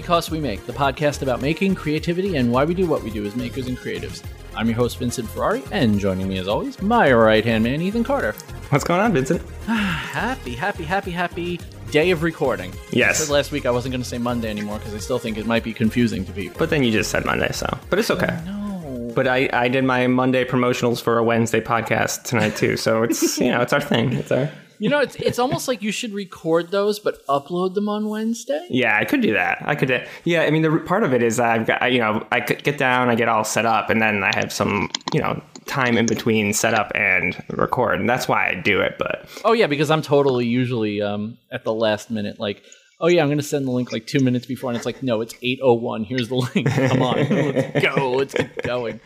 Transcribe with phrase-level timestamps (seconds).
[0.00, 3.26] Because We Make, the podcast about making, creativity, and why we do what we do
[3.26, 4.22] as makers and creatives.
[4.56, 8.02] I'm your host, Vincent Ferrari, and joining me as always, my right hand man, Ethan
[8.02, 8.32] Carter.
[8.70, 9.42] What's going on, Vincent?
[9.66, 11.60] happy, happy, happy, happy
[11.90, 12.72] day of recording.
[12.92, 13.28] Yes.
[13.28, 15.64] Last week I wasn't going to say Monday anymore because I still think it might
[15.64, 16.56] be confusing to people.
[16.58, 17.66] But then you just said Monday, so.
[17.90, 18.40] But it's okay.
[18.46, 19.12] no.
[19.14, 23.38] But I, I did my Monday promotionals for a Wednesday podcast tonight too, so it's
[23.38, 24.14] you know it's our thing.
[24.14, 27.88] It's our You know, it's it's almost like you should record those but upload them
[27.88, 28.66] on Wednesday.
[28.70, 28.96] yeah.
[28.98, 29.58] I could do that.
[29.64, 29.90] I could.
[30.24, 30.42] Yeah.
[30.42, 32.78] I mean, the part of it is I've got I- you know I could get
[32.78, 36.06] down, I get all set up, and then I have some you know time in
[36.06, 38.96] between setup and record, and that's why I do it.
[38.98, 42.62] But Oh yeah, because I'm totally usually um, at the last minute, like,
[43.00, 45.02] oh yeah, I'm going to send the link like two minutes before, and it's like,
[45.02, 46.06] no, it's 8:01.
[46.06, 46.70] Here's the link.
[46.70, 48.12] Come on, let's go.
[48.12, 48.98] Let's get going.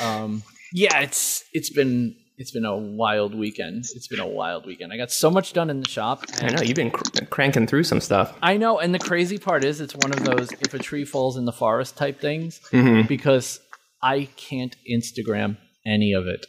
[0.00, 3.84] Um, yeah, it's it's been it's been a wild weekend.
[3.94, 4.92] It's been a wild weekend.
[4.92, 6.24] I got so much done in the shop.
[6.40, 8.36] I know you've been cr- cranking through some stuff.
[8.42, 11.36] I know, and the crazy part is, it's one of those if a tree falls
[11.36, 12.60] in the forest type things
[13.08, 13.60] because
[14.02, 16.46] I can't Instagram any of it,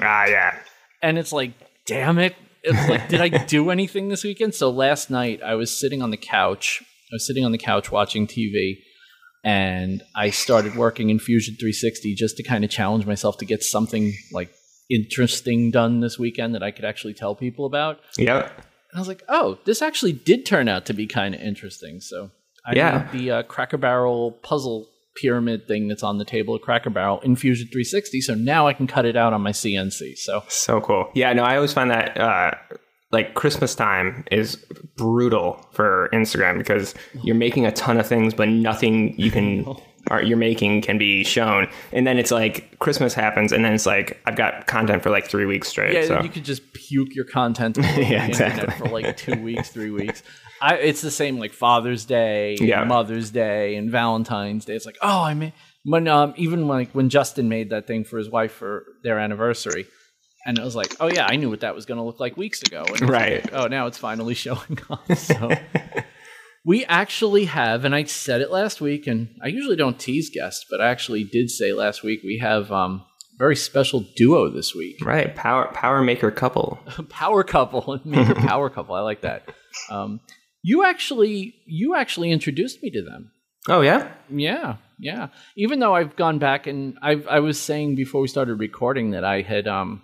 [0.00, 0.58] Ah, yeah.
[1.02, 1.52] and it's like,
[1.86, 2.34] damn it!
[2.62, 4.54] It's like, did I do anything this weekend?
[4.54, 6.82] So last night I was sitting on the couch.
[6.82, 8.76] I was sitting on the couch watching TV,
[9.44, 13.62] and I started working in Fusion 360 just to kind of challenge myself to get
[13.62, 14.50] something like
[14.90, 18.00] interesting done this weekend that I could actually tell people about.
[18.16, 18.42] Yeah.
[18.46, 22.00] And I was like, oh, this actually did turn out to be kind of interesting.
[22.00, 22.30] So
[22.64, 23.08] I Yeah.
[23.12, 24.88] the uh, Cracker Barrel puzzle
[25.20, 28.20] pyramid thing that's on the table at Cracker Barrel in Fusion 360.
[28.20, 30.16] So now I can cut it out on my CNC.
[30.18, 31.10] So So cool.
[31.14, 32.52] Yeah, no, I always find that uh,
[33.12, 34.56] like Christmas time is
[34.96, 39.64] brutal for Instagram because you're making a ton of things, but nothing you can
[40.10, 41.68] or you're making can be shown.
[41.92, 45.26] And then it's like Christmas happens, and then it's like I've got content for like
[45.26, 45.94] three weeks straight.
[45.94, 48.72] yeah, so you could just puke your content Yeah, exactly.
[48.76, 50.22] for like two weeks, three weeks.
[50.62, 52.84] I, it's the same like Father's Day, Yeah.
[52.84, 54.74] Mother's Day, and Valentine's Day.
[54.74, 55.52] It's like, oh, I mean,
[55.84, 59.86] when um, even like when Justin made that thing for his wife for their anniversary,
[60.46, 62.36] and it was like, oh yeah, I knew what that was going to look like
[62.36, 62.84] weeks ago.
[62.88, 63.42] And Right.
[63.44, 65.12] like, oh, now it's finally showing up.
[65.16, 65.50] So
[66.66, 70.66] we actually have, and I said it last week, and I usually don't tease guests,
[70.68, 73.04] but I actually did say last week we have um,
[73.34, 74.96] a very special duo this week.
[75.04, 76.80] Right, power power maker couple.
[77.08, 79.48] power couple maker power couple i like that.
[79.88, 80.20] Um,
[80.62, 83.30] you actually you actually introduced me to them.
[83.68, 85.28] Oh yeah, yeah yeah.
[85.56, 89.24] Even though i've gone back and i i was saying before we started recording that
[89.24, 90.02] i had um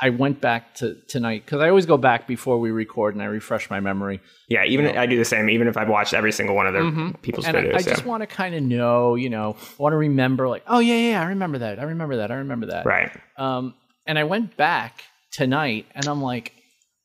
[0.00, 3.26] i went back to tonight because i always go back before we record and i
[3.26, 4.64] refresh my memory yeah.
[4.64, 5.48] Even I do the same.
[5.48, 6.82] Even if I've watched every single one of their
[7.22, 7.56] people's Mm-hmm.
[7.56, 7.74] and I, videos.
[7.74, 7.94] I yeah.
[7.94, 11.22] just want to kind of know you know want to remember like oh yeah yeah
[11.22, 13.12] i remember that i remember that i remember that right.
[13.36, 13.74] Um,
[14.06, 16.52] and I went back tonight and I'm like,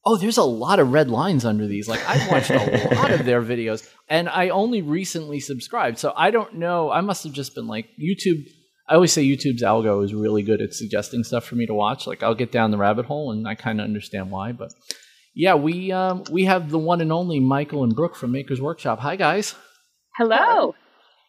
[0.06, 1.88] oh, there's a lot of red lines under these.
[1.88, 6.00] Like, I've watched a lot of their videos and I only recently subscribed.
[6.00, 6.89] So I don't know.
[6.91, 8.47] I must have just been like, YouTube.
[8.88, 12.06] I always say YouTube's algo is really good at suggesting stuff for me to watch.
[12.06, 14.51] Like, I'll get down the rabbit hole and I kind of understand why.
[14.51, 14.73] But
[15.34, 19.00] yeah, we um, we have the one and only Michael and Brooke from Maker's Workshop.
[19.00, 19.56] Hi, guys.
[20.16, 20.75] Hello.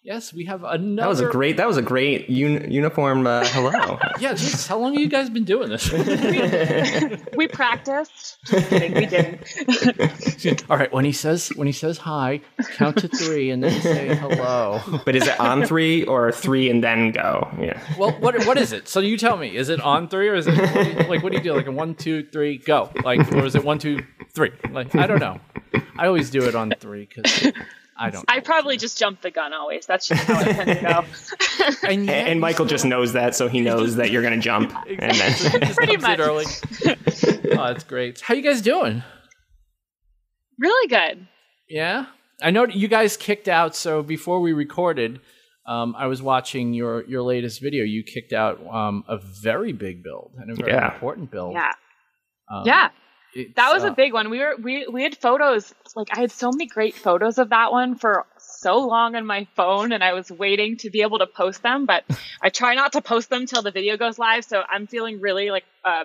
[0.06, 1.02] Yes, we have another.
[1.02, 1.56] That was a great.
[1.56, 3.26] That was a great un- uniform.
[3.26, 3.98] Uh, hello.
[4.20, 5.90] Yeah, Jesus, how long have you guys been doing this?
[7.36, 8.38] We practiced.
[8.46, 10.64] Just kidding, we didn't.
[10.70, 12.40] All right, when he says when he says hi,
[12.76, 14.80] count to three and then say hello.
[15.04, 17.48] but is it on three or three and then go?
[17.60, 17.80] Yeah.
[17.98, 18.86] Well, what what is it?
[18.88, 19.56] So you tell me.
[19.56, 21.52] Is it on three or is it what you- like what do you do?
[21.52, 22.90] Like a one, two, three, go?
[23.02, 24.52] Like or is it one, two, three?
[24.70, 25.40] Like I don't know.
[25.98, 27.52] I always do it on three because
[27.98, 28.24] I don't.
[28.28, 29.86] I probably just jump the gun always.
[29.86, 31.04] That's just how I tend to go.
[31.88, 34.72] and, yet And, and Michael just knows that, so he knows that you're gonna jump.
[34.88, 36.18] And then Pretty much.
[36.18, 36.44] early.
[36.86, 36.92] Oh,
[37.72, 38.20] that's great.
[38.20, 39.02] How you guys doing?
[40.58, 41.26] really good.
[41.68, 42.06] Yeah,
[42.42, 43.74] I know you guys kicked out.
[43.74, 45.20] So before we recorded,
[45.66, 47.84] um, I was watching your your latest video.
[47.84, 50.94] You kicked out um, a very big build and a very Yeah.
[50.94, 51.54] important build.
[51.54, 51.72] Yeah.
[52.50, 52.88] Um, Yeah.
[53.36, 54.30] It's, That was uh, a big one.
[54.30, 57.72] We were we we had photos like I had so many great photos of that
[57.72, 61.26] one for so long on my phone and I was waiting to be able to
[61.26, 62.04] post them, but
[62.42, 65.50] I try not to post them till the video goes live, so I'm feeling really
[65.50, 66.04] like uh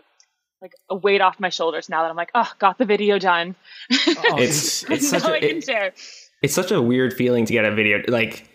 [0.62, 3.56] like a weight off my shoulders now that I'm like, oh, got the video done.
[3.92, 3.98] oh,
[4.38, 5.94] it's it's such can it- share.
[6.42, 8.48] it's such a weird feeling to get a video like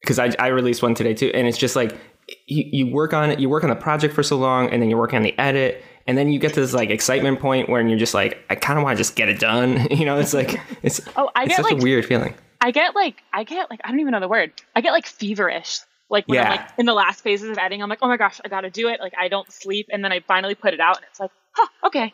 [0.00, 1.96] because I I released one today too, and it's just like
[2.46, 4.88] you, you work on it, you work on the project for so long, and then
[4.88, 7.80] you're working on the edit, and then you get to this like excitement point where
[7.86, 9.86] you're just like, I kind of want to just get it done.
[10.00, 12.34] You know, it's like it's Oh, I it's get such like a weird feeling.
[12.60, 14.52] I get like I get like I don't even know the word.
[14.74, 15.78] I get like feverish.
[16.10, 18.40] Like when I'm like in the last phases of editing, I'm like, oh my gosh,
[18.44, 18.98] I gotta do it.
[19.00, 21.68] Like I don't sleep, and then I finally put it out, and it's like, huh,
[21.86, 22.12] okay.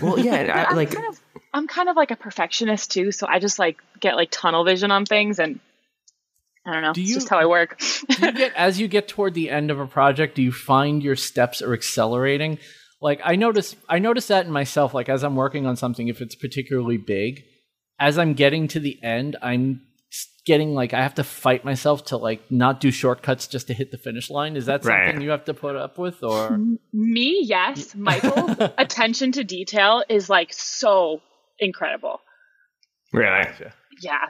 [0.00, 1.20] Well, yeah, But I, I'm like kind of
[1.52, 4.90] I'm kind of like a perfectionist too, so I just like get like tunnel vision
[4.90, 5.60] on things, and
[6.66, 6.92] I don't know.
[6.92, 7.78] Do it's you- just how I work.
[7.78, 11.02] do you get as you get toward the end of a project do you find
[11.02, 12.58] your steps are accelerating
[13.00, 16.20] like i notice i notice that in myself like as i'm working on something if
[16.20, 17.42] it's particularly big
[17.98, 19.80] as i'm getting to the end i'm
[20.46, 23.90] getting like i have to fight myself to like not do shortcuts just to hit
[23.90, 25.22] the finish line is that something Right.
[25.22, 26.58] you have to put up with or
[26.92, 27.94] Me, yes.
[27.96, 31.20] Michael's attention to detail is like so
[31.60, 32.20] incredible.
[33.12, 33.46] Really?
[34.02, 34.26] Yeah.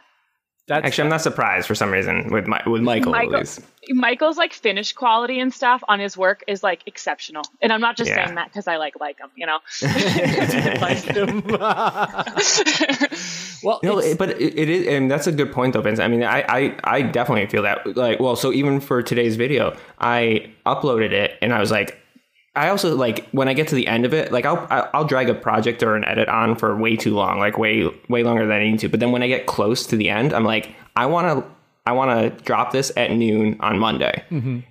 [0.71, 3.43] That's Actually, I'm not surprised for some reason with my, with Michael, Michael-
[3.91, 7.43] Michael's like finish quality and stuff on his work is like exceptional.
[7.61, 8.25] And I'm not just Yeah.
[8.25, 9.59] saying that because I like like him, you know.
[13.63, 15.99] well No, it- but it, it is, and that's a good point, though, Vince.
[15.99, 17.97] I mean, I, I, I definitely feel that.
[17.97, 21.99] Like, well, so even for today's video, I uploaded it, and I was like,
[22.57, 25.29] I also like when I get to the end of it, like I'll I'll drag
[25.29, 28.61] a project or an edit on for way too long, like way way longer than
[28.61, 28.89] I need to.
[28.89, 31.51] But then when I get close to the end, I'm like, I want to.
[31.87, 34.23] I want to drop this at noon on Monday,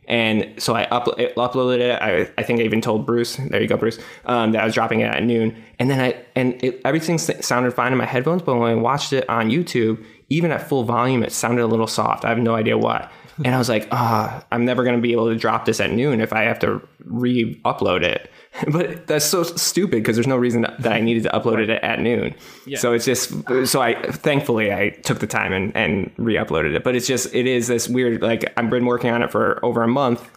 [0.08, 2.00] and so I up, uploaded it.
[2.00, 4.76] I, I think I even told Bruce, there you go, Bruce, um, that I was
[4.76, 5.58] dropping it at noon.
[5.80, 9.12] And then I and it, everything sounded fine in my headphones, but when I watched
[9.12, 12.26] it on YouTube, even at full volume, it sounded a little soft.
[12.26, 13.10] I have no idea why.
[13.46, 15.92] And I was like, ah, I'm never going to be able to drop this at
[15.92, 18.30] noon if I have to re-upload it.
[18.72, 22.00] But that's so stupid because there's no reason that I needed to upload it at
[22.00, 22.34] noon.
[22.66, 22.80] Yeah.
[22.80, 23.32] So it's just
[23.68, 26.84] so I thankfully I took the time and, and re-uploaded it.
[26.84, 29.84] But it's just it is this weird like I've been working on it for over
[29.84, 30.28] a month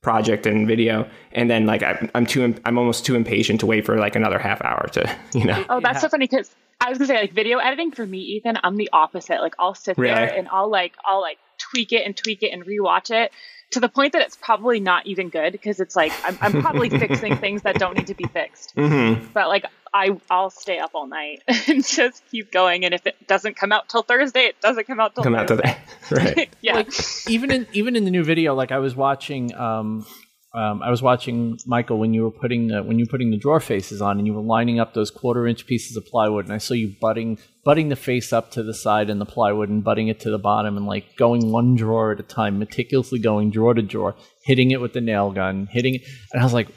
[0.00, 3.84] project and video and then like I, I'm too I'm almost too impatient to wait
[3.84, 6.98] for like another half hour to you know Oh, that's so funny because I was
[6.98, 8.58] gonna say like video editing for me, Ethan.
[8.62, 9.40] I'm the opposite.
[9.40, 10.14] Like I'll sit Really?
[10.14, 11.38] there and I'll like I'll like
[11.70, 13.32] tweak it and tweak it and rewatch it
[13.70, 16.88] to the point that it's probably not even good because it's like I'm, I'm probably
[16.98, 18.74] fixing things that don't need to be fixed.
[18.76, 19.26] mm-hmm.
[19.32, 22.84] But like I I'll stay up all night and just keep going.
[22.84, 25.48] And if it doesn't come out till Thursday, it doesn't come out till come out
[25.48, 25.76] to Thursday.
[26.10, 26.74] right yeah.
[26.74, 26.92] like
[27.28, 30.06] even in even in the new video like i was watching um
[30.56, 33.36] um, I was watching Michael when you were putting the, when you were putting the
[33.36, 36.54] drawer faces on, and you were lining up those quarter inch pieces of plywood, and
[36.54, 39.84] I saw you butting butting the face up to the side in the plywood and
[39.84, 43.50] butting it to the bottom, and like going one drawer at a time, meticulously going
[43.50, 46.68] drawer to drawer, hitting it with the nail gun, hitting it, and I was like,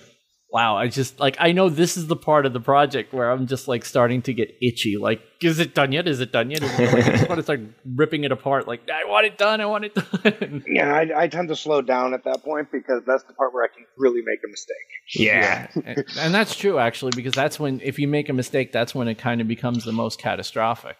[0.51, 3.47] wow, I just like I know this is the part of the project where I'm
[3.47, 4.97] just like starting to get itchy.
[4.97, 6.07] Like, is it done yet?
[6.07, 6.63] Is it done yet?
[6.63, 6.93] Is it done?
[6.95, 7.61] Like, I just want to start
[7.95, 8.67] ripping it apart.
[8.67, 9.61] Like, I want it done.
[9.61, 10.63] I want it done.
[10.67, 13.63] Yeah, I, I tend to slow down at that point because that's the part where
[13.63, 14.75] I can really make a mistake.
[15.15, 18.93] yeah and, and that's true actually because that's when if you make a mistake that's
[18.93, 20.97] when it kind of becomes the most catastrophic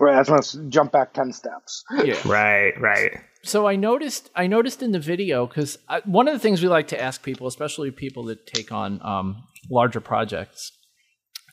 [0.00, 1.84] Right, that's when it's jump back ten steps.
[2.04, 6.40] yeah right right so i noticed i noticed in the video because one of the
[6.40, 10.72] things we like to ask people especially people that take on um, larger projects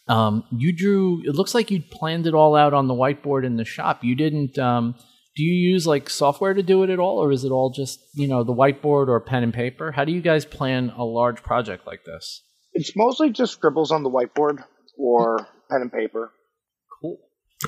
[0.07, 3.55] um, you drew it looks like you planned it all out on the whiteboard in
[3.55, 4.03] the shop.
[4.03, 4.95] You didn't um,
[5.35, 7.99] do you use like software to do it at all or is it all just
[8.13, 9.91] you know the whiteboard or pen and paper?
[9.91, 12.43] How do you guys plan a large project like this?
[12.73, 14.63] It's mostly just scribbles on the whiteboard
[14.97, 16.33] or pen and paper.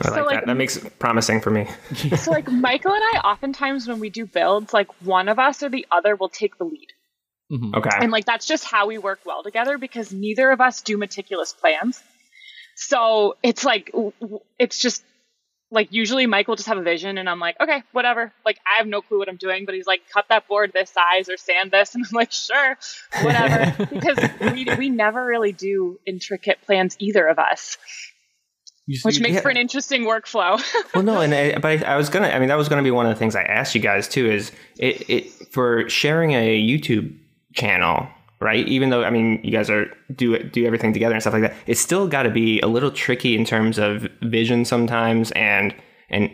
[0.02, 1.68] Cool I like, So, like, that that makes it promising for me
[2.18, 5.70] so like Michael and I oftentimes when we do builds, like one of us or
[5.70, 6.88] the other will take the lead.
[7.52, 7.74] Mhm.
[7.76, 10.98] okay And like that's just how we work well together because neither of us do
[10.98, 12.02] meticulous plans.
[12.76, 15.04] So it's like w- w- it's just
[15.70, 18.32] like usually Mike will just have a vision and I'm like, okay, whatever.
[18.46, 20.92] Like I have no clue what I'm doing, but he's like, cut that board this
[20.92, 22.78] size or sand this, and I'm like, sure,
[23.22, 23.86] whatever.
[23.92, 27.78] because we we never really do intricate plans either of us,
[28.86, 29.42] You- which you- makes Yeah.
[29.42, 30.62] for an interesting workflow.
[30.94, 32.92] well no and I, but I, I was gonna i mean that was gonna be
[32.92, 36.60] one of the things i asked you guys too is it, it for sharing a
[36.60, 37.18] youtube
[37.54, 38.08] channel
[38.42, 39.86] right even though i mean you guys are
[40.16, 42.92] do do everything together and stuff like that it's still got to be a little
[42.92, 45.74] tricky in terms of vision sometimes and
[46.10, 46.30] and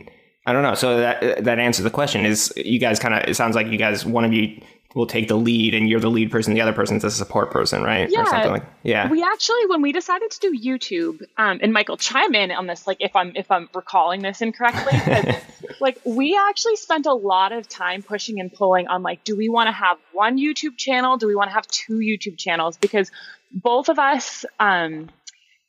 [0.48, 3.36] i don't know so that that answers the question is you guys kind of it
[3.36, 4.60] sounds like you guys one of you
[4.96, 7.84] will take the lead and you're the lead person the other person's a support person
[7.84, 8.24] right Yeah.
[8.24, 11.98] or something like yeah We actually, when we decided to do YouTube, um, and Michael
[11.98, 15.36] chime in on this, like if I'm if I'm recalling this incorrectly
[15.79, 19.48] like we actually spent a lot of time pushing and pulling on like, do we
[19.50, 21.17] want to have one YouTube channel?
[21.17, 22.77] Do we want to have two YouTube channels?
[22.77, 23.12] Because
[23.51, 25.10] both of us, um,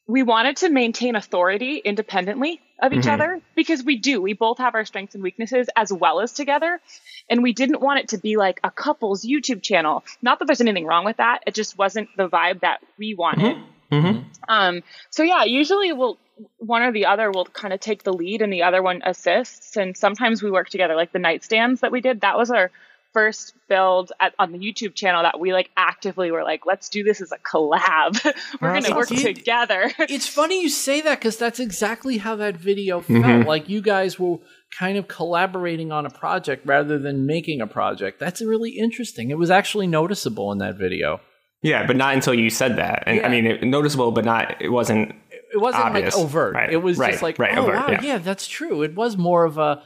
[0.06, 3.12] we wanted to maintain authority independently of each Mhm.
[3.12, 4.20] other because we do.
[4.20, 6.80] We both have our strengths and weaknesses as well as together.
[7.28, 10.04] And we didn't want it to be like a couple's YouTube channel.
[10.22, 11.42] Not that there's anything wrong with that.
[11.46, 13.56] It just wasn't the vibe that we wanted.
[13.92, 14.20] mm-hmm.
[14.48, 16.18] Um, so yeah, usually we'll
[16.58, 19.76] one or the other will kind of take the lead and the other one assists.
[19.76, 20.96] And sometimes we work together.
[20.96, 22.70] Like the nightstands that we did, that was our
[23.12, 27.02] first build at, on the YouTube channel that we like actively were like, let's do
[27.02, 28.22] this as a collab.
[28.60, 29.90] we're Well, going to work it- together.
[29.98, 33.18] it's funny you say that because that's exactly how that video felt.
[33.24, 33.46] Mhm.
[33.46, 34.36] Like you guys were
[34.78, 38.20] kind of collaborating on a project rather than making a project.
[38.20, 39.30] That's really interesting.
[39.30, 41.20] It was actually noticeable in that video.
[41.62, 43.02] Yeah, but not until you said that.
[43.06, 43.26] And Yeah.
[43.26, 44.62] I mean, it, noticeable, but not.
[44.62, 45.14] It wasn't.
[45.52, 46.14] It wasn't Obvious.
[46.14, 46.54] like overt.
[46.54, 48.02] Right, It was right, just like, right, oh overt, wow, yeah.
[48.02, 48.18] yeah.
[48.18, 48.82] that's true.
[48.84, 49.82] It was more of a,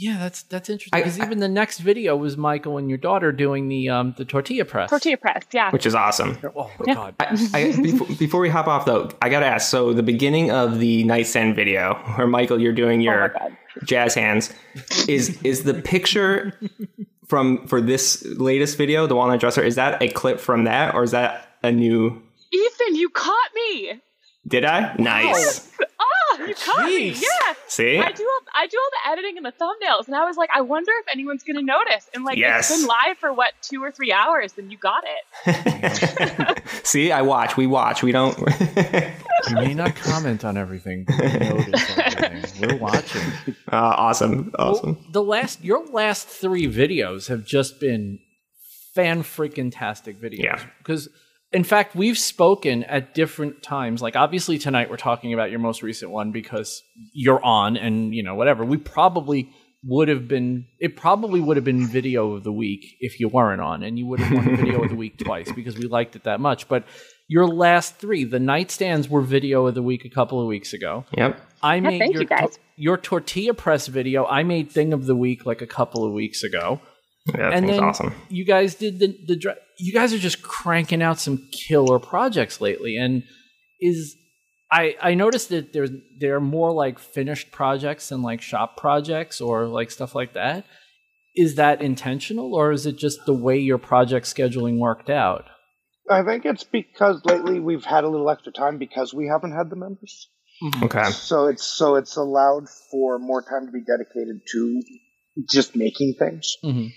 [0.00, 0.98] yeah, that's that's interesting.
[0.98, 4.64] Because even the next video was Michael and your daughter doing the um the tortilla
[4.64, 4.88] press.
[4.90, 5.70] Tortilla press, yeah.
[5.70, 6.38] Which is awesome.
[6.56, 6.94] Oh my Yeah.
[6.94, 7.14] god.
[7.20, 9.70] I, I, before, before we hop off, though, I gotta ask.
[9.70, 13.56] So the beginning of the nightstand video, where Michael, you're doing oh your God.
[13.84, 14.52] jazz hands,
[15.08, 16.58] is is the picture
[17.28, 19.62] from for this latest video, the walnut dresser?
[19.62, 22.22] Is that a clip from that, or is that a new?
[22.52, 24.00] Ethan, you caught me.
[24.48, 24.94] Did I?
[24.98, 25.70] Nice.
[26.00, 27.12] Oh, you caught me.
[27.12, 27.22] Jeez.
[27.22, 27.54] Yeah.
[27.68, 30.36] See, I do all, I do all the editing and the thumbnails, and I was
[30.36, 32.08] like, I wonder if anyone's going to notice.
[32.14, 32.70] And like, Yes.
[32.70, 35.04] it's been live for what two or three hours, and you got
[35.44, 36.62] it.
[36.86, 37.56] see, I watch.
[37.56, 38.02] We watch.
[38.02, 38.36] We don't.
[39.48, 42.60] You may not comment on everything, but we notice everything.
[42.68, 43.22] We're watching.
[43.72, 44.96] uh, awesome, awesome.
[44.96, 48.18] Well, the last your last three videos have just been
[48.94, 50.42] fan freaking tastic videos.
[50.42, 50.62] Yeah.
[50.78, 51.08] Because
[51.52, 54.00] in fact, we've spoken at different times.
[54.02, 58.22] Like obviously tonight we're talking about your most recent one because you're on and you
[58.22, 58.64] know, whatever.
[58.64, 59.50] We probably
[59.82, 63.62] would have been it probably would have been video of the week if you weren't
[63.62, 66.24] on and you would have won video of the week twice because we liked it
[66.24, 66.68] that much.
[66.68, 66.84] But
[67.28, 71.04] your last three, the nightstands were video of the week a couple of weeks ago.
[71.16, 71.40] Yep.
[71.62, 72.58] I made thank your you, guys.
[72.76, 74.24] your tortilla press video.
[74.26, 76.80] I made thing of the week like a couple of weeks ago,
[77.26, 78.14] Yeah, that and thing's then awesome.
[78.28, 79.56] you guys did the the.
[79.80, 83.22] Dra- You guys are just cranking out some killer projects lately, and
[83.80, 84.16] is
[84.70, 89.40] I I noticed that there's there are more like finished projects and like shop projects
[89.40, 90.64] or like stuff like that.
[91.36, 95.46] Is that intentional, or is it just the way your project scheduling worked out?
[96.10, 99.70] I think it's because lately we've had a little extra time because we haven't had
[99.70, 100.28] the members.
[100.82, 101.04] Okay.
[101.10, 104.82] So it's so it's allowed for more time to be dedicated to
[105.48, 106.56] just making things.
[106.64, 106.88] Mm-hmm.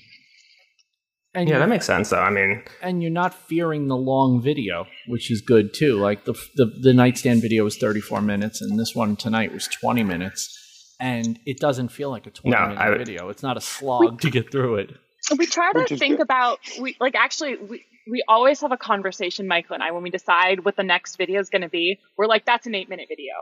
[1.36, 2.20] And Yeah, that makes sense, though.
[2.20, 5.96] I mean, and you're not fearing the long video, which is good too.
[6.00, 10.04] Like the the, the nightstand video was 34 minutes, and this one tonight was 20
[10.04, 13.30] minutes, and it doesn't feel like a 20 No, minute I- video.
[13.30, 14.92] It's not a slog to get through it.
[15.38, 16.22] We try to think good.
[16.24, 20.10] about we like actually we we always have a conversation, Michael and I, when we
[20.10, 21.98] decide what the next video is going to be.
[22.18, 23.34] We're like, that's an eight minute video,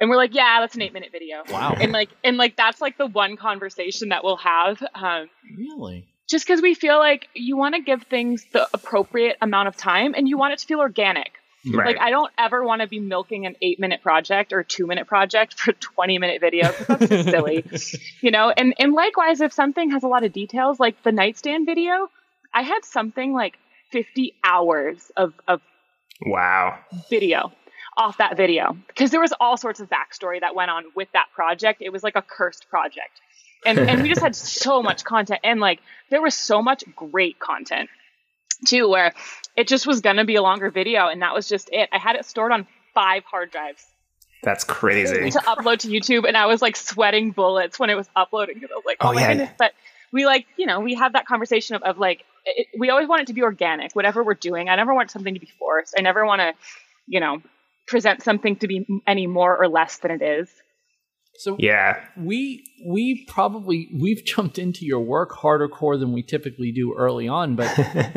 [0.00, 1.42] and we're like, yeah, that's an eight minute video.
[1.50, 1.74] Wow.
[1.78, 4.80] And like and like that's like the one conversation that we'll have.
[4.94, 6.06] Um, Really?
[6.28, 10.14] Just because we feel like you want to give things the appropriate amount of time
[10.16, 11.32] and you want it to feel organic.
[11.72, 11.86] right.
[11.86, 15.06] Like I don't ever want to be milking an eight minute project or two minute
[15.06, 17.64] project for a twenty minute video that's just silly,
[18.20, 18.52] you know.
[18.56, 22.08] And and likewise, if something has a lot of details, like the nightstand video,
[22.54, 23.58] I had something like
[23.90, 25.62] fifty hours of of
[26.22, 26.78] wow.
[27.10, 27.52] video
[27.96, 31.26] off that video because there was all sorts of backstory that went on with that
[31.34, 31.82] project.
[31.82, 33.20] It was like a cursed project.
[33.66, 37.38] And and we just had so much content and like there was so much great
[37.38, 37.90] content
[38.66, 39.12] too where
[39.56, 41.88] it just was going to be a longer video and that was just it.
[41.92, 43.84] I had it stored on 5 hard drives
[44.42, 45.30] That's crazy.
[45.30, 48.70] to upload to YouTube and I was like sweating bullets when it was uploading because
[48.72, 49.28] I was like, "Oh, Oh, my yeah.
[49.28, 49.72] goodness." But
[50.12, 53.22] we like, you know, we have that conversation of, of like it, we always want
[53.22, 54.68] it to be organic whatever we're doing.
[54.68, 55.94] I never want something to be forced.
[55.98, 56.54] I never want to,
[57.06, 57.42] you know,
[57.86, 60.48] present something to be any more or less than it is.
[61.38, 62.04] So Yeah.
[62.16, 67.26] we we probably we've jumped into your work harder core than we typically do early
[67.28, 67.68] on but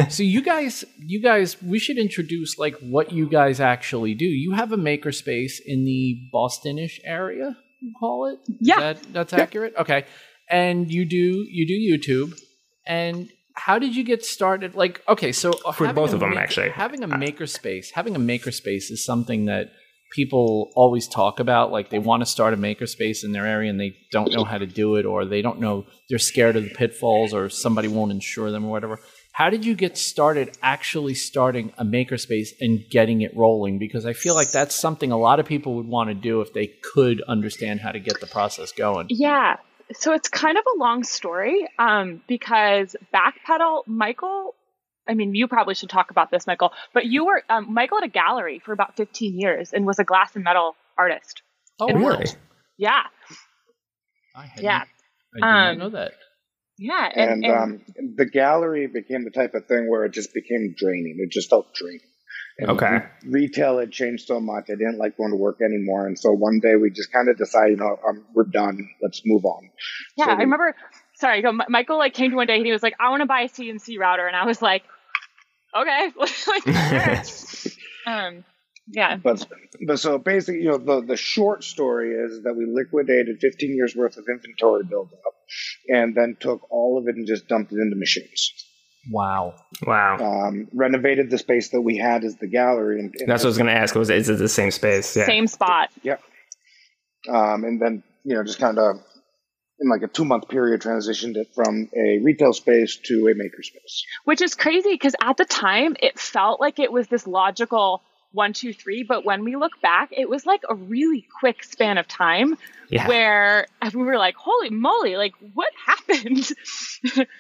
[0.10, 4.52] so you guys you guys we should introduce like what you guys actually do you
[4.54, 8.38] have a makerspace in the bostonish area you call it.
[8.60, 8.80] Yeah.
[8.80, 10.06] that, that's accurate okay
[10.50, 12.40] and you do you do youtube
[12.86, 16.70] and how did you get started like okay so For both of them, maker- actually.
[16.70, 19.72] having a uh, makerspace having a makerspace is something that
[20.12, 23.80] people always talk about like they want to start a makerspace in their area and
[23.80, 26.70] they don't know how to do it or they don't know they're scared of the
[26.70, 29.00] pitfalls or somebody won't insure them or whatever.
[29.34, 33.80] How did you get started actually starting a makerspace and getting it rolling?
[33.80, 36.54] Because i feel like that's something a lot of people would want to do if
[36.54, 39.08] they could understand how to get the process going.
[39.10, 39.58] Yeah.
[39.94, 44.56] So it's kind of a long story um, because Backpedal, Michael,
[45.12, 48.06] I mean, you probably should talk about this, Michael, but you were, um, Michael had
[48.10, 51.42] a gallery for about 15 years and was a glass and metal artist.
[51.82, 52.10] oh And wow.
[52.12, 52.26] Really?
[52.78, 53.02] Yeah.
[54.36, 54.84] I hadn't- Yeah.
[55.36, 56.14] i did not Um, know that
[56.78, 57.10] Yeah.
[57.14, 57.82] And, um,
[58.16, 61.18] the gallery became the type of thing where it just became draining.
[61.20, 62.00] It just felt draining.
[62.58, 63.00] And Okay.
[63.28, 64.66] Retail had changed so much.
[64.70, 66.08] I didn't like going to work anymore.
[66.08, 68.78] And so one day we just kind of decided, you know, um, we're done.
[69.02, 69.70] Let's move on.
[70.18, 70.76] Yeah, So I remember
[71.16, 73.42] sorry, Michael like came to one day and he was like, I want to buy
[73.42, 74.26] a CNC router.
[74.26, 74.84] And I was like,
[75.76, 76.12] okay.
[76.48, 76.68] like,
[78.08, 78.44] um,
[78.88, 79.18] yeah.
[79.18, 79.48] But,
[79.86, 83.96] but so basically, you know, the, the short story is that we liquidated 15 years
[83.96, 85.20] worth of inventory buildup
[85.88, 88.54] and then took all of it and just dumped it into machines.
[89.10, 89.56] Wow.
[89.86, 90.18] Wow.
[90.18, 93.00] Um, renovated the space that we had as the gallery.
[93.00, 93.96] And, and That's what I was going to ask.
[93.96, 95.16] Was is it the same space?
[95.16, 95.26] Yeah.
[95.26, 95.90] Same spot.
[96.04, 96.22] Yep.
[97.30, 98.98] Um, and then, you know, just kind of
[99.82, 103.64] in like a two month period transitioned it from a retail space to a maker
[103.64, 104.06] space.
[104.24, 108.54] Which is crazy because at the time it felt like it was this logical one,
[108.54, 109.04] two, three.
[109.04, 112.58] But when we look back, it was like a really quick span of time
[112.90, 113.08] Yeah.
[113.08, 116.50] where we were like, holy moly, like what happened?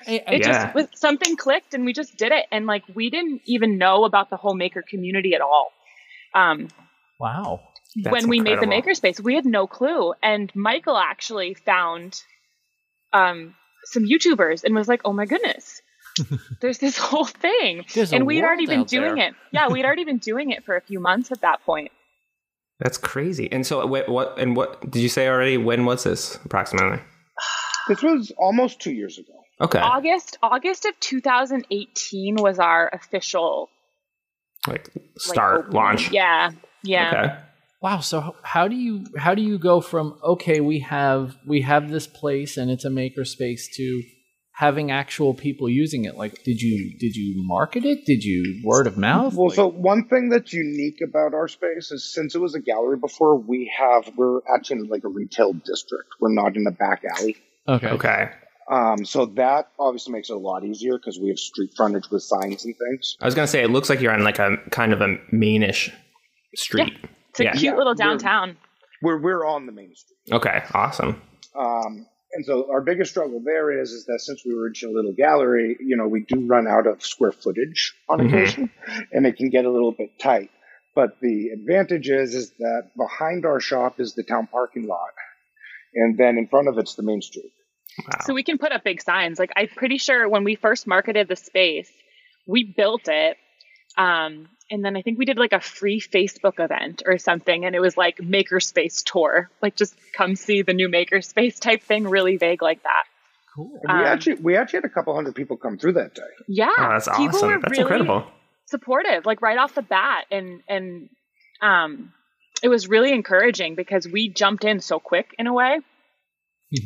[0.08, 0.64] It Yeah.
[0.64, 2.46] just was something clicked and we just did it.
[2.52, 5.72] And like we didn't even know about the whole maker community at all.
[6.34, 6.68] Um,
[7.20, 7.62] wow.
[7.96, 8.94] That's when we made the incredible.
[8.94, 10.14] makerspace, we had no clue.
[10.24, 12.22] And Michael actually found
[13.14, 15.82] um, some YouTubers and was like, "Oh my goodness,
[16.62, 19.30] there's this whole thing." There's and we'd already been doing there.
[19.30, 19.36] it.
[19.52, 21.92] Yeah, we'd already been doing it for a few months at that point.
[22.80, 23.52] That's crazy.
[23.52, 24.40] And so, what, what?
[24.40, 25.58] And what did you say already?
[25.58, 27.00] When was this approximately?
[27.88, 29.34] This was almost two years ago.
[29.60, 29.80] Okay.
[29.80, 33.70] August August of 2018 was our official
[34.68, 35.76] Like like, start opening.
[35.76, 36.12] launch.
[36.12, 36.52] Yeah,
[36.84, 37.10] yeah.
[37.10, 37.36] Okay.
[37.82, 38.00] Wow.
[38.00, 42.06] So how do you how do you go from okay we have we have this
[42.08, 44.04] place and it's a makerspace to
[44.54, 46.16] having actual people using it?
[46.16, 48.06] Like, did you did you market it?
[48.06, 49.34] Did you word of mouth?
[49.34, 52.60] Well, Like- so one thing that's unique about our space is since it was a
[52.62, 56.10] gallery before, we have we're actually in like a retail district.
[56.20, 57.38] We're not in a back alley.
[57.68, 57.88] okay.
[57.90, 58.30] Okay.
[58.70, 62.22] Um, so that obviously makes it a lot easier because we have street frontage with
[62.22, 63.18] signs and things.
[63.20, 65.92] I was gonna say it looks like you're on like a kind of a mainish
[66.56, 66.94] street.
[67.32, 67.52] It's a Yeah.
[67.54, 68.58] cute Yeah, little we're- downtown.
[69.02, 70.18] We're we're on the main street.
[70.32, 70.62] Okay.
[70.74, 71.22] Awesome.
[71.56, 74.92] Um, and so our biggest struggle there is is that since we were in a
[74.92, 78.28] little gallery, you know, we do run out of square footage on Mhm.
[78.28, 78.70] occasion,
[79.12, 80.50] and it can get a little bit tight.
[80.94, 85.14] But the advantage is is that behind our shop is the town parking lot,
[85.96, 87.52] and then in front of it's the main street.
[88.06, 88.20] Wow.
[88.26, 89.40] So we can put up big signs.
[89.40, 91.92] Like I'm pretty sure when we first marketed the space,
[92.46, 93.38] we built it.
[93.98, 97.76] Um, and then I think we did like a free Facebook event or something, and
[97.76, 102.38] it was like Makerspace tour, like just come see the new Makerspace type thing, really
[102.38, 103.04] vague like that.
[103.56, 103.80] Cool.
[103.84, 106.22] And we Um, actually we actually had a couple hundred people come through that day.
[106.48, 107.50] Yeah, oh, that's people awesome.
[107.50, 108.26] were That's really incredible.
[108.66, 111.10] supportive, like right off the bat, and and
[111.62, 112.14] um,
[112.64, 115.80] it was really encouraging because we jumped in so quick in a way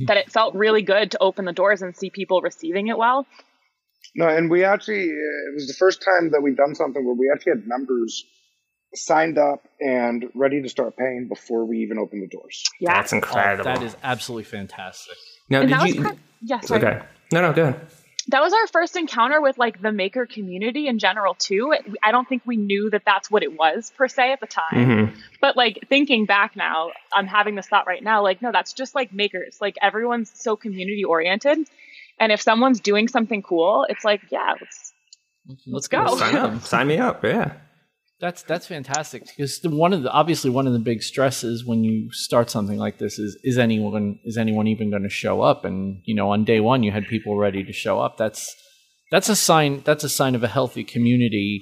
[0.07, 3.27] that it felt really good to open the doors and see people receiving it well.
[4.15, 7.15] No, and we actually uh, it was the first time that we'd done something where
[7.15, 8.23] we actually had members
[8.93, 12.63] signed up and ready to start paying before we even opened the doors.
[12.79, 13.63] Yeah, That's Oh, incredible.
[13.65, 15.15] that is absolutely fantastic.
[15.49, 16.03] Now, and did that was you?
[16.03, 16.83] kind yeah, sorry.
[16.83, 17.05] okay.
[17.31, 17.87] No, no, go ahead.
[18.29, 22.27] that was our first encounter with like the maker community in general too i don't
[22.27, 25.55] think we knew that that's what it was per se at the time hmm but
[25.55, 29.13] like thinking back now i'm having this thought right now like no that's just like
[29.13, 31.57] makers like everyone's so community oriented
[32.19, 34.93] and if someone's doing something cool it's like yeah let's
[35.67, 36.05] Let's go.
[36.05, 36.17] go.
[36.17, 36.61] Sign up.
[36.65, 37.23] Sign me up.
[37.23, 37.53] Yeah.
[38.19, 41.83] That's that's fantastic because the, one of the obviously one of the big stresses when
[41.83, 45.65] you start something like this is is anyone is anyone even going to show up?
[45.65, 48.17] And you know, on day one you had people ready to show up.
[48.17, 48.55] That's
[49.11, 49.81] that's a sign.
[49.83, 51.61] That's a sign of a healthy community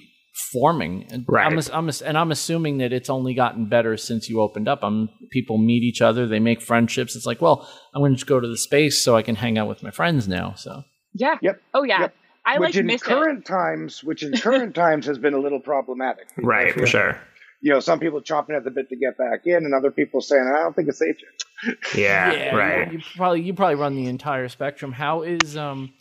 [0.51, 1.05] forming.
[1.11, 1.45] And Right.
[1.51, 4.79] I'm, I'm and I'm assuming that it's only gotten better since you opened up.
[4.83, 7.15] I'm people meet each other, they make friendships.
[7.15, 9.57] It's like, well, I'm going to just go to the space so I can hang
[9.57, 10.53] out with my friends now.
[10.55, 11.61] So yeah Yep.
[11.75, 12.15] oh yeah Yep.
[12.45, 15.39] i which like in miss it current times, which in current times has been a
[15.39, 16.25] little problematic.
[16.37, 16.73] Right.
[16.73, 17.19] For sure.
[17.61, 20.19] You know, some people chomping at the bit to get back in, and other people
[20.19, 21.15] saying, "I don't think it's safe
[21.95, 22.51] yet." Yeah.
[22.51, 22.91] you- right.
[22.91, 24.91] You, probably you probably run the entire spectrum.
[24.91, 25.93] How is um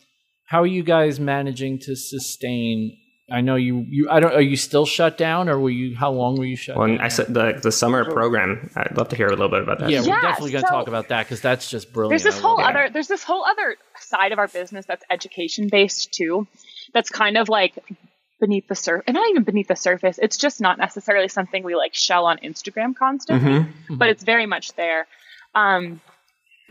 [0.45, 2.97] how are you guys managing to sustain?
[3.33, 6.11] I know you you I don't are you still shut down or were you how
[6.11, 6.97] long were you shut Well, down?
[6.97, 8.69] and I said the the summer program.
[8.75, 9.89] I'd love to hear a little bit about that.
[9.89, 12.11] yeah, Yeah, we're definitely going to so- talk about that because that's just brilliant.
[12.11, 12.75] there's this whole love it.
[12.77, 16.47] other there's this whole other side of our business that's education based too
[16.93, 17.73] that's kind of like
[18.39, 21.75] beneath the surface and not even beneath the surface it's just not necessarily something we
[21.75, 23.97] like shell on instagram constantly Mhm.
[23.97, 25.07] but it's very much there
[25.55, 26.01] um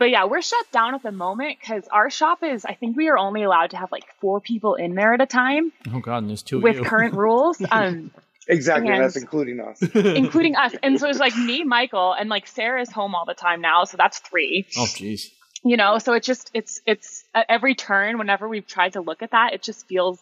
[0.03, 3.07] but yeah we're shut down at the moment because our shop is i think we
[3.07, 6.17] are only allowed to have like four people in there at a time Oh god,
[6.17, 6.89] and there's two with of you.
[6.89, 8.11] current rules um
[8.49, 9.81] Exactly, And- that's including us.
[9.95, 13.61] including us and so it's like me michael and like sarah's home all the time
[13.61, 15.21] now so that's three oh jeez.
[15.63, 19.21] you know so it's just it's it's at every turn whenever we've tried to look
[19.23, 20.19] at that it just feels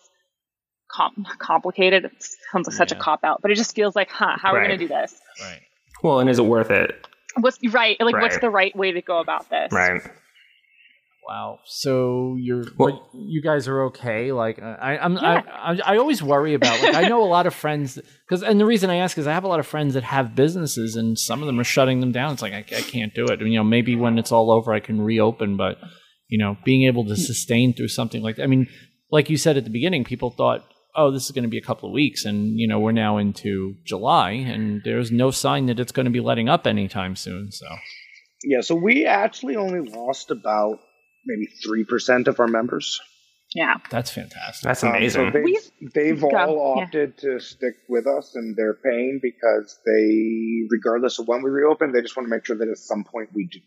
[0.95, 2.11] com- complicated it
[2.51, 4.67] sounds like such a cop out but it just feels like huh how are we
[4.67, 5.61] gonna do this Right.
[6.03, 7.07] Well, and is it worth it?
[7.39, 10.01] What's right like what's the right way to go about this Right.
[11.27, 11.59] Wow.
[11.65, 14.31] So you're Well- you guys are okay?
[14.31, 15.43] Like uh, I, I'm Yeah.
[15.47, 18.59] I, I I always worry about like I know a lot of friends because and
[18.59, 21.17] the reason I ask is I have a lot of friends that have businesses and
[21.17, 22.33] some of them are shutting them down.
[22.33, 23.39] It's like I, I can't do it.
[23.39, 25.77] You know, maybe when it's all over I can reopen, but
[26.27, 27.21] you know, being able to hmm.
[27.21, 28.43] sustain through something like that.
[28.43, 28.67] I mean,
[29.11, 30.65] like you said at the beginning, people thought.
[30.95, 33.17] Oh, this is going to be a couple of weeks, and you know we're now
[33.17, 37.51] into July, and there's no sign that it's going to be letting up anytime soon.
[37.51, 37.65] So,
[38.43, 40.79] Yeah, so we actually only lost about
[41.25, 42.99] maybe three percent of our members.
[43.53, 43.75] Yeah.
[43.89, 44.63] that's fantastic.
[44.63, 45.31] That's Um, amazing.
[45.33, 45.39] so
[45.93, 46.83] they, they've Go, all yeah.
[46.85, 51.91] opted to stick with us, and they're paying because they, regardless of when we reopen,
[51.91, 53.59] they just want to make sure that at some point we do.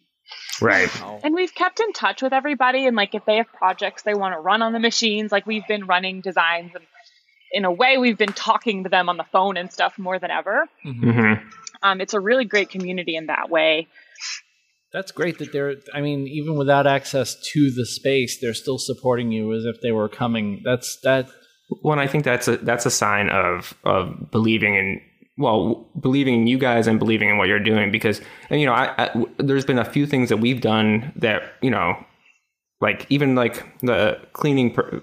[0.62, 0.88] right.
[1.22, 2.86] And we've kept in touch with everybody.
[2.86, 5.66] And like, if they have projects they want to run on the machines, like we've
[5.68, 6.84] been running designs and
[7.54, 10.30] in a way, we've been talking to them on the phone and stuff more than
[10.30, 10.66] ever.
[10.82, 11.34] hmm
[11.82, 13.86] Um, it's a really great community in that way.
[14.92, 15.74] That's great that they're.
[15.92, 19.92] I mean, even without access to the space, they're still supporting you as if they
[19.92, 20.62] were coming.
[20.64, 21.28] That's that.
[21.82, 25.00] Well, I think that's a that's a sign of of believing in
[25.36, 28.72] well, believing in you guys and believing in what you're doing because and you know,
[28.72, 31.96] I, I w- there's been a few things that we've done that you know,
[32.80, 34.72] like even like the cleaning.
[34.74, 35.02] Per,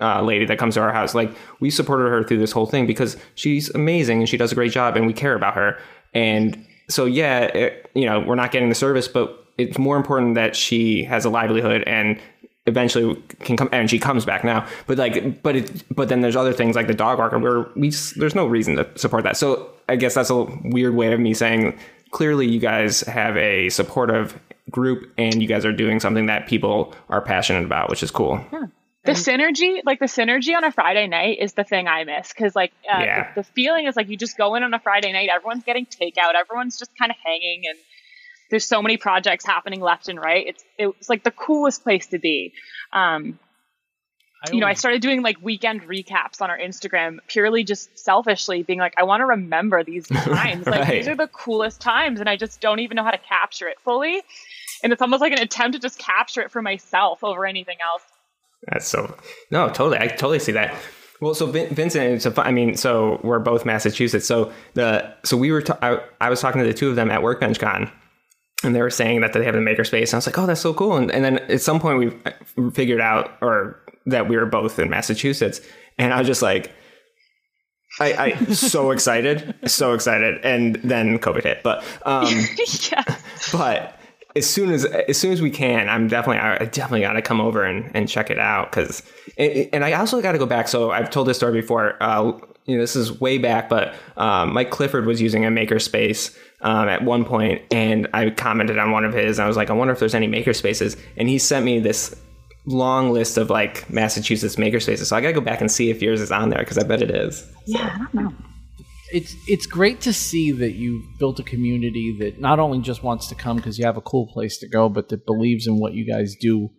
[0.00, 2.86] uh, lady that comes to our house, like we supported her through this whole thing
[2.86, 5.78] because she's amazing and she does a great job and we care about her.
[6.12, 10.34] And so, yeah, it, you know, we're not getting the service, but it's more important
[10.34, 12.20] that she has a livelihood and
[12.66, 14.66] eventually can come and she comes back now.
[14.86, 17.90] But like but it but then there's other things like the dog walker where we
[18.16, 19.36] there's no reason to support that.
[19.36, 21.78] So i guess that's a weird way of me saying
[22.10, 24.38] clearly you guys have a supportive
[24.70, 28.44] group and you guys are doing something that people are passionate about which is cool
[29.04, 32.56] The synergy, like the synergy on a Friday night, is the thing I miss because,
[32.56, 33.32] like, uh, Yeah.
[33.34, 35.84] the, the feeling is like you just go in on a Friday night, everyone's getting
[35.86, 37.78] takeout, everyone's just kind of hanging, and
[38.50, 40.46] there's so many projects happening left and right.
[40.46, 42.52] It's it's like the coolest place to be.
[42.92, 43.38] Um,
[44.52, 48.78] you know, I started doing like weekend recaps on our Instagram purely just selfishly being
[48.78, 50.66] like, I want to remember these times.
[50.66, 53.68] Like, these are the coolest times, and I just don't even know how to capture
[53.68, 54.22] it fully.
[54.82, 58.02] And it's almost like an attempt to just capture it for myself over anything else.
[58.68, 59.14] That's so
[59.50, 59.98] no, totally.
[59.98, 60.74] I totally see that.
[61.20, 64.26] Well, so Vin- Vincent, it's a, fu- I mean, so we're both Massachusetts.
[64.26, 67.22] So the so we were I, I was talking to the two of them at
[67.22, 67.90] Workbench Con,
[68.62, 70.08] and they were saying that they have a makerspace.
[70.08, 70.96] And I was like, oh, that's so cool.
[70.96, 71.98] And, and then at some point
[72.54, 75.60] we figured out or that we were both in Massachusetts,
[75.98, 76.72] and I was just like.
[78.00, 81.62] I, I so excited, so excited, and then COVID hit.
[81.62, 82.26] But um,
[82.90, 83.04] yeah.
[83.52, 83.96] but
[84.36, 87.40] as soon as as soon as we can, I'm definitely I definitely got to come
[87.40, 89.02] over and, and check it out because
[89.38, 90.68] and I also got to go back.
[90.68, 92.02] So I've told this story before.
[92.02, 92.32] Uh,
[92.66, 96.88] you know, this is way back, but um, Mike Clifford was using a makerspace um,
[96.88, 99.38] at one point, and I commented on one of his.
[99.38, 102.18] And I was like, I wonder if there's any makerspaces, and he sent me this
[102.64, 105.06] long list of like Massachusetts makerspaces.
[105.06, 106.84] So I got to go back and see if yours is on there because I
[106.84, 107.46] bet it is.
[107.66, 108.34] Yeah, I don't know.
[109.14, 113.28] It's it's great to see that you've built a community that not only just wants
[113.28, 115.94] to come because you have a cool place to go, but that believes in what
[115.94, 116.70] you guys do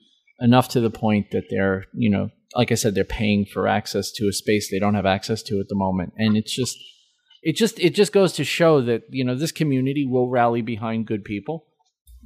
[0.42, 4.12] enough to the point that they're you know like I said they're paying for access
[4.12, 6.78] to a space they don't have access to at the moment, and it's just
[7.42, 11.08] it just it just goes to show that you know this community will rally behind
[11.08, 11.66] good people.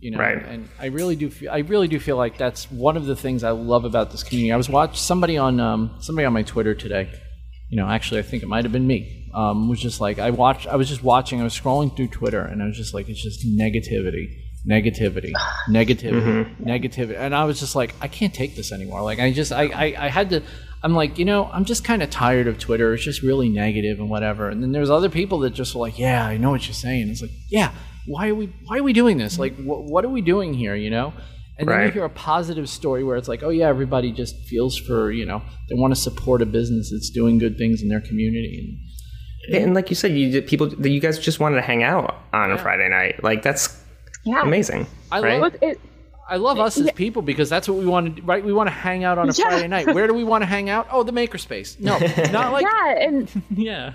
[0.01, 0.41] You know, Right.
[0.43, 3.43] and I really do feel I really do feel like that's one of the things
[3.43, 4.51] I love about this community.
[4.51, 7.11] I was watch somebody on um, somebody on my Twitter today
[7.69, 9.29] you know, actually, I think it might have been me.
[9.33, 10.67] Um, was just like I watched.
[10.67, 11.39] I was just watching.
[11.39, 14.27] I was scrolling through Twitter, and I was just like, it's just negativity,
[14.67, 15.31] negativity,
[15.69, 19.01] negativity, negativity, and I was just like, I can't take this anymore.
[19.03, 20.41] Like I just, I, I, I had to.
[20.81, 22.93] I'm like, you know, I'm just kind of tired of Twitter.
[22.93, 24.47] It's just really negative and whatever.
[24.49, 27.09] And then there's other people that just were like, yeah, I know what you're saying.
[27.09, 27.73] It's like, yeah,
[28.07, 29.37] why are we, why are we doing this?
[29.37, 30.75] Like, wh- what are we doing here?
[30.75, 31.13] You know.
[31.59, 34.77] And then you hear a positive story where it's like, oh yeah, everybody just feels
[34.77, 38.01] for you know they want to support a business that's doing good things in their
[38.01, 38.79] community.
[39.53, 42.15] And like you said, you did- people that you guys just wanted to hang out
[42.33, 43.23] on a Friday night.
[43.23, 43.83] Like that's
[44.25, 44.41] Yeah.
[44.43, 44.85] amazing.
[45.11, 45.41] I right?
[45.41, 45.79] love it,
[46.29, 48.43] I love us as people because that's what we want to do, right?
[48.43, 49.45] We want to hang out on a Yeah.
[49.49, 49.87] Friday night.
[49.95, 50.87] Where do we want to hang out?
[50.91, 51.79] Oh, the makerspace.
[51.79, 51.97] No,
[52.31, 53.93] not like yeah, and yeah.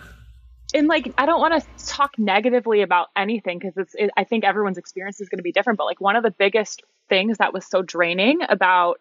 [0.74, 4.44] And like I don't want to talk negatively about anything because it's it, I think
[4.44, 5.78] everyone's experience is going to be different.
[5.78, 9.00] But like one of the biggest things that was so draining about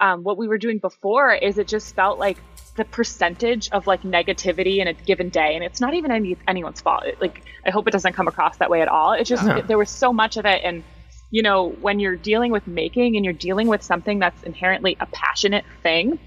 [0.00, 2.38] um, what we were doing before is it just felt like
[2.76, 6.80] the percentage of like negativity in a given day, and it's not even any anyone's
[6.80, 7.04] fault.
[7.04, 9.12] It, like I hope it doesn't come across that way at all.
[9.12, 10.82] It's just it- there was so much of it, and
[11.30, 15.06] you know when you're dealing with making and you're dealing with something that's inherently a
[15.06, 16.18] passionate thing,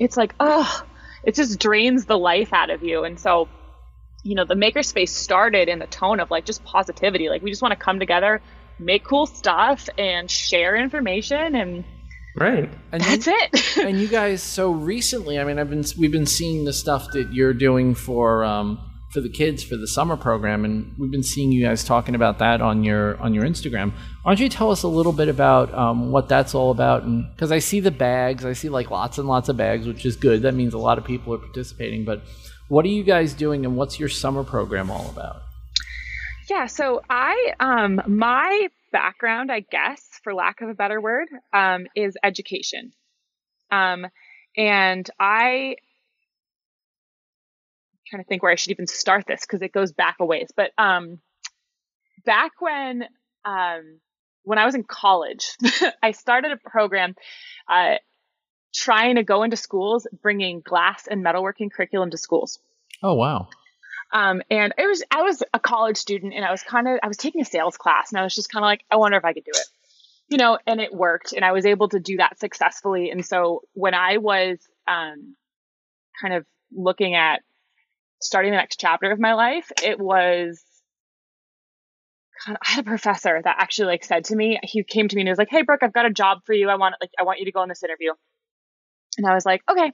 [0.00, 0.82] it's like oh,
[1.22, 3.48] it just drains the life out of you, and so
[4.22, 7.28] you know, the makerspace started in the tone of like just positivity.
[7.28, 8.40] Like we just want to come together,
[8.78, 11.84] make cool stuff and share information and
[12.34, 12.70] Right.
[12.92, 13.76] And That's then- it.
[13.84, 17.30] and you guys so recently i mean i've been we've been seeing the stuff that
[17.34, 18.78] you're doing for um
[19.12, 22.38] for the kids for the summer program and we've been seeing you guys talking about
[22.38, 25.74] that on your on your instagram why don't you tell us a little bit about
[25.74, 29.18] um, what that's all about and because i see the bags i see like lots
[29.18, 32.02] and lots of bags which is good that means a lot of people are participating
[32.06, 32.22] but
[32.72, 35.42] what are you guys doing and what's your summer program all about
[36.48, 41.86] Yeah, so I um my background, I guess, for lack of a better word, um,
[41.94, 42.92] is education.
[43.70, 44.06] Um
[44.56, 45.76] and I
[47.92, 50.24] I'm trying to think where I should even start this because it goes back a
[50.24, 50.48] ways.
[50.56, 51.18] But um
[52.24, 53.04] back when
[53.44, 54.00] um
[54.44, 55.44] when I was in college,
[56.02, 57.16] I started a program
[57.68, 57.96] uh
[58.74, 62.58] trying to go into schools bringing glass and metalworking curriculum to schools.
[63.02, 63.48] oh wow
[64.12, 67.08] Um, and it was, I was a college student and I was kind of, I
[67.08, 69.24] was taking a sales class and I was just kind of like, I wonder if
[69.24, 69.66] I could do it,
[70.28, 73.10] you know, and it worked and I was able to do that successfully.
[73.10, 75.36] And so when I was, um,
[76.20, 77.40] kind of looking at
[78.20, 80.62] starting the next chapter of my life, it was,
[82.44, 85.16] kind of, I had a professor that actually like said to me, he came to
[85.16, 86.68] me and he was like, Hey, Brooke, I've got a job for you.
[86.68, 88.12] I want, like, I want you to go on this interview.
[89.18, 89.92] And I was like, okay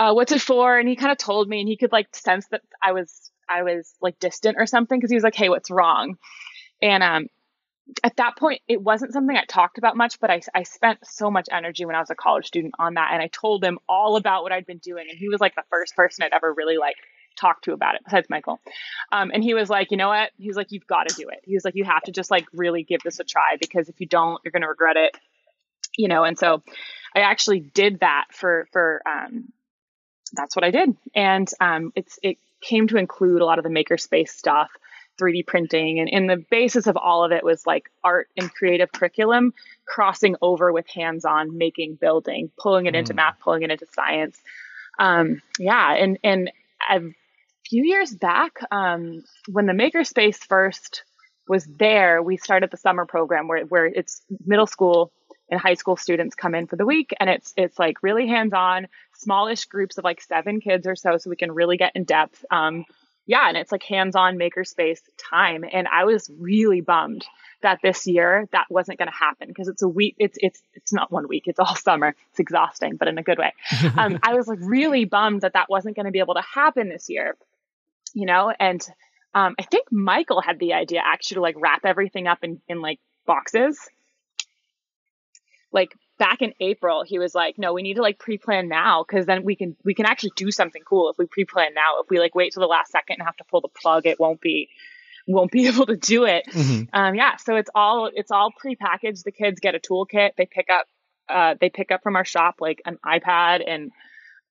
[0.00, 0.78] uh, what's it for?
[0.78, 3.62] And he kind of told me, and he could like sense that I was I
[3.64, 6.16] was like distant or something because he was like, hey, what's wrong?
[6.80, 7.26] And um,
[8.02, 11.30] at that point, it wasn't something I talked about much, but I I spent so
[11.30, 14.16] much energy when I was a college student on that, and I told him all
[14.16, 16.78] about what I'd been doing, and he was like the first person I'd ever really
[16.78, 16.96] like
[17.38, 18.58] talked to about it besides Michael.
[19.12, 20.30] Um, and he was like, you know what?
[20.38, 21.40] He was like, you've got to do it.
[21.44, 24.00] He was like, you have to just like really give this a try because if
[24.00, 25.16] you don't, you're gonna regret it.
[26.00, 26.62] You know, and so
[27.14, 29.52] I actually did that for for um,
[30.32, 30.96] that's what I did.
[31.14, 34.70] And um, it's it came to include a lot of the makerspace stuff,
[35.20, 38.92] 3D printing, and, and the basis of all of it was like art and creative
[38.92, 39.52] curriculum
[39.86, 43.16] crossing over with hands-on making, building, pulling it into Mm.
[43.16, 44.38] math, pulling it into science.
[44.98, 46.50] Um, yeah, and and
[46.88, 47.00] a
[47.68, 51.02] few years back, um, when the makerspace first
[51.48, 55.10] was there, we started the summer program where where it's middle school
[55.50, 58.88] and high school students come in for the week, and it's it's like really hands-on
[59.18, 62.44] smallish groups of like seven kids or so, so we can really get in depth.
[62.50, 62.84] Um,
[63.26, 65.64] yeah, and it's like hands-on makerspace time.
[65.70, 67.24] And I was really bummed
[67.62, 70.16] that this year that wasn't going to happen because it's a week.
[70.18, 71.44] It's it's it's not one week.
[71.46, 72.14] It's all summer.
[72.30, 73.52] It's exhausting, but in a good way.
[73.96, 76.88] Um, I was like really bummed that that wasn't going to be able to happen
[76.88, 77.36] this year.
[78.14, 78.80] You know, and
[79.34, 82.80] um, I think Michael had the idea actually to like wrap everything up in in
[82.80, 83.78] like boxes.
[85.72, 89.26] Like back in April, he was like, "No, we need to like pre-plan now because
[89.26, 92.00] then we can we can actually do something cool if we pre-plan now.
[92.02, 94.18] If we like wait till the last second and have to pull the plug, it
[94.18, 94.68] won't be
[95.26, 96.88] won't be able to do it." Mhm.
[96.92, 99.24] Um, yeah, so it's all it's all pre-packaged.
[99.24, 100.32] The kids get a toolkit.
[100.36, 100.86] They pick up
[101.28, 103.92] uh, they pick up from our shop like an iPad and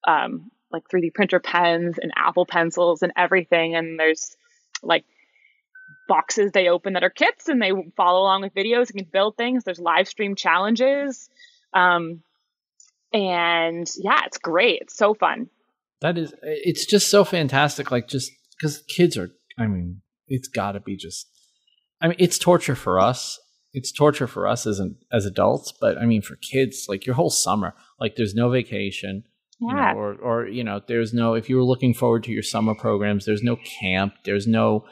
[0.08, 3.76] um, like 3D printer pens and Apple pencils and everything.
[3.76, 4.36] And there's
[4.82, 5.04] like
[6.08, 9.38] boxes they open that are kits and they follow along with videos and can build
[9.38, 9.64] things.
[9.64, 11.30] There's live stream challenges.
[11.74, 12.22] Um,
[13.14, 14.82] and yeah, it's great.
[14.82, 15.50] It's so fun.
[16.02, 17.92] That is, it's just so fantastic.
[17.92, 21.28] Like, just because kids are, I mean, it's got to be just,
[22.02, 23.40] I mean, it's torture for us.
[23.74, 27.16] It's torture for us as an, as adults, but I mean, for kids, like your
[27.16, 29.24] whole summer, like there's no vacation,
[29.60, 29.94] you Yeah.
[29.94, 31.36] know, or or you know, there's no.
[31.36, 34.14] If you were looking forward to your summer programs, there's no camp.
[34.26, 34.86] There's no.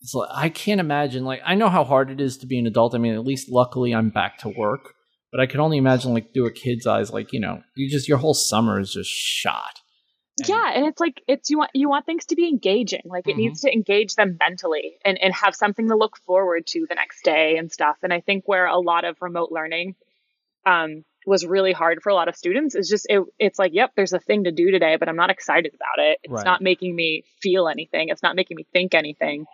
[0.00, 1.24] It's like, I can't imagine.
[1.24, 2.94] Like, I know how hard it is to be an adult.
[2.94, 4.94] I mean, at least luckily I'm back to work,
[5.32, 8.08] but I can only imagine, like, through a kid's eyes, like you know, you just
[8.08, 9.80] your whole summer is just shot.
[10.38, 13.26] And- yeah and it's like it's you want you want things to be engaging like
[13.26, 13.38] it Mhm.
[13.38, 17.22] needs to engage them mentally and and have something to look forward to the next
[17.24, 19.94] day and stuff and i think where a lot of remote learning
[20.66, 23.92] um was really hard for a lot of students is just it, it's like yep
[23.96, 26.44] there's a thing to do today but i'm not excited about it it's Right.
[26.44, 29.46] not making me feel anything it's not making me think anything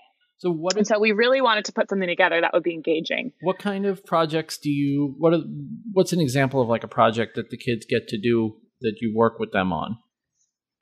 [0.43, 2.75] So what and is so we really wanted to put something together that would be
[2.75, 5.43] engaging what kind of projects do you what are,
[5.93, 9.13] what's an example of like a project that the kids get to do that you
[9.15, 9.99] work with them on?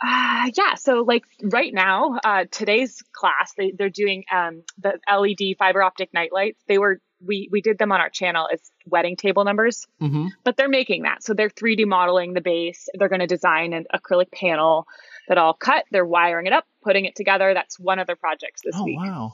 [0.02, 0.76] Uh, yeah.
[0.76, 6.14] So like right now, uh, today's class, they, they're doing um, the LED fiber optic
[6.14, 6.58] night lights.
[6.68, 10.28] They were, we, we did them on our channel as wedding table numbers, Mm-hmm.
[10.42, 11.22] but they're making that.
[11.22, 12.88] So they're 3D modeling the base.
[12.98, 14.86] They're going to design an acrylic panel
[15.30, 15.84] that I'll cut.
[15.92, 17.54] They're wiring it up, putting it together.
[17.54, 18.98] That's one of their projects this week.
[18.98, 19.10] Oh week.
[19.12, 19.32] wow.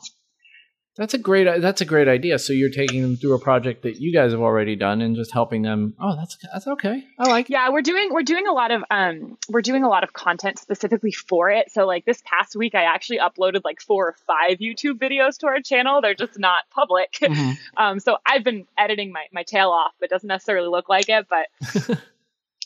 [0.99, 1.61] That's a great.
[1.61, 2.39] That's a great idea.
[2.39, 5.31] So you're taking them through a project that you guys have already done and just
[5.33, 5.95] helping them.
[6.01, 7.05] Oh, that's that's okay.
[7.19, 7.51] I like.
[7.51, 7.53] it.
[7.53, 10.59] Yeah, we're doing we're doing a lot of um we're doing a lot of content
[10.59, 11.71] specifically for it.
[11.71, 15.47] So like this past week I actually uploaded like four or five YouTube videos to
[15.49, 16.01] our channel.
[16.01, 17.13] They're just not public.
[17.21, 17.57] Mhm.
[17.77, 21.11] um so I've been editing my my tail off, but it doesn't necessarily look like
[21.11, 21.99] it, but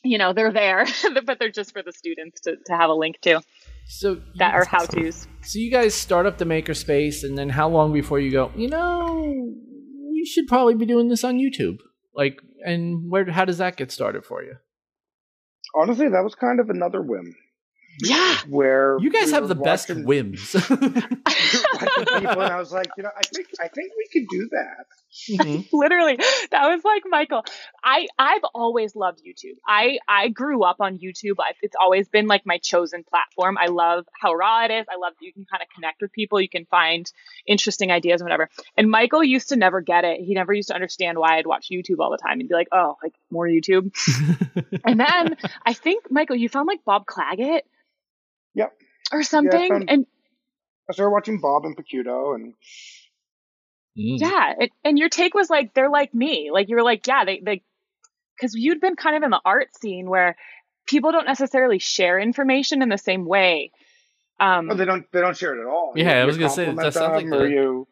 [0.02, 0.86] you know, they're there,
[1.24, 3.40] but they're just for the students to, to have a link to
[3.86, 5.26] So that you, are how to's.
[5.42, 8.50] so you guys start up the makerspace, and then how long before you go?
[8.56, 9.54] You know,
[10.10, 11.78] we should probably be doing this on YouTube.
[12.14, 13.30] Like, and where?
[13.30, 14.54] How does that get started for you?
[15.74, 17.36] Honestly, that was kind of another whim.
[18.02, 18.36] Yeah.
[18.48, 20.50] Where You guys we have were the best whims.
[20.52, 24.86] people, and I was like, you know, I think I think we could do that.
[25.28, 25.68] Mhm.
[25.72, 26.16] Literally,
[26.50, 27.44] that was like Michael.
[27.82, 29.56] I I've always loved YouTube.
[29.66, 31.36] I I grew up on YouTube.
[31.40, 33.58] I, it's always been like my chosen platform.
[33.58, 34.86] I love how raw it is.
[34.90, 36.40] I love that you can kind of connect with people.
[36.40, 37.10] You can find
[37.46, 38.48] interesting ideas and whatever.
[38.76, 40.20] And Michael used to never get it.
[40.20, 42.38] He never used to understand why I'd watch YouTube all the time.
[42.38, 43.92] He'd be like, "Oh, like more YouTube."
[44.84, 45.36] and then
[45.66, 47.62] I think Michael, you found like Bob Clagett.
[48.54, 48.72] Yep.
[49.12, 50.06] Or something, found- and
[50.88, 52.54] I started watching Bob and Picciuto, and
[53.98, 54.20] Mm.
[54.20, 56.50] Yeah, it, and your take was like they're like me.
[56.52, 57.62] Like you were like, yeah, they they
[58.36, 60.36] because you'd been kind of in the art scene where
[60.86, 63.72] people don't necessarily share information in the same way.
[64.38, 65.92] Um, oh, they don't they don't share it at all.
[65.96, 67.88] Yeah, I was gonna say, compliment that sounds like or the- you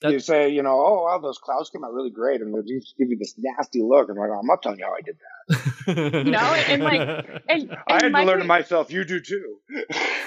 [0.00, 2.62] that- you say, you know, oh wow, those clouds came out really great, and they
[2.78, 4.92] just give you this nasty look, and I'm like, oh, I'm not telling you how
[4.92, 5.24] I did that.
[5.88, 7.00] You know, and, like,
[7.48, 8.92] and, and I had to learn to myself.
[8.92, 9.56] You do too.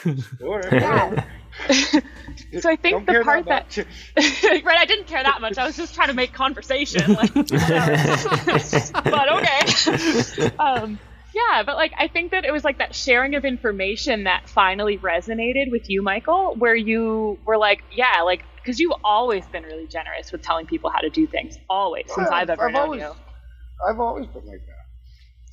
[0.40, 0.76] Whatever.
[0.76, 1.24] Yeah.
[2.60, 3.86] so I think Don't the part that that
[4.66, 5.60] right, I didn't care that much.
[5.60, 7.14] I was just trying to make conversation.
[7.14, 7.52] Like, but
[9.32, 10.50] okay.
[10.58, 10.98] um,
[11.34, 14.98] yeah, but like I think that it was like that sharing of information that finally
[14.98, 19.88] resonated with you, Michael, where you were like, yeah, like because you've always been really
[19.88, 22.84] generous with telling people how to do things, always since Yeah, I've ever I've known
[22.84, 23.12] always- you.
[23.90, 24.76] I've always been like that.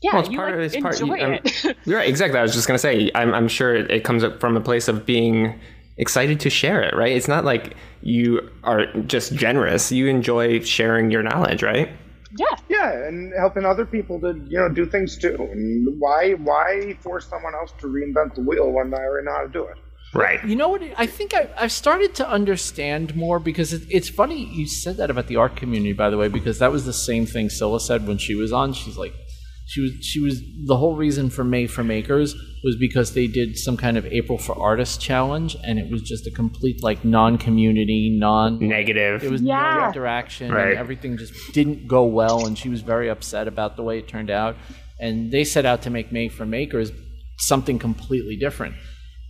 [0.03, 1.77] Yeah, Well, it's you part like of- it's part- enjoy you- um, it.
[1.87, 2.39] You're right, exactly.
[2.39, 5.05] I was just gonna say, I'm, I'm sure it comes up from a place of
[5.07, 5.59] being
[5.97, 7.11] excited to share it, right?
[7.17, 9.91] It's not like you are just generous.
[9.91, 11.89] You enjoy sharing your knowledge, right?
[12.37, 15.37] Yeah, Yeah, and helping other people to you know do things too.
[15.53, 19.43] And why why force someone else to reinvent the wheel when I already know how
[19.43, 19.79] to do it?
[20.15, 20.43] Right.
[20.45, 20.83] You know what?
[20.97, 25.11] I think I, I've started to understand more because it, it's funny you said that
[25.11, 28.07] about the art community, by the way, because that was the same thing Scylla said
[28.07, 28.73] when she was on.
[28.73, 29.13] She's like,
[29.69, 33.59] she was, she was the whole reason for May for Makers was because they did
[33.59, 38.17] some kind of April for Artists challenge, and it was just a complete like non-community,
[38.19, 38.59] non.
[38.67, 39.23] Negative.
[39.23, 39.89] It was no Yeah.
[39.91, 40.71] interaction, Right.
[40.71, 44.09] and everything just didn't go well, and she was very upset about the way it
[44.09, 44.57] turned out.
[44.99, 46.91] And they set out to make May for Makers
[47.39, 48.75] something completely different.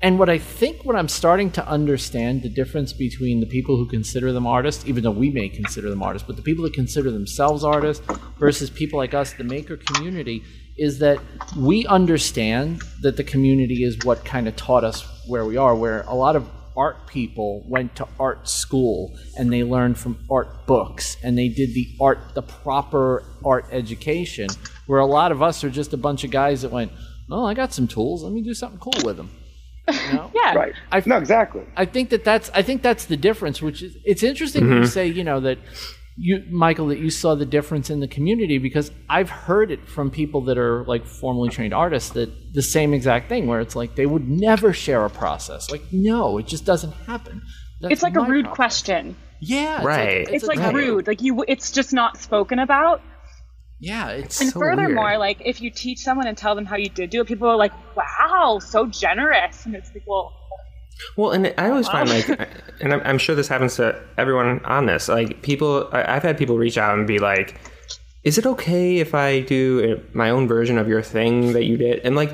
[0.00, 3.86] And what I think, what I'm starting to understand, the difference between the people who
[3.86, 7.10] consider them artists, even though we may consider them artists, but the people that consider
[7.10, 8.06] themselves artists
[8.38, 10.44] versus people like us, the maker community,
[10.76, 11.18] is that
[11.56, 16.02] we understand that the community is what kind of taught us where we are, where
[16.02, 21.16] a lot of art people went to art school and they learned from art books
[21.24, 24.46] and they did the art the proper art education
[24.86, 26.92] where a lot of us are just a bunch of guys that went
[27.32, 28.22] oh i got some tools.
[28.22, 29.28] Let me do something cool with them
[29.92, 30.30] you know?
[30.34, 30.74] yeah, Right.
[30.92, 31.62] I- no, exactly.
[31.76, 33.62] I think that that's I think that's the difference.
[33.62, 34.88] Which is it's interesting when you mm-hmm.
[34.88, 35.58] say you know that
[36.16, 40.10] you Michael that you saw the difference in the community because I've heard it from
[40.10, 43.94] people that are like formally trained artists that the same exact thing where it's like
[43.94, 45.70] they would never share a process.
[45.70, 47.42] Like no, it just doesn't happen.
[47.80, 48.54] That's It's like a rude problem.
[48.54, 49.16] question.
[49.40, 50.26] Yeah, it's Right.
[50.26, 50.74] Like, It's like Right.
[50.74, 51.06] rude.
[51.06, 53.00] Like you, it's just not spoken about.
[53.80, 55.18] Yeah, it's And so furthermore, weird.
[55.18, 57.56] like if you teach someone and tell them how you did do it, people are
[57.56, 60.32] like, "Wow, so generous." And it's like, well,
[61.16, 62.28] Well, and I always find like,
[62.80, 65.08] and I'm, I'm sure this happens to everyone on this.
[65.08, 67.54] Like, people, I- I've had people reach out and be like,
[68.24, 71.76] "Is it okay if I do uh, my own version of your thing that you
[71.76, 72.32] did?" And like,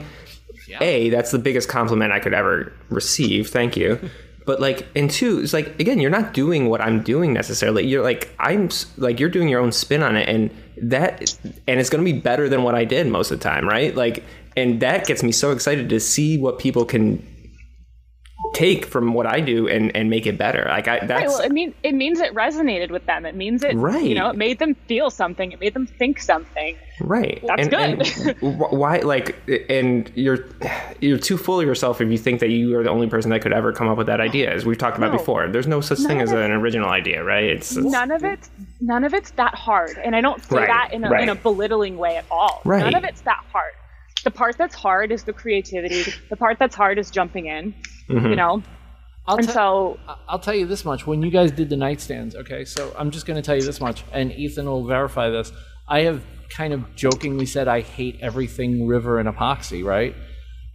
[0.80, 3.50] a, that's the biggest compliment I could ever receive.
[3.50, 3.98] Thank you.
[4.44, 7.86] But like, and two, it's like again, you're not doing what I'm doing necessarily.
[7.86, 10.50] You're like, I'm like, you're doing your own spin on it, and
[10.82, 11.34] that,
[11.66, 13.94] and it's going to be better than what I did most of the time, right?
[13.94, 14.22] Like,
[14.56, 17.26] and that gets me so excited to see what people can
[18.54, 20.64] take from what I do and and make it better.
[20.68, 23.26] Like I right, that's well, it mean it means it resonated with them.
[23.26, 24.02] It means it, Right.
[24.04, 25.52] You know, it made them feel something.
[25.52, 26.76] It made them think something.
[27.00, 27.42] right.
[27.46, 28.36] That's and, good.
[28.42, 29.36] and why like
[29.68, 30.46] and you're
[31.00, 33.42] you're too full of yourself if you think that you are the only person that
[33.42, 34.52] could ever come up with that idea.
[34.54, 35.18] As we've talked about No.
[35.18, 37.44] before, there's no such thing as an original idea, right?
[37.44, 38.48] It's, it's None of it,
[38.80, 39.98] none of it's that hard.
[40.02, 41.22] And I don't say Right, that in a, right.
[41.24, 42.62] in a belittling way at all.
[42.64, 42.80] Right.
[42.84, 43.72] None of it's that hard.
[44.24, 46.04] The part that's hard is the creativity.
[46.30, 47.74] The part that's hard is jumping in.
[48.08, 48.26] Mm-hmm.
[48.28, 48.62] You know,
[49.26, 52.34] I'll and tell- so I'll tell you this much: when you guys did the nightstands,
[52.34, 52.64] okay.
[52.64, 55.52] So I'm just going to tell you this much, and Ethan will verify this.
[55.88, 60.14] I have kind of jokingly said I hate everything river and epoxy, right?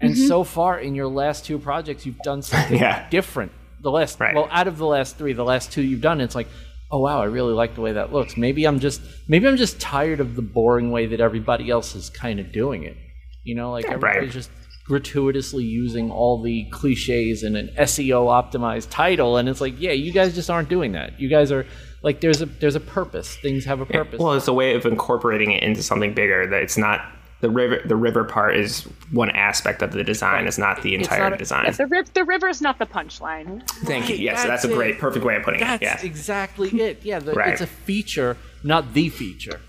[0.02, 0.28] And Mm-hmm.
[0.28, 3.08] so far in your last two projects, you've done something Yeah.
[3.10, 3.52] different.
[3.82, 4.36] The last, Right.
[4.36, 6.48] well, out of the last three, the last two you've done, it's like,
[6.92, 8.36] oh wow, I really like the way that looks.
[8.38, 12.10] Maybe I'm just, maybe I'm just tired of the boring way that everybody else is
[12.10, 12.98] kind of doing it.
[13.44, 14.30] You know, like everybody's right.
[14.32, 14.50] just
[14.86, 20.12] gratuitously using all the cliches in an SEO optimized title, and it's like, yeah, you
[20.12, 21.20] guys just aren't doing that.
[21.20, 21.66] You guys are
[22.02, 23.36] like, there's a there's a purpose.
[23.38, 24.20] Things have a purpose.
[24.20, 26.48] Well, it's a way of incorporating it into something bigger.
[26.48, 27.02] That it's not
[27.42, 27.82] the river.
[27.86, 30.48] The river part is one aspect of the design.
[30.48, 31.72] It's not the entire not a- design.
[31.72, 33.66] the riv- the river's not the punchline.
[33.86, 34.16] Thank you.
[34.16, 35.86] Yes, that's, that's a great, perfect way of putting That's it.
[35.86, 36.02] Yeah.
[36.02, 37.04] exactly it.
[37.04, 37.54] Yeah, the, Right.
[37.54, 39.62] it's a feature, not the feature.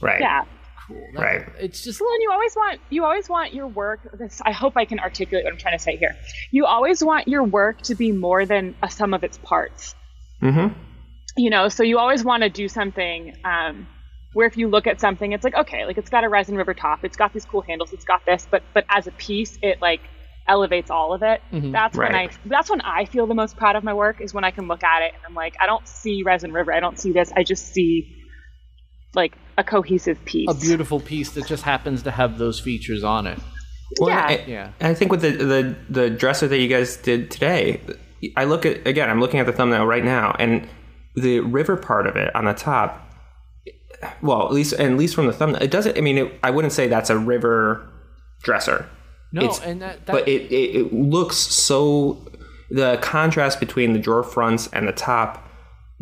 [0.00, 0.20] Right.
[0.20, 0.44] Yeah.
[0.92, 1.08] Cool.
[1.14, 1.48] That- Right.
[1.60, 4.00] It's just Well, and you always want you always want your work.
[4.18, 6.16] This I hope I can articulate what I'm trying to say here.
[6.50, 9.94] You always want your work to be more than a sum of its parts.
[10.42, 10.78] Mm-hmm.
[11.36, 13.86] You know, so you always want to do something um,
[14.34, 16.74] where if you look at something, it's like okay, like it's got a resin river
[16.74, 19.80] top, it's got these cool handles, it's got this, but but as a piece, it
[19.80, 20.00] like
[20.48, 21.40] elevates all of it.
[21.72, 24.44] That's when I that's when I feel the most proud of my work is when
[24.44, 26.98] I can look at it and I'm like, I don't see resin river, I don't
[26.98, 28.18] see this, I just see
[29.14, 30.48] like a cohesive piece.
[30.50, 33.38] a beautiful piece that just happens to have those features on it.
[34.00, 34.26] Well, Yeah.
[34.26, 34.70] I, Yeah.
[34.80, 37.80] and I think with the, the the dresser that you guys did today,
[38.36, 39.10] I look at again.
[39.10, 40.66] I'm looking at the thumbnail right now, and
[41.14, 42.98] the river part of it on the top.
[44.22, 45.96] Well, at least and at least from the thumbnail, it doesn't.
[45.98, 47.86] I mean, it, I wouldn't say that's a river
[48.42, 48.88] dresser.
[49.32, 52.26] No, It's- and that, that but it, it, it looks so
[52.70, 55.46] the contrast between the drawer fronts and the top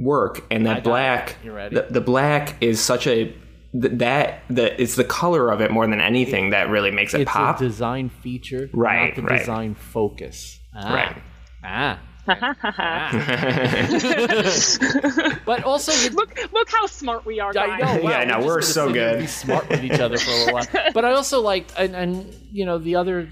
[0.01, 3.35] work and that black The, the black is such a th-
[3.73, 7.31] that the it's the color of it more than anything that really makes it it's
[7.31, 9.39] pop a design feature, Right, not the right.
[9.39, 10.59] design focus.
[10.75, 10.95] Ah.
[10.95, 11.23] Right.
[11.63, 11.99] Ah.
[15.45, 18.03] But also, you, Look, look how smart we are, I know.
[18.03, 19.21] Wow, Yeah, no, just we're gonna so sit here and good.
[19.23, 20.67] Be smart with each other for a little while.
[20.95, 23.29] But I also liked, and, and you know, the other.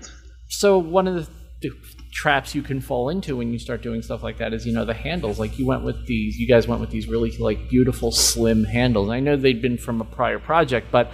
[0.48, 1.28] So one of the,
[1.62, 1.70] the
[2.18, 4.84] traps you can fall into when you start doing stuff like that is, you know,
[4.84, 5.38] the handles.
[5.38, 6.36] Like you went with these.
[6.36, 9.08] You guys went with these really like beautiful slim handles.
[9.08, 11.12] I know they'd been from a prior project, but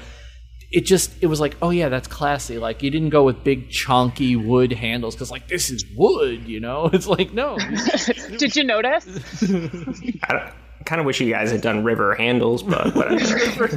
[0.72, 3.70] it just it was like oh yeah that's classy like you didn't go with big
[3.70, 7.57] chunky wood handles because like this is wood you know it's like no
[8.38, 9.07] Did you notice?
[10.24, 10.52] I
[10.85, 13.68] kind of wish you guys had done river handles, but whatever.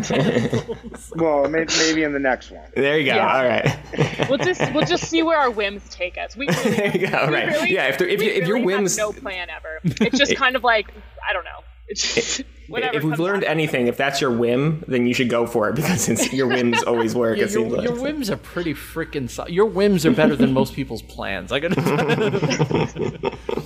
[1.16, 2.64] Well, maybe, maybe in the next one.
[2.76, 3.16] there you go.
[3.16, 3.38] Yeah.
[3.38, 4.28] All right.
[4.30, 6.36] We'll just we'll just see where our whims take us.
[6.36, 7.28] We really, there you go.
[7.28, 7.48] we Right.
[7.48, 7.88] really- yeah.
[7.88, 9.80] If, there, if, we you, if your really have whims, no plan ever.
[9.84, 10.92] It's just kind of like
[11.28, 11.64] I don't know.
[11.90, 12.98] It's whatever.
[12.98, 13.50] if we've learned out.
[13.52, 16.84] anything, if that's your whim, then you should go for it because it's, your whims
[16.84, 17.38] always work.
[17.38, 17.88] Yeah, it seems your, like.
[17.88, 21.60] your whims are pretty freaking so- your whims are better than most people's plans i
[21.60, 21.78] gotta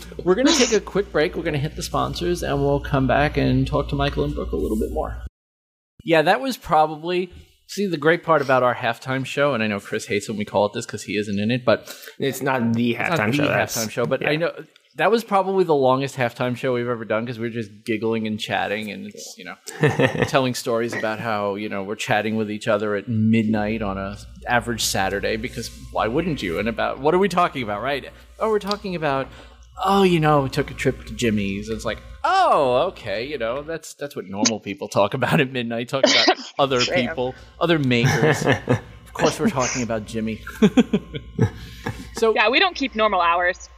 [0.24, 3.38] we're gonna take a quick break we're gonna hit the sponsors and we'll come back
[3.38, 5.24] and talk to michael and brooke a little bit more
[6.03, 7.32] yeah that was probably
[7.67, 10.45] see the great part about our halftime show and i know chris hates when we
[10.45, 13.38] call it this because he isn't in it but it's not the not halftime the
[13.38, 13.43] show.
[13.47, 14.30] that's- halftime show, but yeah.
[14.30, 14.51] I know
[14.96, 18.28] that was probably the longest halftime show we've ever done because we were just giggling
[18.28, 19.56] and chatting, and it's you know
[20.26, 24.18] telling stories about how you know we're chatting with each other at midnight on a
[24.48, 26.60] average Saturday because why wouldn't you?
[26.60, 28.12] And about what are we talking about, right?
[28.39, 29.28] Oh, we're talking about
[29.84, 31.70] oh, you know, we took a trip to Jimmy's.
[31.70, 35.88] It's like oh, okay, you know that's that's what normal people talk about at midnight,
[35.89, 38.46] talk about other people, other makers.
[38.46, 40.42] of course, we're talking about Jimmy.
[42.16, 43.70] so Yeah, we don't keep normal hours.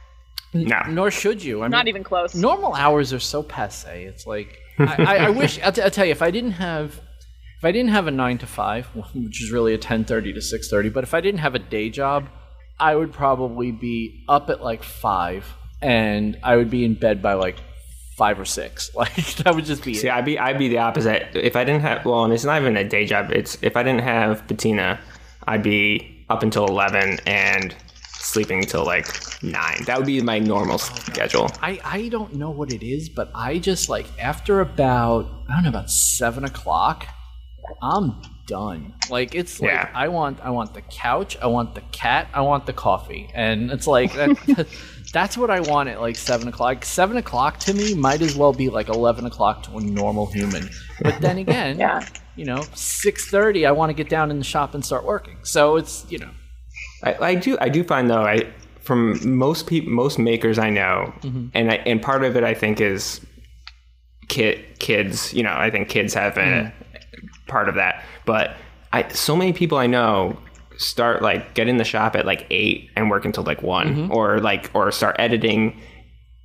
[0.54, 0.80] No.
[0.88, 1.60] nor should you.
[1.60, 2.34] I mean, Not even close.
[2.34, 4.04] normal hours are so passe.
[4.04, 5.60] It's like I, I, I wish.
[5.62, 7.00] I'll, t- I'll tell you, if I didn't have,
[7.58, 10.40] if I didn't have a nine to five, which is really a ten thirty to
[10.40, 12.28] six thirty, but if I didn't have a day job,
[12.78, 15.44] I would probably be up at like five,
[15.82, 17.56] and I would be in bed by like
[18.16, 18.90] five or six.
[18.96, 20.12] Like that would just be See, it.
[20.12, 21.28] I'd be I'd be the opposite.
[21.34, 23.30] If I didn't have well, and it's not even a day job.
[23.32, 25.00] It's if I didn't have patina,
[25.48, 27.74] I'd be up until eleven and
[28.24, 29.06] sleeping till like
[29.42, 29.82] nine.
[29.86, 31.50] That would be my normal schedule.
[31.62, 35.64] I, I don't know what it is, but I just like after about I don't
[35.64, 37.06] know about seven o'clock,
[37.82, 38.94] I'm done.
[39.10, 39.90] Like it's like Yeah.
[39.94, 43.70] I want I want the couch, I want the cat, I want the coffee, and
[43.70, 44.66] it's like that,
[45.12, 46.84] that's what I want at like seven o'clock.
[46.84, 50.68] Seven o'clock to me might as well be like eleven o'clock to a normal human.
[51.00, 52.06] But then again, Yeah.
[52.36, 55.36] you know, six thirty, I want to get down in the shop and start working.
[55.42, 56.30] So it's you know,
[57.04, 61.12] I, I do I do find though I from most people most makers I know,
[61.20, 61.48] mm-hmm.
[61.54, 63.20] and I, and part of it I think is
[64.28, 65.32] kid kids.
[65.32, 66.72] You know, I think kids have a mm.
[67.46, 68.56] part of that, but
[68.92, 70.38] I so many people I know
[70.76, 74.12] start like get in the shop at like eight and work until like one, mm-hmm.
[74.12, 75.80] or like or start editing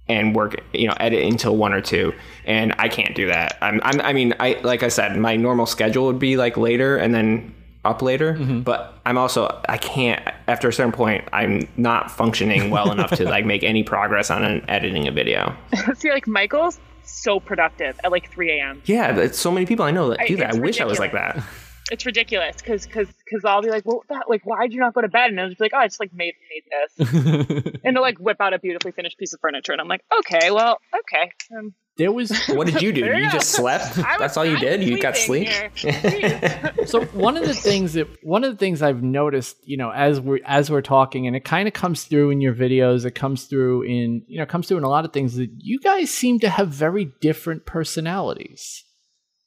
[0.07, 2.13] and work, you know, edit until one or two.
[2.45, 3.57] And I can't do that.
[3.61, 6.97] I'm, I'm I mean, I like I said, my normal schedule would be like later
[6.97, 7.55] and then
[7.85, 8.33] up later.
[8.33, 13.23] But I'm also I can't after a certain point I'm not functioning well enough to
[13.25, 15.55] like make any progress on an, editing a video.
[15.95, 18.81] See, like Michael's so productive at like 3 a.m.
[18.85, 20.49] Yeah, but so many people I know that I- do that.
[20.49, 21.43] it's I wish I was like that.
[21.91, 24.93] It's ridiculous because because because I'll be like, well, that, like, why did you not
[24.93, 25.31] go to bed?
[25.31, 28.19] And I'll just be like, oh, I just like made made this, and they'll like
[28.19, 31.31] whip out a beautifully finished piece of furniture, and I'm like, okay, well, okay.
[31.57, 33.01] Um, There was What did you do?
[33.01, 33.95] There You you just slept?
[34.17, 34.81] That's all you did?
[34.83, 35.49] You got sleep?
[36.85, 40.19] so one of the things that one of the things I've noticed, you know, as
[40.21, 43.43] we're as we're talking, and it kind of comes through in your videos, it comes
[43.43, 46.39] through in you know, comes through in a lot of things that you guys seem
[46.39, 48.83] to have very different personalities.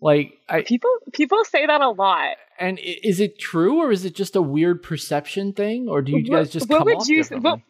[0.00, 2.36] Like, I people people say that a lot.
[2.58, 6.24] and is it true or is it just a weird perception thing, or do you
[6.30, 7.60] What- guys just what come would off you say- what-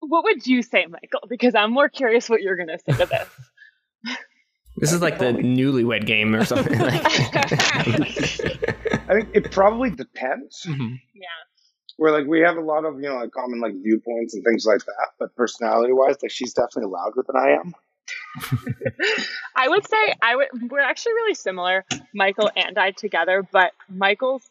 [0.00, 1.20] What would you say, Michael?
[1.28, 3.28] Because I'm more curious what you're gonna say to this.
[4.76, 6.80] This is like the newlywed game or something.
[6.80, 6.98] I
[9.14, 10.62] think it probably depends.
[10.66, 11.00] Mhm.
[11.14, 11.26] yeah.
[11.96, 14.64] Where like we have a lot of you know like common like viewpoints and things
[14.64, 17.74] like that, but personality wise, like she's definitely louder than I am.
[19.56, 20.48] I would say I would.
[20.70, 21.84] We're actually really similar,
[22.14, 23.42] Michael and I together.
[23.50, 24.48] But Michael's,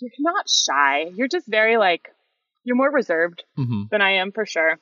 [0.00, 1.04] you're not shy.
[1.14, 2.10] You're just very like,
[2.64, 3.88] you're more reserved Mhm.
[3.90, 4.78] than I am for sure.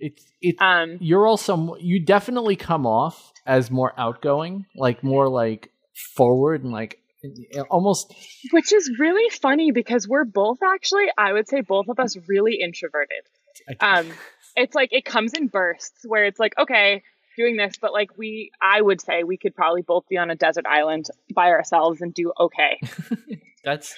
[0.00, 5.70] It's it's Um, you're also you definitely come off as more outgoing, like more like
[6.16, 6.98] forward and like
[7.70, 8.14] almost
[8.50, 12.56] which is really funny because we're both actually, I would say, both of us really
[12.60, 13.22] introverted.
[13.80, 14.10] Um,
[14.56, 17.02] it's like it comes in bursts where it's like, okay,
[17.36, 20.34] doing this, but like we, I would say we could probably both be on a
[20.34, 22.80] desert island by ourselves and do okay.
[23.64, 23.94] that's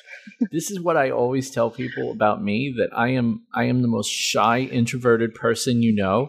[0.50, 3.88] this is what I always tell people about me that I am I am the
[3.88, 6.28] most shy introverted person you know,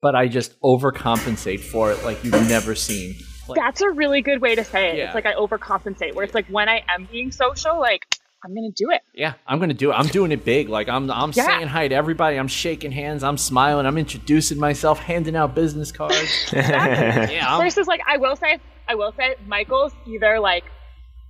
[0.00, 3.14] but I just overcompensate for it like you've never seen.
[3.48, 4.98] Like, That's a really good way to say it.
[4.98, 5.06] Yeah.
[5.06, 8.06] It's like I overcompensate, where it's like when I am being social, like
[8.44, 9.02] I'm gonna do it.
[9.14, 9.94] yeah, I'm gonna do it.
[9.94, 10.68] I'm doing it big.
[10.68, 11.46] Like I'm I'm Yeah.
[11.46, 12.36] saying hi to everybody.
[12.38, 13.22] I'm shaking hands.
[13.22, 13.86] I'm smiling.
[13.86, 14.98] I'm introducing myself.
[14.98, 16.48] Handing out business cards.
[16.52, 18.58] yeah, I'm, Versus like I will say,
[18.88, 20.64] I will say, Michael's either like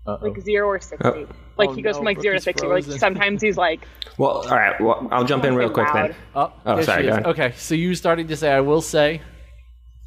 [0.06, 0.26] uh-oh.
[0.28, 1.08] like zero or sixty.
[1.08, 1.26] Oh.
[1.58, 2.92] Like Oh, he goes no, from like zero to Brooke is sixty.
[2.92, 3.86] Like sometimes he's like,
[4.18, 4.80] well, all right.
[4.80, 6.14] Well, I'll jump in real quick then.
[6.34, 7.18] Oh, Oh, sorry, she go is.
[7.18, 7.26] ahead.
[7.26, 9.20] Okay, so you started to say, I will say.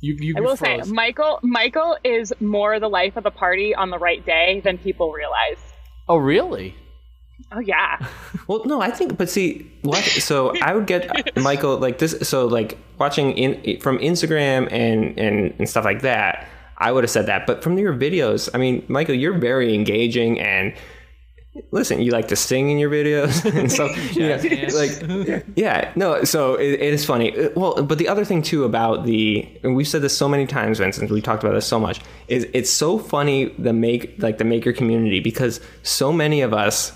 [0.02, 0.86] You, you I will froze.
[0.88, 4.78] say, Michael, Michael is more the life of the party on the right day than
[4.78, 5.58] people realize.
[6.08, 6.76] Oh, really?
[7.52, 8.06] Oh yeah,
[8.48, 10.02] Well, no, I think, but see, what?
[10.04, 12.18] So I would get Michael like this.
[12.28, 16.48] So like watching in from Instagram and and and stuff like that.
[16.78, 20.40] I would have said that, but from your videos, I mean, Michael, you're very engaging
[20.40, 20.74] and
[21.72, 23.92] listen, you like to sing in your videos and stuff.
[24.16, 24.36] you know,
[24.78, 26.24] like, yeah, no.
[26.26, 27.36] So it, it is funny.
[27.38, 30.46] Uh, Well, but the other thing too about the, and we've said this so many
[30.46, 31.10] times, Vincent.
[31.12, 32.02] We talked about this so much.
[32.28, 36.92] Is it's so funny the make like the maker community because so many of us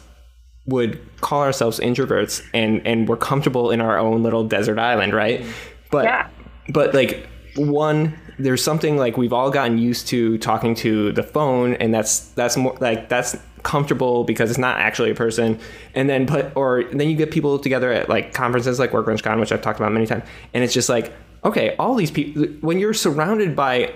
[0.65, 5.45] would call ourselves introverts and and we're comfortable in our own little desert island, right?
[5.89, 6.27] But Yeah.
[6.73, 11.73] but like one there's something like we've all gotten used to talking to the phone
[11.75, 15.59] and that's that's more like that's comfortable because it's not actually a person.
[15.93, 19.39] And then put or then you get people together at like conferences like workbench con
[19.39, 20.23] which i've talked about many times
[20.53, 21.13] and it's just like
[21.43, 23.93] okay all these people when you're surrounded by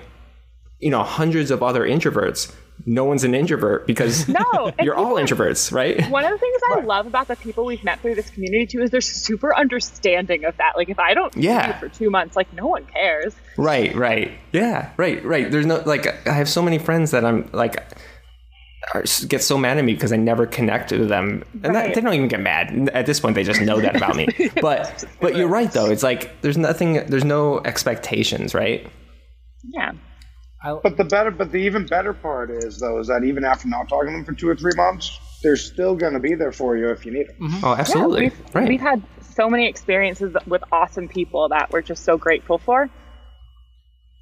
[0.80, 2.54] you know hundreds of other introverts
[2.86, 6.80] no one's an introvert because No, you're all introverts right one of the things I
[6.82, 10.58] love about the people we've met through this community too is they're super understanding of
[10.58, 10.74] that.
[10.76, 11.68] Like if I don't see Yeah.
[11.68, 13.34] you for two months, like no one cares.
[13.58, 14.32] Right, right.
[14.52, 15.50] Yeah, right, right.
[15.50, 17.76] There's no like I have so many friends that I'm like
[18.94, 22.02] are, get so mad at me because I never connect to them, and that, they
[22.02, 23.36] don't even get mad at this point.
[23.36, 24.28] They just know that about me.
[24.62, 25.90] But but you're right though.
[25.90, 27.06] It's like there's nothing.
[27.08, 28.86] There's no expectations, right?
[29.64, 29.94] Yeah.
[30.64, 33.90] But the better, but the even better part is though, is that even after not
[33.90, 36.78] talking to them for two or three months, they're still going to be there for
[36.78, 37.36] you if you need them.
[37.42, 37.66] Mm-hmm.
[37.66, 38.24] Oh, absolutely.
[38.24, 38.70] Yeah, we've, right.
[38.70, 42.90] we've had so many experiences with awesome people that we're just so grateful for.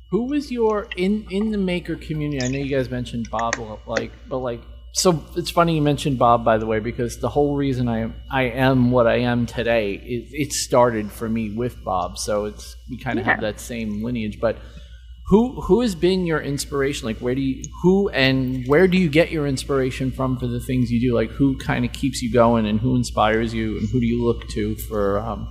[0.10, 2.44] Who was your in in the maker community?
[2.44, 4.62] I know you guys mentioned Bob, like, but like,
[4.94, 8.16] so it's funny you mentioned Bob, by the way, because the whole reason I am
[8.30, 12.18] I am what I am today is it started for me with Bob.
[12.18, 14.40] So it's we kind of have that same lineage.
[14.42, 14.58] But
[15.28, 17.08] who who has been your inspiration?
[17.08, 20.60] Like, where do you who and where do you get your inspiration from for the
[20.60, 21.16] things you do?
[21.16, 24.24] Like, who kind of keeps you going, and who inspires you, and who do you
[24.24, 25.20] look to for?
[25.20, 25.48] Um,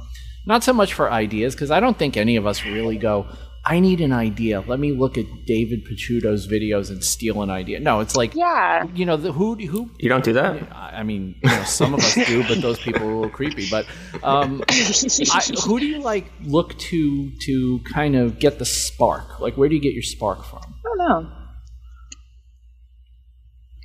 [0.46, 3.26] not so much for ideas because I don't think any of us really go,
[3.62, 4.60] I need an idea.
[4.66, 7.78] Let me look at David Picciuto's videos and steal an idea.
[7.78, 8.86] No, it's like Yeah.
[8.94, 10.72] you know the who who You don't do that?
[10.72, 13.30] I I mean, you know, some of us do, but those people are a little
[13.30, 13.68] creepy.
[13.70, 13.86] But
[14.22, 19.40] um, I, who do you like look to to kind of get the spark?
[19.40, 20.60] Like, where do you get your spark from?
[20.64, 21.32] I don't know.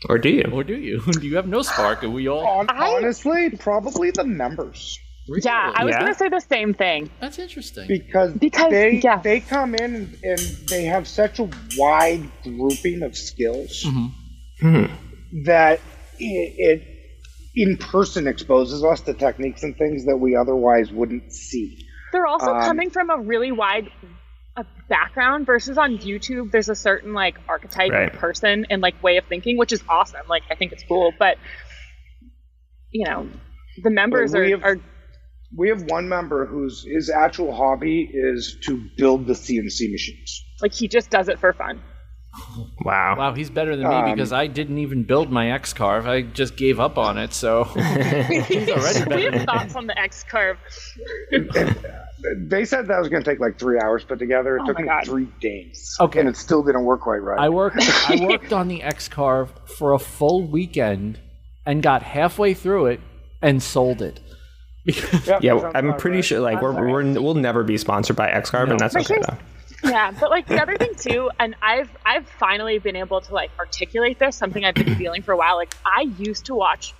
[0.09, 0.43] Or do you?
[0.53, 1.01] Or do you?
[1.01, 2.03] Do you have no spark?
[2.03, 4.99] And we all honestly, probably the members.
[5.27, 5.99] Yeah, I was Yeah.
[6.01, 7.09] gonna say the same thing.
[7.19, 7.87] That's interesting.
[7.87, 9.17] because Because, they yeah.
[9.21, 14.11] they come in and, and they have such a wide grouping of skills Mhm.
[14.61, 14.85] Hmm.
[15.45, 15.79] that
[16.19, 16.87] it, it
[17.55, 21.77] in person exposes us to techniques and things that we otherwise wouldn't see.
[22.11, 23.89] They're also Um, coming from a really wide
[24.57, 26.51] uh, background versus on YouTube.
[26.51, 28.13] There's a certain like archetype Right.
[28.13, 30.25] of person and like way of thinking, which is awesome.
[30.29, 31.37] Like I think it's cool, but
[32.91, 33.27] you know,
[33.83, 34.77] the members But are, have- are
[35.57, 40.43] We have one member whose his actual hobby is to build the CNC machines.
[40.61, 41.81] like he just does it for fun.
[42.81, 43.15] Wow.
[43.17, 46.05] Wow, he's better than me Um, because I didn't even build my X carve.
[46.05, 47.31] I just gave up on it.
[47.33, 50.57] So he's already we have thoughts on the X carve.
[52.37, 54.57] They said that was going to take like three hours put together.
[54.57, 55.05] It Oh took me God.
[55.05, 55.95] three days.
[55.99, 56.19] Okay.
[56.21, 57.39] and it still didn't work quite right.
[57.39, 57.77] I worked.
[58.09, 61.19] I worked on the X carve for a full weekend
[61.67, 62.99] and got halfway through it
[63.43, 64.19] and sold it.
[64.85, 68.49] Because Yep, Yeah, I'm pretty sure like we're, we're we'll never be sponsored by X
[68.51, 69.37] carve, and that's But okay though.
[69.83, 73.51] yeah but like the other thing too and i've i've finally been able to like
[73.59, 76.93] articulate this something i've been feeling for a while like i used to watch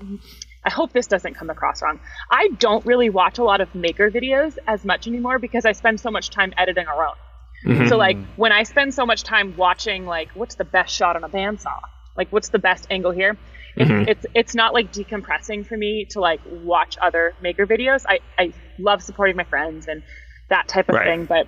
[0.66, 4.12] i hope this doesn't come across wrong i don't really watch a lot of maker
[4.12, 7.16] videos as much anymore because i spend so much time editing our own.
[7.64, 7.90] Mhm.
[7.90, 11.24] so like when i spend so much time watching like what's the best shot on
[11.24, 11.80] a bandsaw?
[12.16, 13.36] Like what's the best angle here
[13.78, 14.08] it's, Mhm.
[14.08, 18.54] it's it's not like decompressing for me to like watch other maker videos i i
[18.80, 20.02] love supporting my friends and
[20.50, 21.06] that type of Right.
[21.08, 21.48] thing but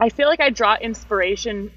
[0.00, 1.72] I feel like I draw inspiration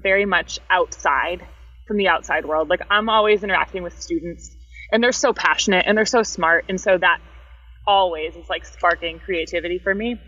[0.00, 1.44] very much outside
[1.88, 2.68] from the outside world.
[2.68, 4.54] Like I'm always interacting with students
[4.92, 7.18] and they're so passionate and they're so smart and so that
[7.88, 10.20] always is like sparking creativity for me.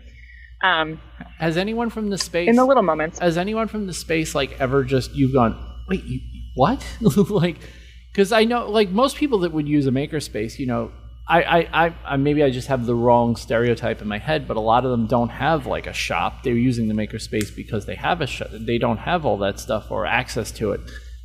[0.61, 0.99] Um,
[1.39, 3.19] has anyone from the space in the little moments.
[3.19, 5.55] has anyone from the space like ever just you've gone
[5.87, 6.19] wait you,
[6.55, 6.85] what
[7.29, 7.57] like
[8.17, 10.91] because i know like most people that would use a makerspace you know
[11.29, 14.57] I, I, I, I maybe i just have the wrong stereotype in my head but
[14.57, 16.43] a lot of them don't have like a shop.
[16.43, 19.91] They're using the makerspace because they have a shop they don't have all that stuff
[19.91, 20.79] or access to it.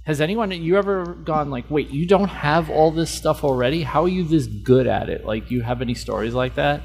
[0.04, 3.84] Has anyone you ever gone like wait you don't have all this stuff already?
[3.84, 5.24] How are you this good at it?
[5.24, 6.82] Like do you have any stories like that?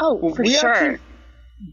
[0.00, 0.72] Oh, for we sure.
[0.74, 1.11] actually-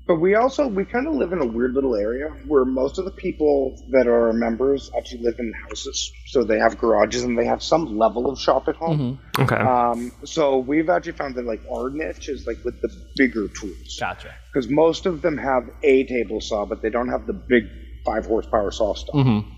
[0.05, 3.05] But we also we kind of live in a weird little area where most of
[3.05, 7.45] the people that are members actually live in houses, so they have garages and they
[7.45, 9.19] have some level of shop at home.
[9.37, 9.55] Okay.
[9.55, 13.97] Um, so we've actually found that like our niche is like with the bigger tools
[13.99, 17.63] gotcha because most of them have a table saw, but they don't have the big
[18.05, 19.15] five horsepower saw stuff.
[19.15, 19.49] mm-hmm.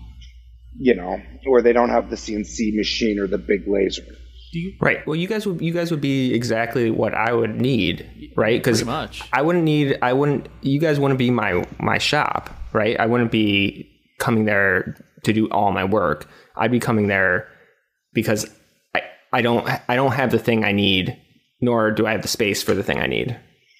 [0.78, 4.06] You know, or they don't have the CNC machine or the big laser.
[4.52, 5.04] Do you Right.
[5.06, 8.60] Well, you guys would you guys would be exactly what I would need, right?
[8.60, 12.98] Because much I wouldn't need I wouldn't you guys wouldn't be my my shop, right?
[13.00, 16.28] I wouldn't be coming there to do all my work.
[16.56, 17.48] I'd be coming there
[18.12, 18.48] because
[18.94, 21.18] I I don't I don't have the thing I need,
[21.60, 23.38] nor do I have the space for the thing I need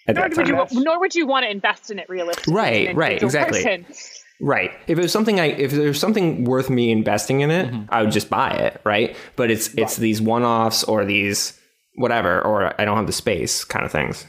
[0.08, 0.66] at Nor that would, time.
[0.70, 2.54] you, nor would you want to invest in it realistically.
[2.54, 3.62] Right, right, exactly.
[3.62, 3.86] person.
[4.40, 4.72] Right.
[4.86, 7.94] If it was something I if there's something worth me investing in it, Mm-hmm.
[7.94, 9.16] I would just buy it, right?
[9.36, 11.58] But it's it's these one-offs or these
[11.96, 14.26] whatever or I don't have the space kind of things.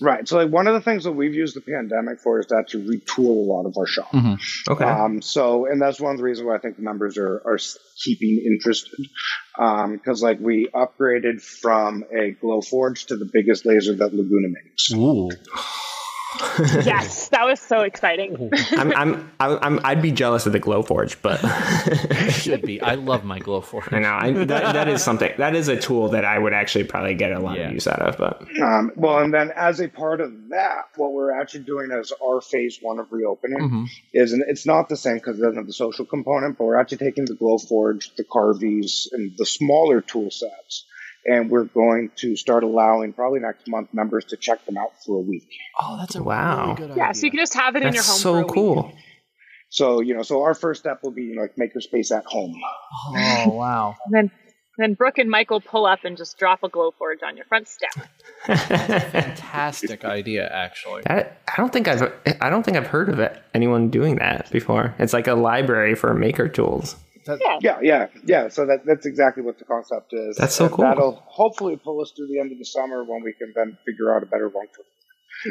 [0.00, 0.26] Right.
[0.28, 2.78] So like one of the things that we've used the pandemic for is that to
[2.78, 4.12] retool a lot of our shop.
[4.68, 4.84] Okay.
[4.84, 7.58] Um, so, and that's one of the reasons why I think the members are, are
[8.02, 9.06] keeping interested.
[9.56, 14.92] Because, like, we upgraded from a Glowforge to the biggest laser that Laguna makes.
[14.92, 15.30] Ooh.
[16.84, 18.50] Yes, that was so exciting.
[18.72, 21.38] I'm, I'm, I'm, I'm, I'd be jealous of the Glowforge, but
[22.32, 22.80] should be.
[22.80, 25.32] I love my glow for I know I, that, that is something.
[25.38, 27.68] That is a tool that I would actually probably get a lot Yeah.
[27.68, 28.16] of use out of.
[28.18, 32.12] But Um, well, and then as a part of that, what we're actually doing as
[32.24, 33.86] our phase one of reopening Mhm.
[34.12, 36.76] is, and it's not the same because it doesn't have the social component, but we're
[36.80, 40.84] actually taking the Glowforge, the Carveys, and the smaller tool sets.
[41.28, 45.16] And we're going to start allowing probably next month members to check them out for
[45.18, 45.48] a week.
[45.80, 46.64] Oh, that's a Wow.
[46.66, 46.96] really good idea.
[46.96, 48.18] yeah, so you can just have it in your that's home.
[48.18, 48.54] so for a week.
[48.54, 48.92] cool.
[49.68, 52.54] So, you know, so our first step will be, you know, like makerspace at home.
[53.08, 53.96] Oh wow.
[54.06, 54.30] And then
[54.78, 57.90] then Brooke and Michael pull up and just drop a Glowforge on your front step.
[58.46, 61.02] Fantastic idea, actually.
[61.06, 64.50] That, I don't think I've I don't think I've heard of it, anyone doing that
[64.50, 64.94] before.
[64.98, 66.96] It's like a library for maker tools.
[67.26, 67.58] Yeah.
[67.60, 68.48] Yeah, yeah, yeah.
[68.48, 70.36] So that that's exactly what the concept is.
[70.36, 70.84] That's so And cool.
[70.84, 74.14] That'll hopefully pull us through the end of the summer when we can then figure
[74.14, 74.86] out a better long term.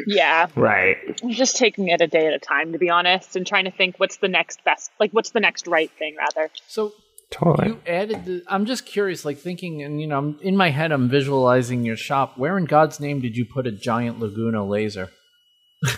[0.06, 0.96] Yeah, Right.
[1.22, 3.70] I'm just taking it a day at a time, to be honest, and trying to
[3.70, 6.50] think what's the next best, like what's the next right thing, rather.
[6.66, 6.92] So
[7.30, 7.68] Totally.
[7.68, 8.42] you added the.
[8.48, 11.96] I'm just curious, like thinking, and you know, I'm, in my head, I'm visualizing your
[11.96, 12.36] shop.
[12.36, 15.10] Where in God's name did you put a giant Laguna laser?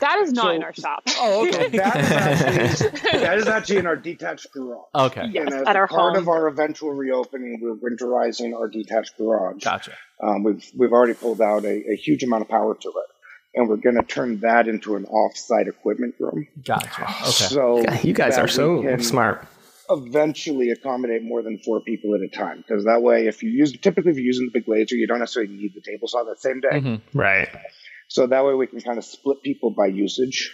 [0.00, 1.02] That is not So- in our shop.
[1.18, 2.10] Oh, So that is
[2.82, 4.84] actually that is actually in our detached garage.
[4.94, 6.22] Okay, Yes, and as at our part home.
[6.22, 9.62] of our eventual reopening, we're winterizing our detached garage.
[9.62, 9.92] gotcha.
[10.22, 12.94] Um, we've we've already pulled out a, a huge amount of power to it,
[13.54, 16.48] and we're going to turn that into an off-site equipment room.
[16.64, 17.02] Gotcha.
[17.02, 17.30] Okay.
[17.30, 19.46] So you guys are so smart.
[19.90, 23.72] Eventually, accommodate more than four people at a time, because that way, if you use
[23.78, 26.40] typically if you're using the big laser, you don't necessarily need the table saw that
[26.40, 26.68] same day.
[26.80, 27.00] Mhm.
[27.14, 27.48] Right.
[28.08, 30.52] So that way, we can kind of split people by usage.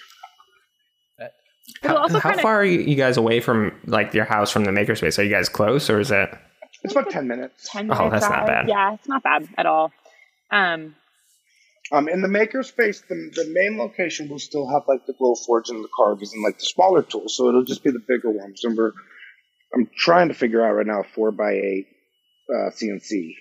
[1.82, 4.70] How, how kinda- far are you, you guys away from like your house from the
[4.70, 5.18] makerspace?
[5.18, 6.28] Are you guys close, or is it?
[6.82, 7.68] It's about ten minutes.
[7.72, 8.68] 10 Oh, that's not bad.
[8.68, 9.90] Yeah, it's not bad at all.
[10.50, 10.94] Um,
[11.92, 15.68] Um, in the makerspace, the, the main location will still have like the glow forge
[15.70, 17.36] and the Carveys and like the smaller tools.
[17.36, 18.60] So it'll just be the bigger ones.
[18.64, 18.92] And we're,
[19.74, 21.86] I'm trying to figure out right now a four by eight
[22.50, 23.32] uh, CNC.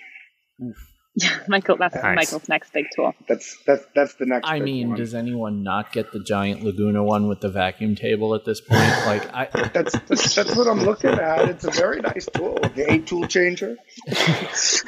[1.48, 2.16] Michael, that's Nice.
[2.16, 3.14] Michael's next big tool.
[3.28, 4.48] That's that's that's the next.
[4.48, 4.98] I big mean, one.
[4.98, 8.82] does anyone not get the giant Laguna one with the vacuum table at this point?
[9.04, 11.50] Like, I, that's, that's that's what I'm looking at.
[11.50, 12.58] It's a very nice tool.
[12.76, 13.76] The eight tool changer.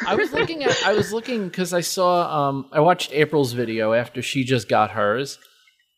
[0.08, 3.94] I was looking at, I was looking because I saw, um, I watched April's video
[3.94, 5.38] after she just got hers,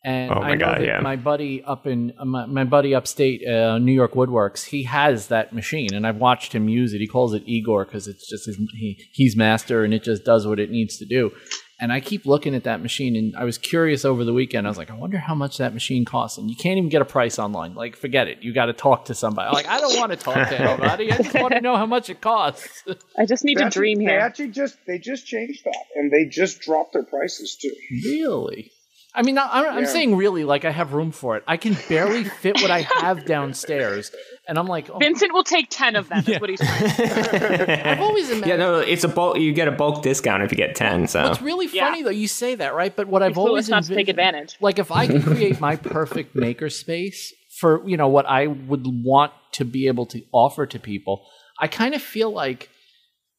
[0.04, 1.00] and Oh my I know God, that yeah.
[1.00, 5.26] my buddy up in uh, my, my buddy upstate, uh, New York Woodworks, he has
[5.28, 6.98] that machine, and I've watched him use it.
[6.98, 10.46] He calls it Igor because it's just his, he he's master, and it just does
[10.46, 11.32] what it needs to do.
[11.80, 14.66] And I keep looking at that machine, and I was curious over the weekend.
[14.66, 16.36] I was like, I wonder how much that machine costs.
[16.36, 17.76] And you can't even get a price online.
[17.76, 18.42] Like, forget it.
[18.42, 19.54] You got to talk to somebody.
[19.54, 21.12] Like, I don't want to talk to anybody.
[21.12, 22.82] I just want to know how much it costs.
[23.18, 24.18] I just need They to actually- dream They here.
[24.18, 27.72] actually just they just changed that and they just dropped their prices too.
[28.04, 28.72] Really?
[29.18, 29.88] I mean, I- I'm, I'm Yeah.
[29.90, 31.42] saying really, like I have room for it.
[31.46, 34.12] I can barely fit what I have downstairs,
[34.48, 36.36] and I'm like, oh, Vincent will take 10 of them, Yeah.
[36.36, 37.82] is what he's trying to say.
[37.84, 38.48] I've always imagined.
[38.48, 39.38] Yeah, no, it's a bulk.
[39.38, 41.08] You get a bulk discount if you get ten.
[41.08, 41.86] So it's really Yeah.
[41.86, 44.56] funny though, you say that right, but what I've It's always not to take advantage.
[44.60, 48.84] Like if I could create my perfect maker space for you know what I would
[48.86, 51.26] want to be able to offer to people,
[51.60, 52.70] I kind of feel like,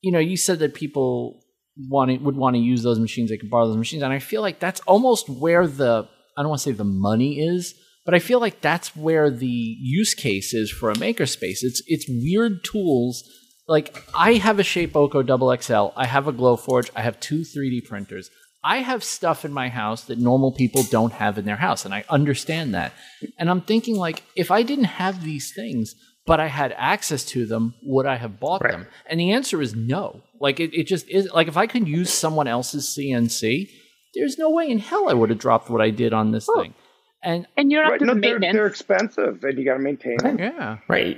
[0.01, 1.41] you know, you said that people
[1.87, 4.19] want to, would want to use those machines, they could borrow those machines, and I
[4.19, 6.07] feel like that's almost where the
[6.37, 7.75] I don't want to say the money is,
[8.05, 11.59] but I feel like that's where the use case is for a makerspace.
[11.61, 13.23] It's it's weird tools.
[13.67, 17.85] Like I have a Shapeoko Double XL, I have a Glowforge, I have two 3D
[17.85, 18.29] printers.
[18.61, 21.93] I have stuff in my house that normal people don't have in their house, and
[21.93, 22.91] I understand that.
[23.37, 25.95] And I'm thinking like, if I didn't have these things,
[26.29, 28.71] but I had access to them, would I have bought Right.
[28.73, 28.87] them?
[29.09, 30.21] And the answer is no.
[30.39, 33.67] Like it, it just is like if I could use someone else's CNC,
[34.15, 36.61] there's no way in hell I would have dropped what I did on this oh.
[36.61, 36.73] thing.
[37.23, 37.99] And And you don't have Right?
[37.99, 38.53] to No, do they're, maintenance.
[38.55, 40.37] they're expensive and you got to maintain them.
[40.39, 41.17] yeah, right,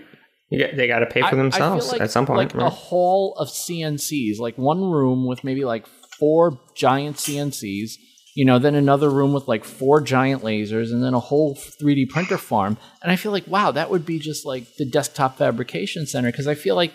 [0.50, 2.56] you get, they got to pay for I themselves feel like- at some point.
[2.56, 5.86] Like a hall of CNCs, like one room with maybe like
[6.20, 7.92] four giant CNCs,
[8.36, 12.10] you know, then another room with like four giant lasers, and then a whole 3D
[12.10, 12.78] printer farm.
[13.02, 16.32] And I feel like, wow, that would be just like the desktop fabrication center.
[16.32, 16.94] Because I feel like,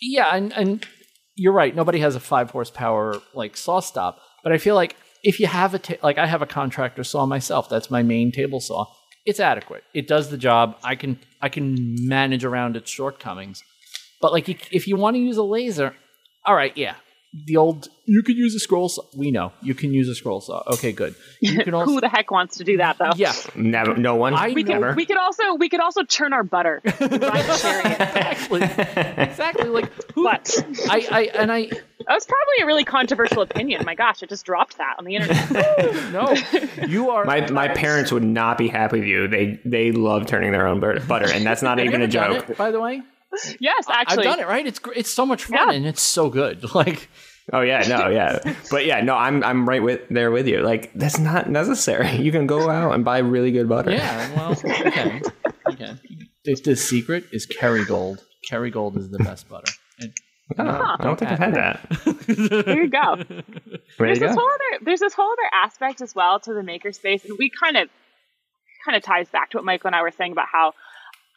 [0.00, 0.86] yeah, and, and
[1.34, 5.46] you're right, nobody has a five horsepower like SawStop, but I feel like if you
[5.46, 8.86] have a ta- like I have a contractor saw myself, that's my main table saw.
[9.24, 9.84] It's adequate.
[9.94, 10.76] It does the job.
[10.84, 13.62] I can I can manage around its shortcomings.
[14.20, 15.94] But like, if you want to use a laser,
[16.46, 16.94] all right, yeah,
[17.46, 19.02] the old you could use a scroll saw.
[19.16, 20.62] We know you can use a scroll saw.
[20.74, 21.14] Okay, good.
[21.40, 23.10] You can also Who the heck wants to do that though?
[23.16, 23.32] yeah.
[23.56, 24.34] Never, no one.
[24.34, 24.94] I We could, never.
[24.94, 26.80] we could also we could also churn our butter.
[26.84, 28.00] Ride the chariot.
[28.00, 28.62] exactly,
[29.24, 29.68] exactly.
[29.68, 30.24] Like who?
[30.24, 33.84] But I, I and I that was probably a really controversial opinion.
[33.84, 36.12] My gosh, I just dropped that on the internet.
[36.12, 39.26] no, you are my my parents would not be happy with you.
[39.26, 42.48] They they love turning their own butter, and that's not Have even a joke.
[42.50, 43.02] it, by the way.
[43.60, 44.26] Yes, actually.
[44.26, 44.46] I've done it.
[44.48, 44.66] Right?
[44.66, 45.72] It's gr- it's so much fun Yeah.
[45.76, 46.64] and it's so good.
[46.74, 47.08] Like
[47.52, 48.38] Oh yeah, no, yeah,
[48.70, 50.62] but yeah, no, I'm I'm right with there with you.
[50.62, 52.10] Like that's not necessary.
[52.24, 53.90] You can go out and buy really good butter.
[53.90, 55.22] yeah, well, you can.
[55.78, 55.96] You.
[56.44, 58.20] The, the secret is Kerrygold.
[58.50, 59.70] Kerrygold is the best butter.
[60.00, 60.12] And
[60.58, 61.86] Oh, I don't think I've had that.
[62.26, 63.16] There you go.
[63.16, 63.42] There
[63.98, 64.40] there's you this go.
[64.40, 67.76] whole other there's this whole other aspect as well to the makerspace, and we kind
[67.76, 67.88] of
[68.86, 70.72] kind of ties back to what Michael and I were saying about how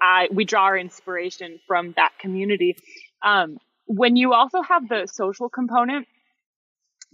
[0.01, 2.77] I we draw our inspiration from that community.
[3.23, 6.07] Um, when you also have the social component,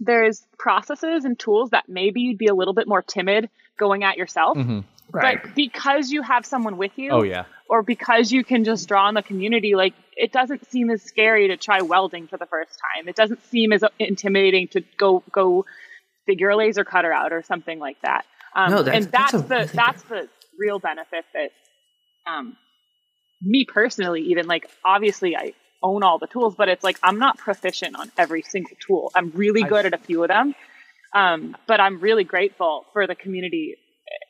[0.00, 4.16] there's processes and tools that maybe you'd be a little bit more timid going at
[4.16, 4.56] yourself.
[4.58, 4.84] Mhm.
[5.12, 5.40] Right.
[5.42, 7.44] But because you have someone with you, Oh yeah.
[7.68, 11.48] or because you can just draw on the community, like it doesn't seem as scary
[11.48, 13.08] to try welding for the first time.
[13.08, 15.64] It doesn't seem as intimidating to go go
[16.26, 18.24] figure a laser cutter out or something like that.
[18.56, 20.28] Um, No, that's- and that's, that's a- the that's the
[20.58, 21.50] real benefit that
[22.26, 22.56] um,
[23.44, 27.38] me personally, even like obviously I own all the tools, but it's like I'm not
[27.38, 29.10] proficient on every single tool.
[29.14, 30.54] I'm really good at a few of them,
[31.14, 33.76] um, but I'm really grateful for the community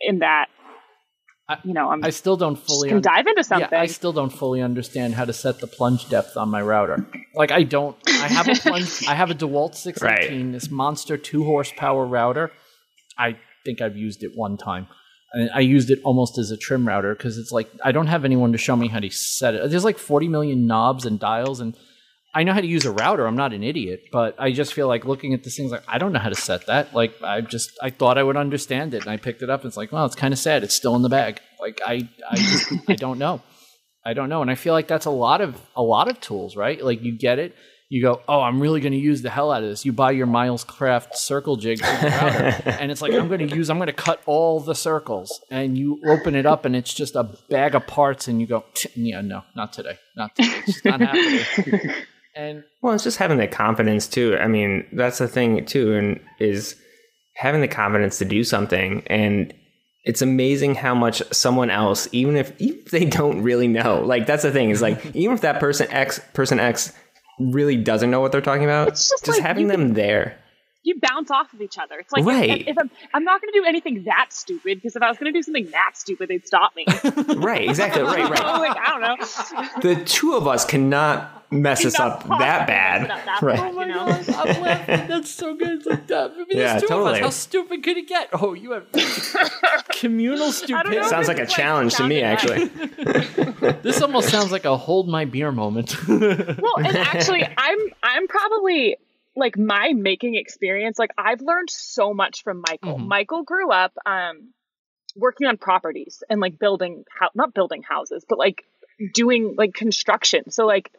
[0.01, 0.47] in that.
[1.47, 3.69] I- you know, I'm I still don't fully can un- dive into something.
[3.71, 7.07] Yeah, I still don't fully understand how to set the plunge depth on my router.
[7.35, 7.97] Like I don't.
[8.09, 9.05] I have a plunge.
[9.09, 12.51] I have a Dewalt 618, this monster two horsepower router.
[13.19, 14.89] I think I've used it one time, and
[15.53, 18.53] I used it almost as a trim router because it's like I don't have anyone
[18.53, 19.71] to show me how to set it.
[19.71, 21.77] There's like 40 million knobs and dials, and
[22.35, 23.27] I know how to use a router.
[23.27, 25.99] I'm not an idiot, but I just feel like looking at this thing's like I
[25.99, 26.95] don't know how to set that.
[26.95, 29.63] Like I just I thought I would understand it, and I picked it up.
[29.63, 30.63] And it's like, well, it's kind of sad.
[30.63, 31.41] It's still in the bag.
[31.61, 33.43] Like I I just I don't know.
[34.05, 36.57] I don't know, and I feel like that's a lot of a lot of tools,
[36.57, 36.83] right?
[36.85, 37.57] Like you get it,
[37.89, 39.85] you go, oh, I'm really going to use the hell out of this.
[39.85, 43.87] You buy your Milescraft circle jig, and it's like I'm going to use, I'm going
[43.87, 47.75] to cut all the circles, and you open it up, and it's just a bag
[47.75, 48.65] of parts, and you go,
[48.95, 51.91] yeah, no, not today, not today, it's just not happening.
[52.37, 54.37] And Well, it's just having the confidence too.
[54.37, 56.77] I mean, that's the thing too, and is
[57.37, 59.05] having the confidence to do something.
[59.07, 59.55] And
[60.05, 64.27] it's amazing how much someone else, even if even if they don't really know, like
[64.27, 66.93] that's the thing is like even if that person X person X
[67.39, 70.39] really doesn't know what they're talking about, It's just just like having them there.
[70.85, 71.99] You bounce off of each other.
[71.99, 72.61] It's like if- Right.
[72.63, 75.19] if, if I'm, I'm not going to do anything that stupid because if I was
[75.19, 76.85] going to do something that stupid, they'd stop me.
[77.37, 78.41] Right, exactly, right, right.
[78.45, 79.95] I'm like, I don't know.
[79.97, 83.03] The two of us cannot mess us up that bad.
[83.03, 83.57] mess it up that Right.
[83.57, 83.71] bad.
[83.71, 84.07] Oh my You know?
[84.07, 85.09] gosh, I'm laughing.
[85.09, 85.69] That's so good.
[85.79, 86.33] It's like that.
[86.33, 87.11] I mean, Yeah, two totally.
[87.11, 87.21] of us.
[87.23, 88.29] How stupid could it get?
[88.33, 88.87] Oh, you have
[90.01, 91.09] communal I don't know stupidity.
[91.09, 93.73] Sounds like a challenge to me, sounding actually.
[93.83, 95.97] This almost sounds like a hold my beer moment.
[96.09, 98.97] Well, and actually, I'm I'm probably
[99.37, 100.99] like my making experience.
[100.99, 102.99] Like I've learned so much from Michael.
[102.99, 103.07] Mhm.
[103.07, 104.53] Michael grew up um,
[105.17, 108.65] working on properties and like building, hou- not building houses, but like
[109.13, 110.51] doing like construction.
[110.51, 110.91] So like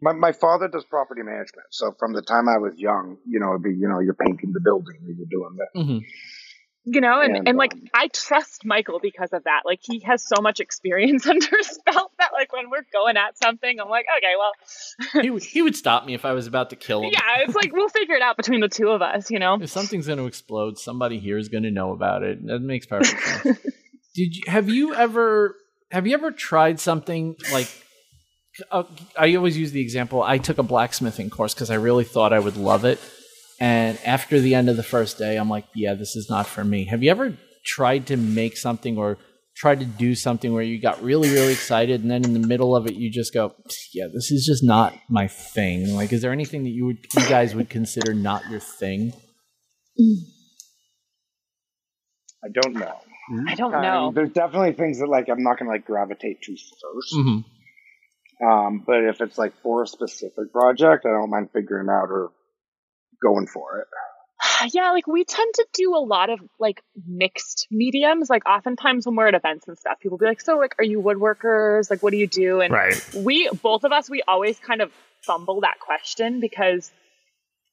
[0.00, 1.68] My, my father does property management.
[1.70, 4.52] So from the time I was young, you know, it'd be, you know, you're painting
[4.52, 5.78] the building or you're doing that.
[5.80, 6.00] Mhm.
[6.84, 10.26] You know and, And, and like i trust michael because of that like he has
[10.26, 14.06] so much experience under his belt that like when we're going at something i'm like
[14.16, 17.10] okay well he, would, he would stop me if I was about to kill him.
[17.12, 19.70] yeah it's like we'll figure it out between the two of us you know If
[19.70, 22.44] something's going to explode, somebody here is going to know about it.
[22.46, 23.58] That makes perfect sense.
[24.14, 25.56] Did you have you ever
[25.90, 27.68] have you ever tried something like?
[28.70, 28.84] Uh,
[29.18, 30.22] I always use the example.
[30.22, 32.98] I took a blacksmithing course because I really thought I would love it,
[33.62, 36.64] and after the end of the first day, I'm like, "Yeah, this is not for
[36.64, 39.18] me." Have you ever tried to make something or
[39.54, 42.74] tried to do something where you got really, really excited, and then in the middle
[42.74, 43.54] of it, you just go,
[43.94, 47.28] "Yeah, this is just not my thing." Like, is there anything that you would you
[47.28, 49.12] guys would consider not your thing?
[52.44, 52.98] I don't know.
[53.46, 55.84] i don't I mean, know there's definitely things that like I'm not going to like
[55.84, 58.44] gravitate to 1st Mm-hmm.
[58.44, 62.32] Um, but if it's like for a specific project, I don't mind figuring out or
[63.22, 63.86] going for it.
[64.74, 69.14] yeah like we tend to do a lot of like mixed mediums like oftentimes when
[69.14, 72.10] we're at events and stuff people be like so like are you woodworkers like what
[72.10, 72.94] do you do and Right.
[73.14, 74.90] we both of us we always kind of
[75.22, 76.90] fumble that question because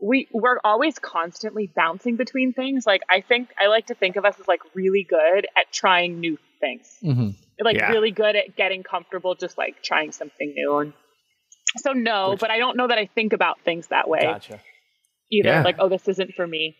[0.02, 4.24] we we're always constantly bouncing between things like i think i like to think of
[4.26, 7.30] us as like really good at trying new things Mm-hmm.
[7.64, 7.90] like Yeah.
[7.92, 10.94] really good at getting comfortable just like trying something new and
[11.78, 14.62] so no Which- but i don't know that i think about things that way Gotcha.
[15.32, 15.64] Either Yeah.
[15.64, 16.76] like oh this isn't for me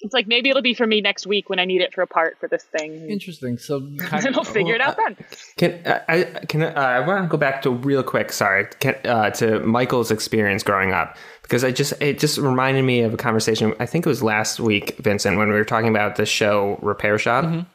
[0.00, 2.06] it's like maybe it'll be for me next week when i need it for a
[2.06, 3.56] part for this thing Interesting.
[3.56, 5.16] So kind then i'll of, figure it out then
[5.56, 8.30] Can I I- can I, uh, I want to go back to real quick?
[8.32, 13.00] Sorry, can, uh, to Michael's experience growing up because I just it just reminded me
[13.02, 13.74] of a conversation.
[13.80, 17.16] I think it was last week, Vincent, when we were talking about the show Repair
[17.18, 17.66] Shop, Mhm.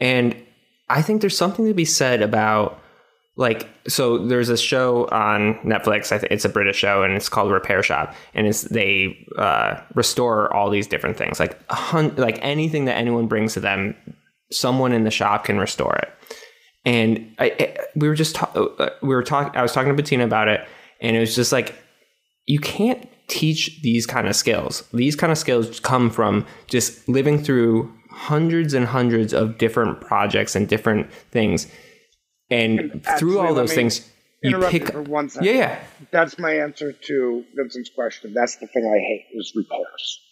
[0.00, 0.34] and
[0.88, 2.80] I think there's something to be said about
[3.36, 4.18] like so.
[4.18, 6.12] There's a show on Netflix.
[6.12, 9.80] I think it's a British show, and it's called Repair Shop, and it's they uh,
[9.94, 13.94] restore all these different things, like hun- like anything that anyone brings to them,
[14.50, 16.08] someone in the shop can restore it
[16.86, 19.94] and I, I we were just ta- uh, we were talking I was talking to
[19.94, 20.66] Bettina about it
[21.00, 21.74] and it was just like
[22.46, 27.42] you can't teach these kind of skills these kind of skills come from just living
[27.42, 31.66] through hundreds and hundreds of different projects and different things
[32.50, 34.08] and through all those things
[34.42, 35.46] you pick for one second.
[35.46, 35.78] yeah yeah
[36.10, 38.32] That's my answer to Vincent's question.
[38.34, 40.22] That's the thing I hate is repairs.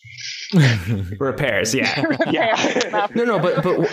[1.18, 3.90] repairs yeah yeah no no but but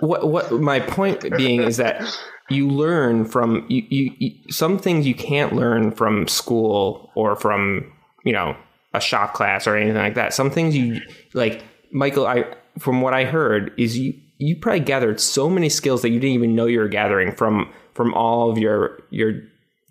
[0.00, 2.02] what what my point being is that
[2.48, 7.92] you learn from you, you, you some things you can't learn from school or from
[8.24, 8.56] you know
[8.92, 10.34] a shop class or anything like that.
[10.34, 11.00] Some things you
[11.32, 11.62] like,
[11.92, 12.26] Michael.
[12.26, 12.44] I
[12.78, 16.34] from what I heard is you you probably gathered so many skills that you didn't
[16.34, 19.42] even know you were gathering from from all of your your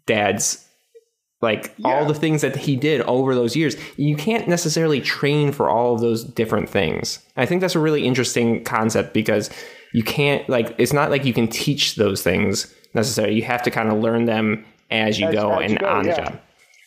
[0.06, 0.66] dad's
[1.42, 5.70] like all the things that he did over those years you can't necessarily train for
[5.70, 9.50] all of those different things i think that's a really interesting concept because
[9.94, 13.72] you can't like it's not like you can teach those things necessarily you have to
[13.72, 16.24] kind of learn them as you As- go as you and go, on the yeah.
[16.26, 16.40] job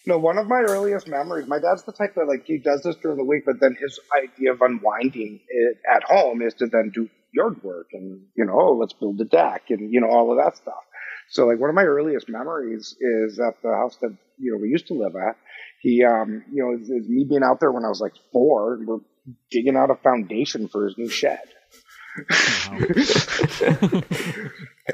[0.05, 1.47] No, one of my earliest memories.
[1.47, 4.01] My dad's the type that like he does this during the week, but then his
[4.19, 8.53] idea of unwinding it at home is to then do yard work and you know,
[8.59, 10.85] oh, let's build a deck and you know all of that stuff.
[11.31, 14.69] So like one of my earliest memories is at the house that you know we
[14.69, 15.37] used to live at.
[15.81, 18.75] He, um, you know, is, is me being out there when I was like four,
[18.75, 18.99] and we're
[19.51, 21.41] digging out a foundation for his new shed.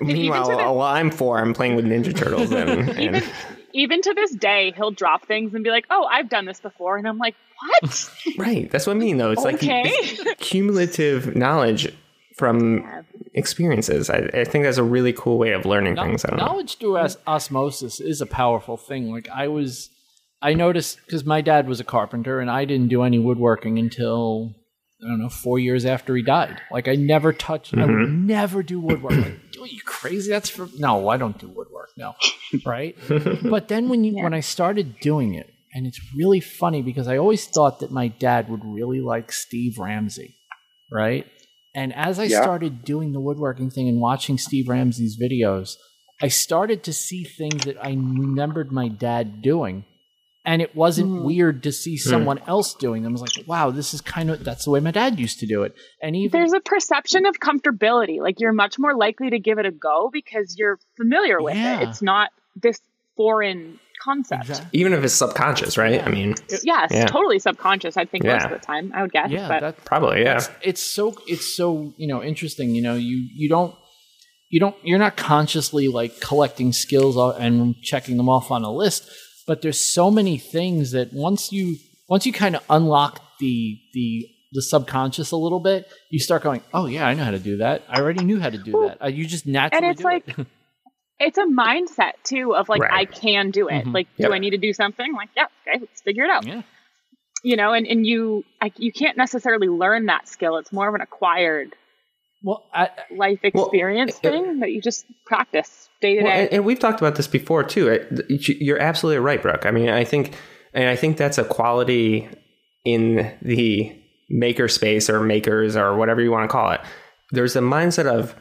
[0.01, 3.33] meanwhile to the- while i'm four i'm playing with ninja turtles and, Even and
[3.75, 6.97] even to this day, he'll drop things and be like, "Oh, I've done this before,"
[6.97, 7.35] and I'm like,
[7.83, 9.83] "What?" right that's what i mean though it's like Okay.
[9.85, 11.93] it's cumulative knowledge
[12.39, 12.89] from
[13.35, 16.39] experiences I, I think that's a really cool way of learning Kno- things I don't
[16.39, 16.47] know.
[16.47, 19.11] knowledge through os- osmosis is a powerful thing.
[19.11, 19.91] Like I was,
[20.41, 24.55] I noticed because my dad was a carpenter, and I didn't do any woodworking until
[25.03, 26.61] I don't know four years after he died.
[26.71, 27.75] Like I never touched.
[27.75, 28.27] I would mm-hmm.
[28.27, 29.13] never do woodwork.
[29.13, 30.31] Like, are you crazy?
[30.31, 31.09] That's for no.
[31.09, 31.91] I don't do woodwork.
[31.97, 32.15] No,
[32.67, 32.97] right?
[33.43, 37.19] but then when you when I started doing it, and it's really funny because I
[37.19, 40.37] always thought that my dad would really like Steve Ramsey,
[40.93, 41.27] right?
[41.79, 42.43] And as I Yeah.
[42.43, 45.77] started doing the woodworking thing and watching Steve Ramsey's videos,
[46.21, 49.85] I started to see things that I remembered my dad doing.
[50.45, 51.23] And it wasn't hmm.
[51.23, 52.11] weird to see hmm.
[52.11, 53.13] someone else doing them.
[53.13, 55.47] I was like, wow, this is kind of that's the way my dad used to
[55.47, 55.77] do it.
[56.03, 58.21] And even There's a perception of comfortability.
[58.21, 61.83] Like you're much more likely to give it a go because you're familiar with Yeah.
[61.83, 61.89] it.
[61.91, 62.81] It's not this
[63.17, 64.43] foreign concept.
[64.49, 64.81] Exactly.
[64.81, 67.07] even if it's subconscious right i mean Yeah, it's Yeah.
[67.07, 67.97] totally subconscious.
[67.97, 69.31] I think most of the time, I would guess.
[69.31, 72.75] yeah, but that, probably yeah It's, it's so it's so you know interesting.
[72.75, 73.75] You know, you you don't
[74.51, 79.09] you don't you're not consciously like collecting skills and checking them off on a list,
[79.47, 81.77] but there's so many things that once you
[82.09, 86.63] once you kind of unlock the the the subconscious a little bit, you start going,
[86.73, 87.83] oh yeah, I know how to do that.
[87.89, 89.03] I already knew how to do that.
[89.05, 90.47] Uh, you just naturally And it's do like- it.
[91.21, 92.93] it's a mindset too of like Right.
[92.93, 93.85] I can do it.
[93.85, 93.95] Mhm.
[93.95, 94.29] Like, Yep.
[94.29, 95.13] do I need to do something?
[95.15, 96.47] Like, yeah, okay, let's figure it out.
[96.47, 96.63] yeah.
[97.45, 100.57] You know, and and you I, you can't necessarily learn that skill.
[100.59, 101.75] It's more of an acquired
[102.43, 106.43] Well, I, life Well, experience it- thing that you just practice day to Well, day.
[106.45, 108.07] and, and we've talked about this before too.
[108.39, 109.67] You're absolutely right, Brooke.
[109.67, 110.35] I mean, I think,
[110.73, 112.29] and I think that's a quality
[112.85, 113.93] in the
[114.31, 116.81] maker space or makers or whatever you want to call it.
[117.33, 118.35] There's a mindset of,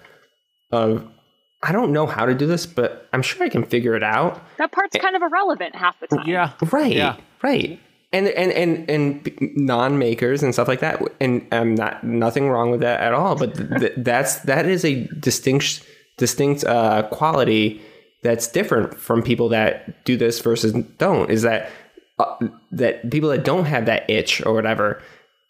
[0.72, 1.08] of,
[1.64, 4.42] I don't know how to do this, but I'm sure I can figure it out.
[4.58, 6.28] that part's kind of irrelevant half the time.
[6.28, 6.94] yeah, Right.
[6.96, 7.18] Yeah.
[7.42, 7.80] Right.
[8.14, 11.02] And and and and non-makers and stuff like that.
[11.20, 13.36] And I'm not nothing wrong with that at all.
[13.36, 15.84] But th- that's that is a distinct
[16.18, 17.82] distinct uh, quality
[18.24, 21.30] that's different from people that do this versus don't.
[21.30, 21.70] Is that
[22.18, 22.36] uh,
[22.72, 25.02] that people that don't have that itch or whatever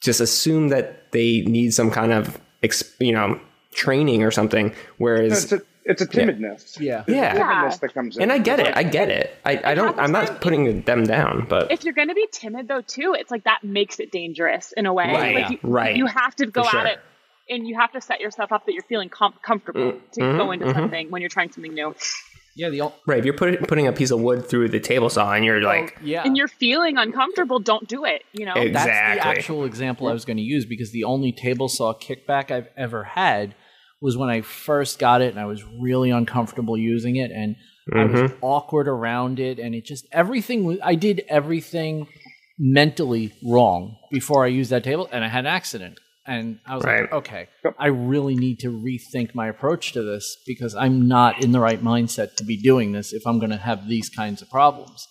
[0.02, 3.40] just assume that they need some kind of ex, you know
[3.74, 4.74] training or something.
[4.98, 6.80] Whereas It's a it's a timidness.
[6.80, 7.04] Yeah.
[7.08, 7.36] There's Yeah.
[7.36, 8.24] timidness that comes in.
[8.24, 8.76] and I get It's it.
[8.76, 9.36] like, I get it.
[9.46, 9.98] I, I don't.
[9.98, 13.32] I'm not putting them down, but If you're going to be timid though too, it's
[13.32, 15.06] like that makes it dangerous in a way.
[15.06, 15.96] Right, Like you, right.
[15.96, 17.00] You have to go For at it
[17.50, 20.52] and you have to set yourself up that you're feeling com- comfortable to mhm, go
[20.52, 20.74] into mhm.
[20.76, 21.96] something when you're trying something new.
[22.56, 25.10] Yeah, the ol- Right, if you're put, putting a piece of wood through the table
[25.12, 26.24] saw and you're like, yeah.
[26.26, 28.54] And you're feeling uncomfortable, don't do it, you know?
[28.54, 29.22] Ex- That's the Exactly.
[29.32, 33.04] actual example I was going to use because the only table saw kickback I've ever
[33.04, 33.54] had
[34.02, 37.56] was when I first got it and I was really uncomfortable using it and
[37.94, 38.44] I was mm-hmm.
[38.44, 42.08] awkward around it and it just everything was I did everything
[42.60, 46.84] mentally wrong before I used that table and I had an accident and I was
[46.84, 47.12] like Right.
[47.14, 47.48] okay
[47.80, 51.82] I really need to rethink my approach to this because I'm not in the right
[51.82, 55.08] mindset to be doing this if I'm going to have these kinds of problems.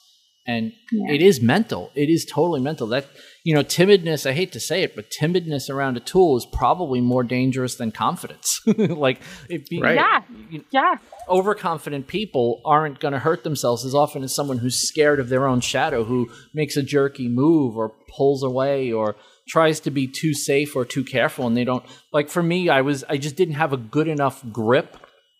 [0.49, 1.91] And it is mental.
[1.97, 2.87] It is totally mental.
[2.87, 3.07] That
[3.47, 7.01] you know timidness i hate to say it but timidness around a tool is probably
[7.01, 9.94] more dangerous than confidence like if being Right.
[9.94, 10.22] Yeah.
[10.70, 10.97] Yeah.
[11.28, 15.47] overconfident people aren't going to hurt themselves as often as someone who's scared of their
[15.47, 19.14] own shadow who makes a jerky move or pulls away or
[19.49, 22.80] tries to be too safe or too careful and they don't like for me i
[22.80, 24.97] was i just didn't have a good enough grip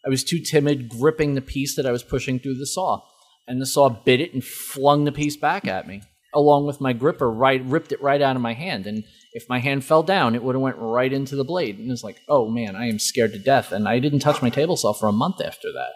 [0.07, 3.01] i was too timid gripping the piece that i was pushing through the saw
[3.49, 6.03] and the saw bit it and flung the piece back at me
[6.35, 9.59] along with my gripper right ripped it right out of my hand and if my
[9.59, 12.49] hand fell down it would have went right into the blade and it's like oh
[12.49, 15.13] man i am scared to death and i didn't touch my table saw for a
[15.13, 15.91] month after that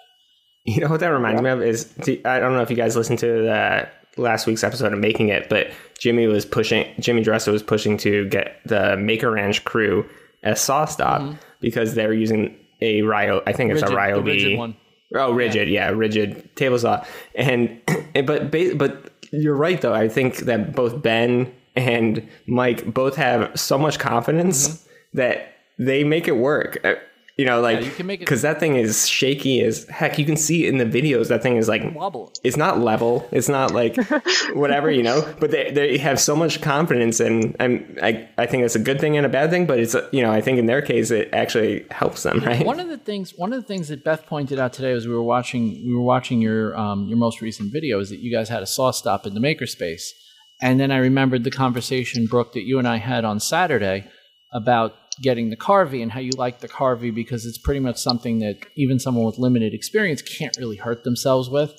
[0.64, 1.93] you know what that reminds me of is
[2.24, 5.49] I don't know if you guys listened to the last week's episode of making it,
[5.49, 6.87] but Jimmy was pushing.
[7.01, 10.07] Jimmy DiResta was pushing to get the Maker Ranch crew
[10.43, 11.33] a SawStop Mm-hmm.
[11.62, 13.43] because they're using a Ryo.
[13.47, 14.24] I think it's a Ridgid- the Ryobi.
[14.37, 14.76] Ridgid one.
[15.14, 17.05] Oh, Ridgid, yeah, Ridgid table saw.
[17.35, 17.81] And
[18.26, 19.95] but but you're right though.
[19.95, 25.18] I think that both Ben and Mike both have so much confidence mm-hmm.
[25.18, 26.78] that they make it work.
[26.85, 26.95] Uh,
[27.41, 27.91] You know, like Mm-hmm.
[27.91, 30.12] you can make it- because that thing is shaky as heck.
[30.20, 32.26] You can see in the videos that thing is like Wobble.
[32.49, 33.12] it's not level.
[33.38, 33.95] It's not like
[34.62, 35.18] whatever, you know.
[35.41, 37.72] But they, they have so much confidence, and I'm,
[38.03, 39.64] I I think it's a good thing and a bad thing.
[39.70, 42.64] But it's you know I think in their case it actually helps them, right?
[42.74, 45.14] One of the things, one of the things that Beth pointed out today was we
[45.14, 48.49] were watching, we were watching your um, your most recent video, is that you guys
[48.49, 50.05] had a SawStop in the makerspace,
[50.61, 53.99] and then I remembered the conversation, Brooke, that you and I had on Saturday
[54.53, 58.38] about getting the Carvey and how you like the Carvey because it's pretty much something
[58.40, 61.72] that even someone with limited experience can't really hurt themselves with.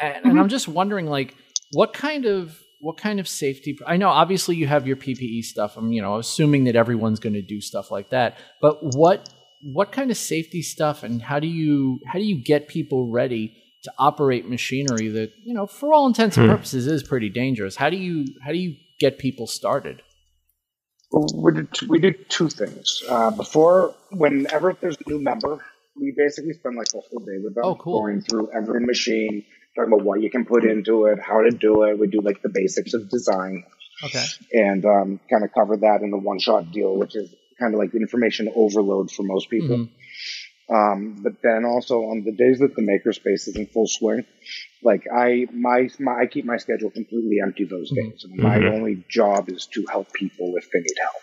[0.00, 0.38] And, and mm-hmm.
[0.38, 1.34] I'm just wondering, like,
[1.72, 3.76] what kind of what kind of safety?
[3.86, 5.76] I know obviously you have your PPE stuff.
[5.76, 9.28] I'm you know assuming that everyone's going to do stuff like that, but what
[9.62, 13.56] what kind of safety stuff and how do you how do you get people ready
[13.82, 16.52] to operate machinery that you know for all intents and hmm.
[16.52, 17.76] purposes is pretty dangerous?
[17.76, 20.02] How do you how do you get people started?
[21.10, 23.02] We do, t- we do two things.
[23.08, 25.64] Uh, before, whenever there's a new member,
[25.96, 28.02] we basically spend like a whole day with them Oh, cool.
[28.02, 29.44] going through every machine,
[29.74, 31.98] talking about what you can put into it, how to do it.
[31.98, 33.64] We do like the basics of design
[34.04, 34.24] Okay.
[34.52, 37.78] and um, kind of cover that in the one shot deal, which is kind of
[37.80, 39.76] like information overload for most people.
[39.76, 39.88] Mhm.
[40.72, 44.24] Um, but then also on the days that the makerspace is in full swing,
[44.82, 48.74] like I my, my I keep my schedule completely empty those days, and my Mhm.
[48.74, 51.22] only job is to help people if they need help.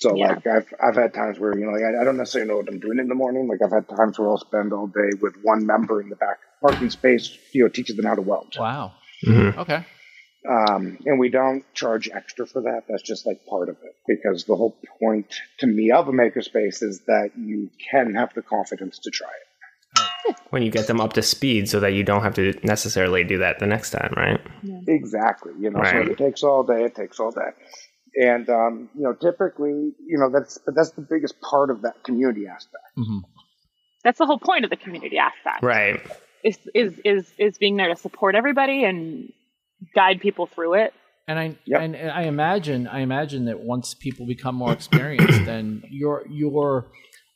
[0.00, 0.28] So Yeah.
[0.28, 2.68] like I've I've had times where you know like I, I don't necessarily know what
[2.68, 3.48] I'm doing in the morning.
[3.48, 6.38] Like I've had times where I'll spend all day with one member in the back
[6.62, 8.54] parking space, you know, teaching them how to weld.
[8.58, 8.92] Wow.
[9.26, 9.56] Mhm.
[9.58, 9.84] Okay.
[10.48, 12.84] Um, and we don't charge extra for that.
[12.88, 13.94] That's just like part of it.
[14.06, 18.42] Because the whole point to me of a makerspace is that you can have the
[18.42, 19.46] confidence to try it.
[20.50, 23.38] When you get them up to speed, so that you don't have to necessarily do
[23.38, 24.40] that the next time, right?
[24.86, 25.52] Exactly.
[25.58, 26.06] You know, so Right.
[26.06, 27.50] if it takes all day, it takes all day.
[28.20, 32.02] And um, you know, typically, you know, that's but that's the biggest part of that
[32.04, 32.84] community aspect.
[32.96, 33.18] hmm
[34.04, 35.62] That's the whole point of the community aspect.
[35.62, 36.00] Right.
[36.44, 39.32] Is is is is being there to support everybody and
[39.94, 40.92] guide people through it.
[41.28, 41.80] And I Yep.
[41.80, 46.86] and, and I imagine I imagine that once people become more experienced, then you're you're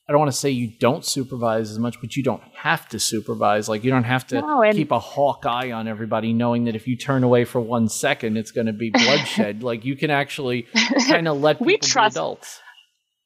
[0.09, 2.99] I don't want to say you don't supervise as much, but you don't have to
[3.01, 3.68] supervise.
[3.70, 6.74] Like you don't have to No, and- keep a hawk eye on everybody, knowing that
[6.76, 9.62] if you turn away for one second, it's going to be bloodshed.
[9.70, 10.66] like you can actually
[11.09, 12.61] kind of let people We be trust- adults.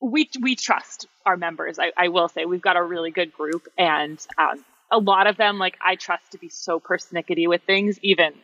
[0.01, 1.79] we we trust our members.
[1.79, 5.37] I, I will say we've got a really good group, and um, a lot of
[5.37, 8.35] them, like I trust to be so persnickety with things, even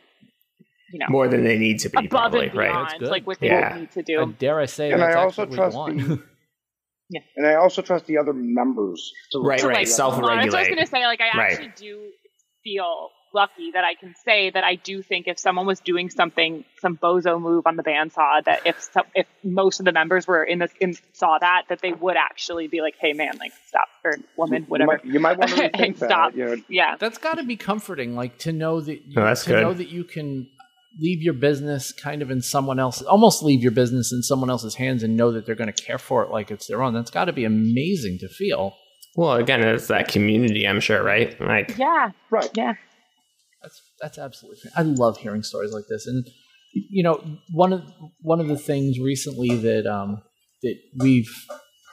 [0.92, 2.46] you know More than they need to be, above probably.
[2.48, 2.68] and Right.
[2.70, 3.10] beyond, good.
[3.10, 3.76] like what they Yeah.
[3.78, 4.34] need to do.
[4.38, 4.92] dare I say?
[4.92, 6.22] And that's I also trust the
[7.10, 7.20] Yeah.
[7.36, 9.74] and I also trust the other members to Right, To, right.
[9.78, 10.54] like, self-regulate.
[10.54, 11.52] I was gonna say, like I Right.
[11.52, 12.10] actually do
[12.62, 16.64] feel lucky that I can say that I do think if someone was doing something,
[16.78, 20.44] some bozo move on the bandsaw, that if some, if most of the members were
[20.44, 23.88] in this in saw that, that they would actually be like, "Hey, man, like stop,"
[24.04, 26.08] or "Woman, You whatever." might, you might want to rethink that.
[26.10, 26.36] Stop.
[26.36, 29.44] You know, Yeah, That's got to be comforting, like to know that you, No, that's
[29.44, 29.62] to good.
[29.62, 30.48] know that you can
[31.00, 34.74] leave your business kind of in someone else, almost leave your business in someone else's
[34.76, 36.94] hands, and know that they're going to care for it like it's their own.
[36.94, 38.74] That's got to be amazing to feel.
[39.16, 41.38] Well, again, it's that community, I'm sure, right?
[41.40, 42.50] Like, yeah, right.
[42.54, 42.74] yeah.
[43.62, 44.70] That's that's absolutely.
[44.76, 46.26] I love hearing stories like this, and
[46.72, 47.22] you know,
[47.52, 47.82] one of
[48.20, 50.22] one of the things recently that um
[50.62, 51.30] that we've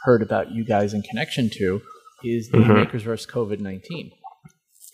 [0.04, 1.82] heard about you guys in connection to
[2.24, 2.76] is the Mhm.
[2.76, 4.12] Makers versus COVID nineteen.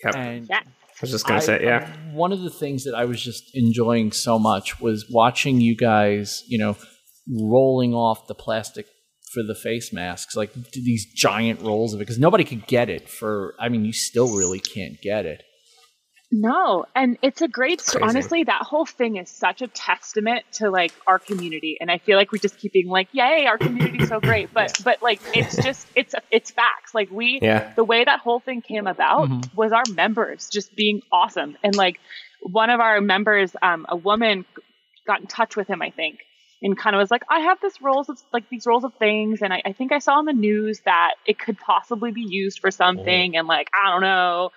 [0.04, 0.16] Yep.
[0.16, 0.62] And Yeah.
[1.00, 1.94] I was just gonna I- say, yeah.
[2.12, 6.44] One of the things that I was just enjoying so much was watching you guys,
[6.48, 6.76] you know,
[7.30, 8.88] rolling off the plastic
[9.34, 13.10] for the face masks, like these giant rolls of it, because nobody could get it
[13.10, 13.54] for.
[13.60, 15.44] I mean, you still really can't get it.
[16.32, 18.02] No, and it's a great story.
[18.02, 18.10] Crazy.
[18.10, 22.18] Honestly, that whole thing is such a testament to like our community, and I feel
[22.18, 25.58] like we're just keep being like, "Yay, our community's so great!" But but like it's
[25.58, 26.94] just it's it's facts.
[26.94, 27.74] Like we Yeah.
[27.78, 29.50] the way that whole thing came about Mhm.
[29.54, 31.96] was our members just being awesome, and like
[32.42, 34.44] one of our members, um, a woman,
[35.08, 36.20] got in touch with him, I think,
[36.62, 39.42] and kind of was like, "I have this rolls of like these rolls of things,
[39.42, 42.60] and I, I think I saw on the news that it could possibly be used
[42.60, 44.50] for something, and like I don't know."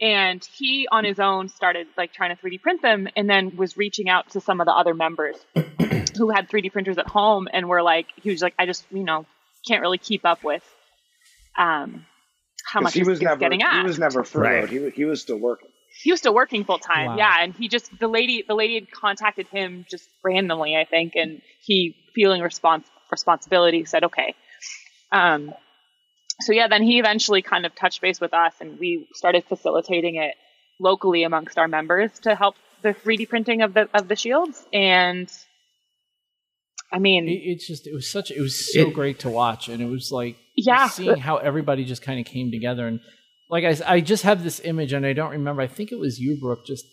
[0.00, 3.76] And he on his own started like trying to 3D print them and then was
[3.76, 5.36] reaching out to some of the other members
[6.16, 9.04] who had 3D printers at home and were like he was like I just you
[9.04, 9.26] know
[9.68, 10.62] can't really keep up with
[11.58, 12.04] um
[12.64, 14.52] how 'Cause much he was is never getting he was never furloughed.
[14.62, 14.68] Right.
[14.68, 15.68] He was, he was still working.
[16.02, 17.06] he was still working full time.
[17.06, 17.16] Wow.
[17.16, 21.12] Yeah, and he just the lady the lady had contacted him just randomly, I think,
[21.16, 24.34] and he feeling respons- responsibility said okay.
[25.12, 25.52] Um,
[26.40, 30.16] so yeah, then he eventually kind of touched base with us, and we started facilitating
[30.16, 30.34] it
[30.78, 34.64] locally amongst our members to help the 3D printing of the of the shields.
[34.72, 35.30] And
[36.92, 39.68] I mean, It, it's just it was such it was so It- great to watch,
[39.68, 40.88] and it was like Yeah.
[40.88, 43.00] seeing how everybody just kind of came together and
[43.48, 45.62] like I, I just have this image and I don't remember.
[45.62, 46.84] I think it was you, Brooke, just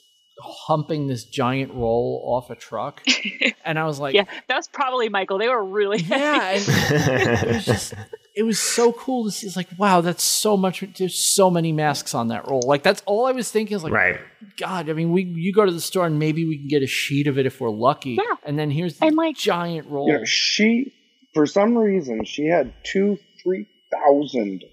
[0.68, 3.02] humping this giant roll off a truck,
[3.66, 5.38] and I was like, yeah, that was probably Michael.
[5.40, 7.94] They were really yeah, and it was just
[8.36, 9.46] it was so cool to see.
[9.48, 10.84] It's like wow, that's so much.
[10.98, 12.62] There's so many masks on that roll.
[12.66, 13.76] Like that's all I was thinking.
[13.78, 14.20] Is like, right.
[14.58, 16.88] God, I mean, we you go to the store and maybe we can get a
[16.88, 18.12] sheet of it if we're lucky.
[18.20, 18.36] Yeah.
[18.44, 20.08] And then here's the And, like- giant roll.
[20.08, 20.94] You know, she,
[21.34, 24.64] for some reason, she had two, three thousand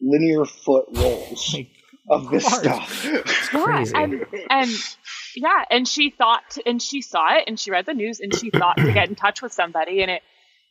[0.00, 1.68] linear foot rolls Like,
[2.08, 2.60] of this course.
[2.60, 3.04] stuff.
[3.52, 3.92] Yeah, Crazy.
[3.96, 4.70] and and
[5.36, 8.50] yeah, and she thought, and she saw it, and she read the news, and she
[8.50, 10.22] thought to get in touch with somebody, and it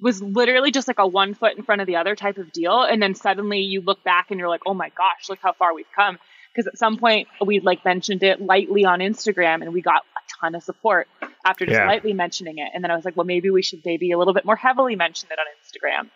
[0.01, 2.81] was literally just like a one foot in front of the other type of deal,
[2.83, 5.73] and then suddenly you look back and you're like, oh my gosh, look how far
[5.73, 6.17] we've come.
[6.53, 10.21] Because at some point we like mentioned it lightly on Instagram, and we got a
[10.41, 11.07] ton of support
[11.45, 11.87] after just Yeah.
[11.87, 14.33] lightly mentioning it, and then I was like, well, maybe we should maybe a little
[14.33, 16.09] bit more heavily mention it on Instagram.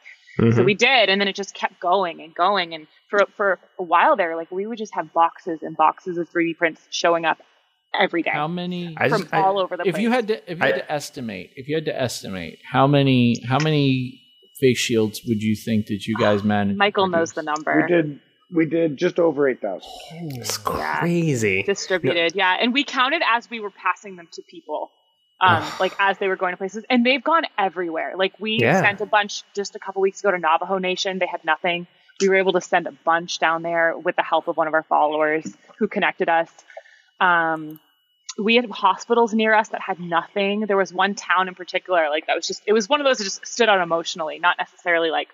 [0.56, 0.66] So Mhm.
[0.66, 2.74] we did, and then it just kept going and going.
[2.74, 6.28] And for for a while there, like we would just have boxes and boxes of
[6.30, 7.38] 3D prints showing up
[8.00, 8.96] every day How many?
[8.96, 10.02] From just, I, all over the if place.
[10.04, 12.88] you had to, if you had I- to estimate, if you had to estimate, how
[12.88, 14.22] many, how many
[14.60, 16.78] face shields would you think that you guys managed?
[16.78, 17.82] Michael knows the number.
[17.88, 18.20] We did,
[18.56, 19.90] we did just over eight thousand.
[20.14, 21.00] it's Yeah.
[21.00, 21.64] crazy.
[21.64, 22.34] distributed.
[22.36, 24.92] Yeah, and we counted as we were passing them to people,
[25.42, 28.14] um, like as they were going to places, and they've gone everywhere.
[28.16, 28.82] Like we Yeah.
[28.82, 31.20] sent a bunch just a couple weeks ago to Navajo Nation.
[31.20, 31.88] They had nothing.
[32.22, 34.76] We were able to send a bunch down there with the help of one of
[34.76, 36.50] our followers who connected us.
[37.24, 37.80] Um,
[38.38, 40.62] we had hospitals near us that had nothing.
[40.62, 43.20] There was one town in particular, like that was just it was one of those
[43.20, 45.30] that just stood out emotionally, not necessarily like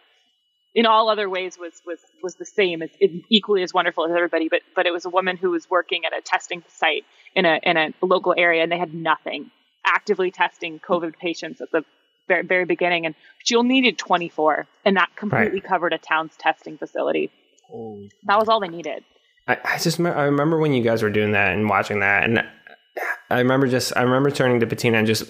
[0.75, 2.89] in all other ways was was was the same as
[3.29, 6.15] equally as wonderful as everybody but but it was a woman who was working at
[6.15, 7.05] a testing site
[7.35, 9.49] in a in a local area and they had nothing.
[9.85, 11.83] Actively testing covid patients at the
[12.27, 16.77] very, very beginning and she only needed 24 and that completely covered a town's testing
[16.77, 17.31] facility.
[17.63, 19.03] Holy that was all they needed
[19.49, 22.43] I, I just I remember when you guys were doing that and watching that, and
[23.29, 25.23] I remember just I remember turning to Patina and just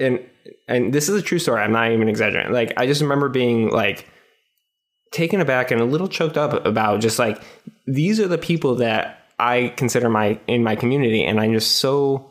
[0.00, 0.24] and
[0.66, 1.60] and this is a true story.
[1.60, 2.52] I'm not even exaggerating.
[2.52, 4.08] Like I just remember being like
[5.12, 7.42] taken aback and a little choked up about just like
[7.86, 12.30] these are the people that I consider my in my community, and I'm just so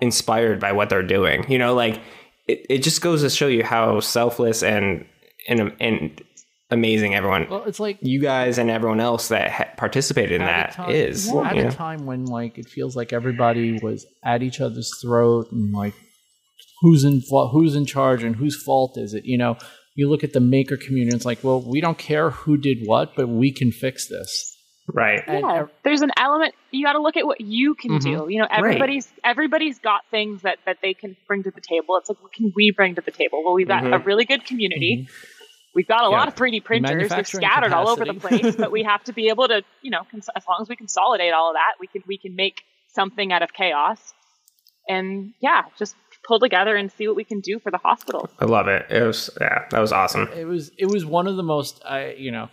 [0.00, 1.50] inspired by what they're doing.
[1.50, 2.00] You know, like
[2.46, 5.06] it, it just goes to show you how selfless and
[5.48, 6.22] and and
[6.70, 10.48] amazing everyone Well, it's like you guys and everyone else that ha- participated in at
[10.48, 11.30] a that time- is.
[11.32, 11.70] yeah, at a know?
[11.70, 15.94] time when like it feels like everybody was at each other's throat and like
[16.80, 17.22] who's in
[17.52, 19.24] who's in charge and whose fault is it?
[19.24, 19.56] You know,
[19.94, 21.16] you look at the maker community.
[21.16, 24.52] It's like, well, we don't care who did what, but we can fix this.
[24.92, 25.22] Right.
[25.26, 28.24] And yeah, ev- there's an element you got to look at what you can mm-hmm.
[28.24, 28.32] do.
[28.32, 31.96] You know, everybody's everybody's got things that that they can bring to the table.
[31.96, 33.42] It's like what can we bring to the table?
[33.44, 34.06] Well, we've got a mm-hmm.
[34.06, 35.08] really good community.
[35.08, 35.35] Mm-hmm.
[35.76, 36.88] We've got a lot of 3D printers.
[36.88, 39.90] They're Manufacturing scattered all over the place, but we have to be able to, you
[39.90, 42.62] know, cons- as long as we consolidate all of that, we can we can make
[42.94, 44.14] something out of chaos.
[44.88, 45.94] And yeah, just
[46.26, 48.30] pull together and see what we can do for the hospitals.
[48.40, 48.86] I love it.
[48.88, 50.28] It was yeah, that was awesome.
[50.34, 52.48] it was it was one of the most I you know.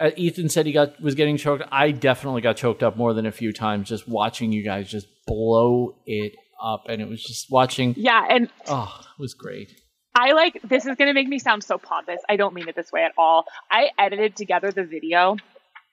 [0.00, 1.64] Uh, Ethan said he got was getting choked.
[1.72, 5.08] I definitely got choked up more than a few times just watching you guys just
[5.26, 7.94] blow it up, and it was just watching.
[7.96, 9.72] Yeah, and Oh, it was great.
[10.18, 12.20] I like this is going to make me sound so pompous.
[12.28, 13.46] I don't mean it this way at all.
[13.70, 15.36] I edited together the video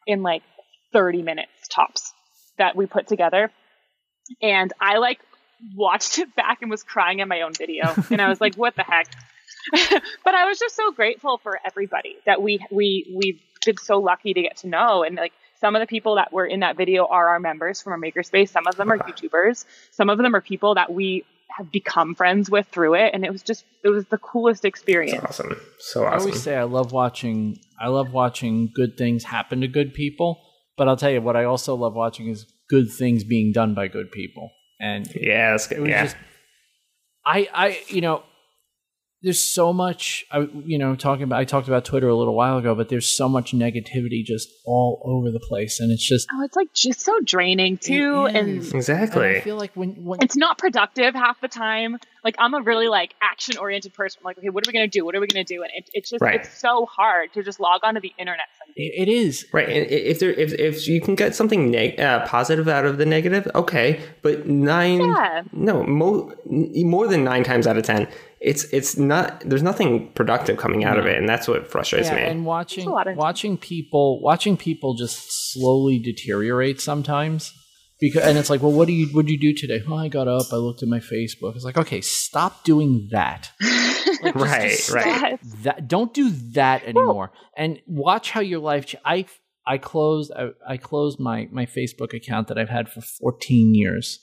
[0.08, 0.42] in like
[0.94, 2.12] 30 minutes tops
[2.58, 3.52] that we put together.
[4.42, 5.20] And I like
[5.76, 7.94] watched it back and was crying in my own video.
[8.10, 9.08] And I was like, what the heck?
[10.24, 14.34] but I was just so grateful for everybody that we we we've been so lucky
[14.34, 17.06] to get to know and like some of the people that were in that video
[17.06, 18.50] are our members from our makerspace.
[18.50, 19.66] Some of them are YouTubers.
[19.92, 23.14] Some of them are people that we have become friends with through it.
[23.14, 25.24] And it was just it was the coolest experience.
[25.24, 25.56] Awesome.
[25.80, 27.60] So awesome I always say I love watching.
[27.80, 30.42] I love watching good things happen to good people.
[30.78, 33.88] But I'll tell you what I also love watching is good things being done by
[33.88, 34.50] good people.
[34.80, 35.78] And yeah, that's good.
[35.78, 36.04] it was Yeah.
[36.04, 36.18] just
[37.26, 38.24] I I you know
[39.26, 42.60] there's so much I you know talking about I talked about Twitter a little while
[42.60, 46.44] ago, but there's so much negativity just all over the place, and it's just Oh,
[46.44, 48.26] it's like just so draining too.
[48.26, 51.98] And exactly And I feel like when when it's not productive half the time.
[52.26, 54.20] Like I'm a really like action oriented person.
[54.22, 55.06] I'm like, okay, what are we gonna do?
[55.06, 55.62] What are we gonna do?
[55.64, 56.42] And it, it's just Right.
[56.42, 58.46] it's so hard to just log onto the internet
[58.76, 62.26] it, it is Right, and if there if if you can get something neg- uh,
[62.26, 65.44] positive out of the negative, okay, but nine Yeah.
[65.54, 68.08] no mo- more than nine times out of ten,
[68.42, 72.16] it's it's not there's nothing productive coming out of it, and that's what frustrates yeah,
[72.16, 72.22] me.
[72.24, 77.54] and watching of- watching people watching people just slowly deteriorate sometimes
[78.00, 79.84] because and it's like well what do you what did you do today?
[79.88, 81.56] Oh i got up i looked at my facebook.
[81.56, 83.52] It's like okay stop doing that.
[84.22, 85.40] Like, Right, just right.
[85.64, 87.32] that don't do that anymore.
[87.58, 89.26] And watch how your life ch- i
[89.68, 94.20] i closed I, I closed my my facebook account that i've had for 14 years.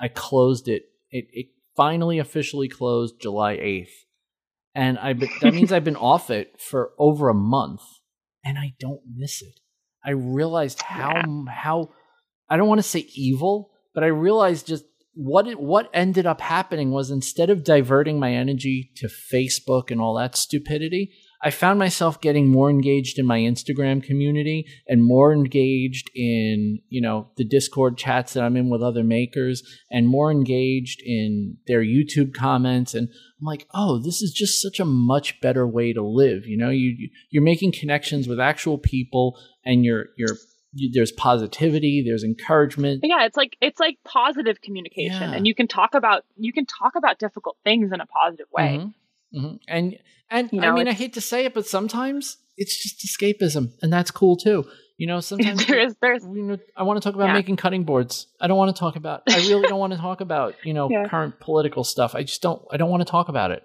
[0.00, 0.84] I closed it.
[1.10, 1.46] It, it
[1.76, 3.88] finally officially closed july 8th
[4.74, 7.82] and i that means i've been off it for over a month
[8.44, 9.58] and i don't miss it.
[10.04, 11.90] I realized how how
[12.54, 16.40] i don't want to say evil but i realized just what it, what ended up
[16.40, 21.78] happening was instead of diverting my energy to Facebook and all that stupidity, I found
[21.78, 27.44] myself getting more engaged in my Instagram community and more engaged in, you know, the
[27.44, 32.94] Discord chats that I'm in with other makers and more engaged in their YouTube comments
[32.94, 33.08] and
[33.40, 36.70] I'm like, "Oh, this is just such a much better way to live." You know,
[36.70, 40.36] you you're making connections with actual people and you're you're you,
[40.92, 43.00] there's positivity, there's encouragement.
[43.02, 45.32] Yeah, it's like it's like positive communication, Yeah.
[45.36, 48.78] and you can talk about you can talk about difficult things in a positive way.
[48.80, 48.94] Mhm.
[49.34, 49.58] Mhm.
[49.68, 49.98] And
[50.30, 53.92] and You I mean, I hate to say it, but sometimes it's just escapism, and
[53.92, 54.64] that's cool too.
[54.96, 57.34] You know, sometimes there is there's you know, I want to talk about Yeah.
[57.34, 58.26] making cutting boards.
[58.40, 59.22] I don't want to talk about.
[59.28, 61.08] I really don't want to talk about you know Yeah.
[61.08, 62.14] current political stuff.
[62.14, 62.62] I just don't.
[62.70, 63.64] I don't want to talk about it.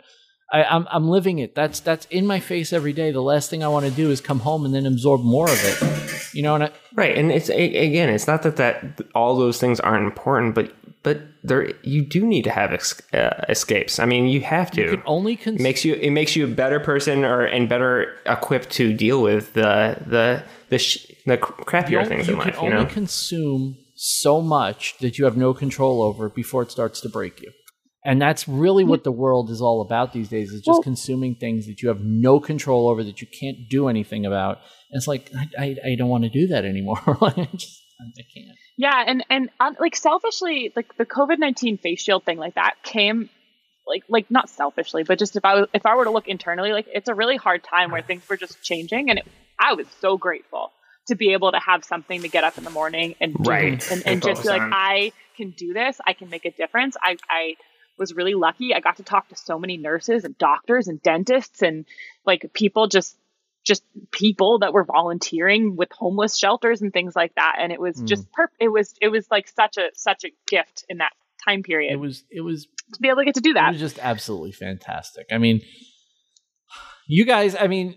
[0.51, 1.53] I, I'm I'm living it.
[1.55, 3.11] That's that's in my face every day.
[3.11, 5.59] The last thing I want to do is come home and then absorb more of
[5.63, 6.33] it.
[6.33, 9.79] You know, and I, Right, and it's again, it's not that that all those things
[9.79, 10.73] aren't important, but
[11.03, 13.99] but there you do need to have ex, uh, escapes.
[13.99, 14.81] I mean, you have to.
[14.81, 17.69] you can only cons- it makes you it makes you a better person or and
[17.69, 22.39] better equipped to deal with the the the sh- the crappier you, things you in
[22.41, 22.61] can life.
[22.61, 27.01] You only know, consume so much that you have no control over before it starts
[27.01, 27.51] to break you.
[28.09, 31.35] And that's really what the world is all about these days is just Well- consuming
[31.35, 34.57] things that you have no control over that you can't do anything about.
[34.91, 36.99] And it's like I, I, I don't want to do that anymore.
[37.05, 38.57] I just I can't.
[38.77, 42.75] yeah, and and um, like selfishly, like the COVID nineteen face shield thing, like that
[42.83, 43.29] came.
[43.87, 46.73] Like, like not selfishly, but just if I was, if I were to look internally,
[46.73, 49.25] like it's a really hard time where things were just changing, and it,
[49.59, 50.71] I was so grateful
[51.07, 53.73] to be able to have something to get up in the morning and do Right.
[53.91, 54.61] and, And and just be like.
[54.61, 56.97] I can do this, I can make a difference.
[57.01, 57.55] I I
[57.99, 58.73] was really lucky.
[58.73, 61.85] I got to talk to so many nurses and doctors and dentists and
[62.25, 63.17] like people just
[63.65, 68.01] just people that were volunteering with homeless shelters and things like that and it was
[68.01, 68.07] Mm.
[68.07, 71.11] just perp- it was it was like such a such a gift in that
[71.45, 73.67] time period It was it was to be able to get to do that.
[73.69, 75.27] It was just absolutely fantastic.
[75.31, 75.61] I mean,
[77.07, 77.55] you guys.
[77.55, 77.95] I mean,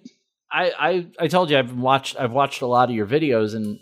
[0.50, 3.78] I I, I told you I've watched I've watched a lot of your videos, and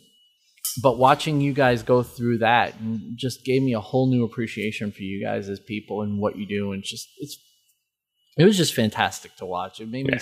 [0.83, 2.75] but watching you guys go through that
[3.15, 6.47] just gave me a whole new appreciation for you guys as people and what you
[6.47, 7.39] do, and just it's
[8.39, 9.81] it was just fantastic to watch.
[9.81, 10.19] It made me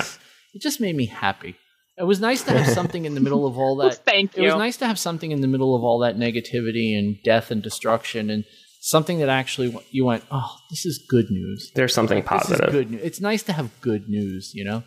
[0.54, 1.56] it just made me happy.
[1.96, 4.42] It was nice to have something in the middle of all well, that thank it
[4.42, 7.62] was nice to have something in the middle of all that negativity and death and
[7.62, 8.44] destruction and
[8.80, 12.70] something that actually you went oh this is good news there's something this is positive.
[12.70, 14.84] good news it's nice to have good news you know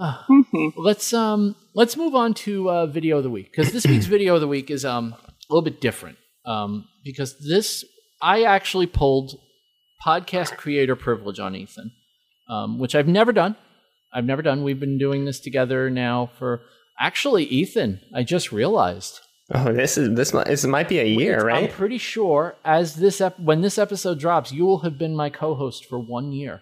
[0.00, 0.72] Ah, Mhm.
[0.76, 4.34] let's um let's move on to uh, video of the week because this week's video
[4.36, 7.84] of the week is um a little bit different um because this
[8.22, 9.32] i actually pulled
[10.06, 11.90] podcast creator privilege on ethan
[12.48, 13.56] um, which i've never done
[14.14, 16.60] i've never done we've been doing this together now for
[17.00, 19.20] actually ethan i just realized
[19.54, 22.96] Oh, this is this might this might be a year, It's- I'm pretty sure as
[22.96, 26.60] this ep- when this episode drops, you will have been my co-host for one year.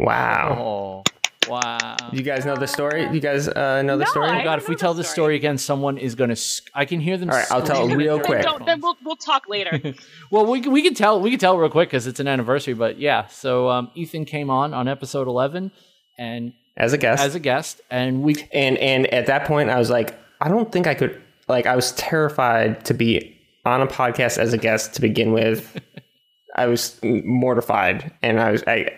[0.00, 0.56] Wow.
[0.58, 1.02] Oh,
[1.48, 1.96] wow!
[2.12, 3.08] You guys know the story?
[3.12, 4.28] You guys uh, know the No, story?
[4.30, 5.14] I- God, if we know tell the story.
[5.14, 6.36] story again, someone is gonna.
[6.36, 7.30] Sc- I can hear them.
[7.30, 8.42] All right, I'll tell screaming real quick.
[8.42, 9.80] then, don't, then we'll we'll talk later
[10.30, 12.74] well, we can- we can tell we can tell real quick because it's an anniversary.
[12.74, 15.70] But yeah, so um, Ethan came on on episode eleven,
[16.18, 17.22] and As a guest.
[17.22, 20.70] as a guest, and we and and at that point I was like, I don't
[20.72, 24.94] think I could like I was terrified to be on a podcast as a guest
[24.94, 25.80] to begin with.
[26.56, 28.90] I was mortified and I was I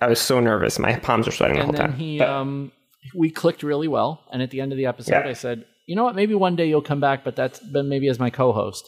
[0.00, 0.78] I was so nervous.
[0.78, 1.98] My palms were sweating the whole then time.
[1.98, 2.72] he But- um
[3.14, 5.28] we clicked really well and at the end of the episode Yeah.
[5.28, 8.08] i said you know what maybe one day you'll come back but that's but maybe
[8.08, 8.84] as my co-host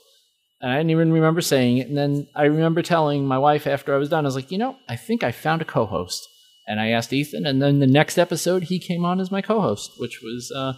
[0.61, 3.95] and i didn't even remember saying it and then i remember telling my wife after
[3.95, 6.29] i was done i was like you know i think i found a co-host
[6.69, 9.93] and i asked ethan and then the next episode he came on as my co-host
[9.99, 10.75] which was uh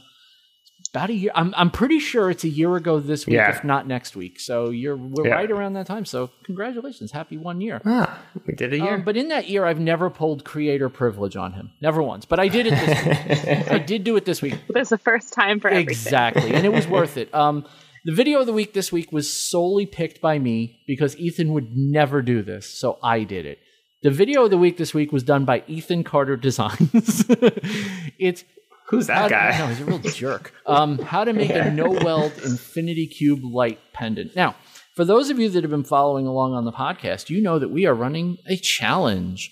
[0.95, 1.31] about a year.
[1.35, 3.49] I'm I'm pretty sure it's a year ago this week, Yeah.
[3.51, 4.39] if not next week.
[4.39, 5.35] So you're we're Yeah.
[5.35, 6.05] right around that time.
[6.05, 7.81] So congratulations, happy one year.
[7.87, 8.95] Ah, we did a year.
[8.97, 12.27] Um, but in that year, I've never pulled creator privilege on him, never once.
[12.27, 13.71] But I did it this week.
[13.73, 14.55] I did do it this week.
[14.69, 15.89] There's the first time for everything.
[15.91, 17.35] Exactly, and it was worth it.
[17.35, 17.65] Um,
[18.05, 21.75] the video of the week this week was solely picked by me because Ethan would
[21.77, 23.61] never do this, so I did it.
[24.03, 27.25] The video of the week this week was done by Ethan Carter Designs.
[28.19, 28.45] it's
[28.93, 29.59] Who's that guy?
[29.59, 30.53] no, he's a real jerk.
[30.67, 34.37] Um, how to make a no weld infinity cube light pendant.
[34.37, 34.55] Now,
[34.95, 37.71] for those of you that have been following along on the podcast, you know that
[37.71, 39.51] we are running a challenge.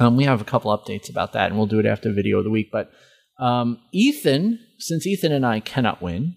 [0.00, 2.44] Um, we have a couple updates about that, and we'll do it after video of
[2.44, 2.70] the week.
[2.72, 2.90] But
[3.38, 6.34] um, Ethan, since Ethan and I cannot win,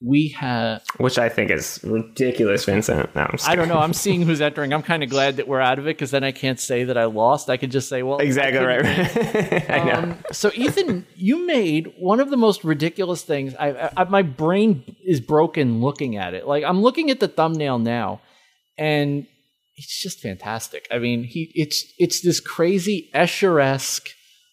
[0.00, 0.82] we have.
[0.98, 3.14] Which I think is ridiculous, Vincent.
[3.14, 3.78] No, I don't know.
[3.78, 4.72] I'm seeing who's entering.
[4.72, 6.96] I'm kind of glad that we're out of it because then I can't say that
[6.96, 7.50] I lost.
[7.50, 9.70] I could just say, well, exactly couldn't right.
[9.70, 9.92] I know.
[9.92, 13.54] Um, so Ethan, you made one of the most ridiculous things.
[13.56, 16.46] I, I my brain is broken looking at it.
[16.46, 18.20] Like I'm looking at the thumbnail now,
[18.76, 19.26] and
[19.76, 20.86] it's just fantastic.
[20.92, 24.10] I mean, he it's it's this crazy Escher-esque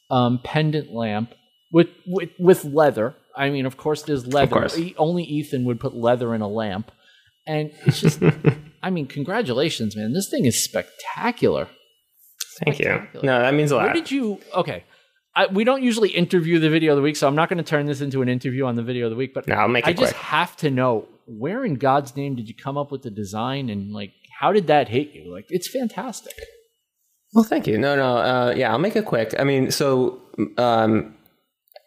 [0.09, 1.33] um, pendant lamp
[1.71, 3.15] with, with with leather.
[3.37, 4.51] I mean, of course, there's leather.
[4.51, 4.79] course.
[4.97, 6.91] Only Ethan would put leather in a lamp,
[7.45, 8.21] and it's just.
[8.83, 10.13] I mean, congratulations, man!
[10.13, 11.67] This thing is spectacular.
[12.63, 13.07] Thank you.
[13.21, 13.85] No, that means a lot.
[13.85, 14.39] Where did you?
[14.53, 14.83] Okay,
[15.35, 17.63] I, we don't usually interview the video of the week, so I'm not going to
[17.63, 19.33] turn this into an interview on the video of the week.
[19.33, 20.23] But No, I'll make it I just quick.
[20.23, 23.91] have to know where in God's name did you come up with the design, and
[23.91, 25.33] like how did that hit you?
[25.33, 26.33] Like it's fantastic.
[27.33, 27.77] Well, thank you.
[27.77, 28.17] No, no.
[28.17, 29.33] Uh, yeah, I'll make it quick.
[29.37, 30.21] I mean, so
[30.57, 31.14] um,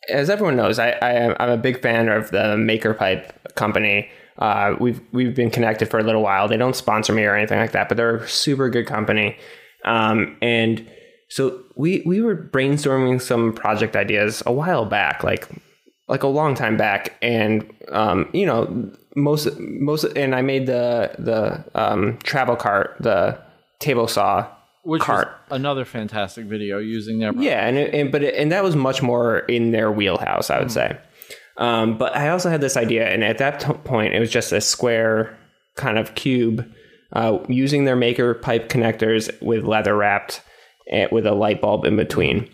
[0.09, 4.09] as everyone knows, I, I am I'm a big fan of the Maker Pipe company.
[4.39, 6.49] Uh, we've we've been connected for a little while.
[6.49, 9.37] They don't sponsor me or anything like that, but they're a super good company.
[9.85, 10.89] Um, and
[11.29, 15.49] so we we were brainstorming some project ideas a while back, like
[16.09, 21.13] like a long time back, and um, you know most most and I made the
[21.19, 23.39] the um, travel cart, the
[23.81, 24.47] table saw
[24.83, 25.29] Which cart.
[25.51, 29.03] another fantastic video using their Yeah, and, it, and but it, and that was much
[29.03, 30.97] more in their wheelhouse, I would say.
[31.57, 34.53] Um, but I also had this idea, and at that t- point, it was just
[34.53, 35.37] a square
[35.75, 36.71] kind of cube
[37.13, 40.43] uh, using their maker pipe connectors with leather wrapped
[40.91, 42.49] and with a light bulb in between.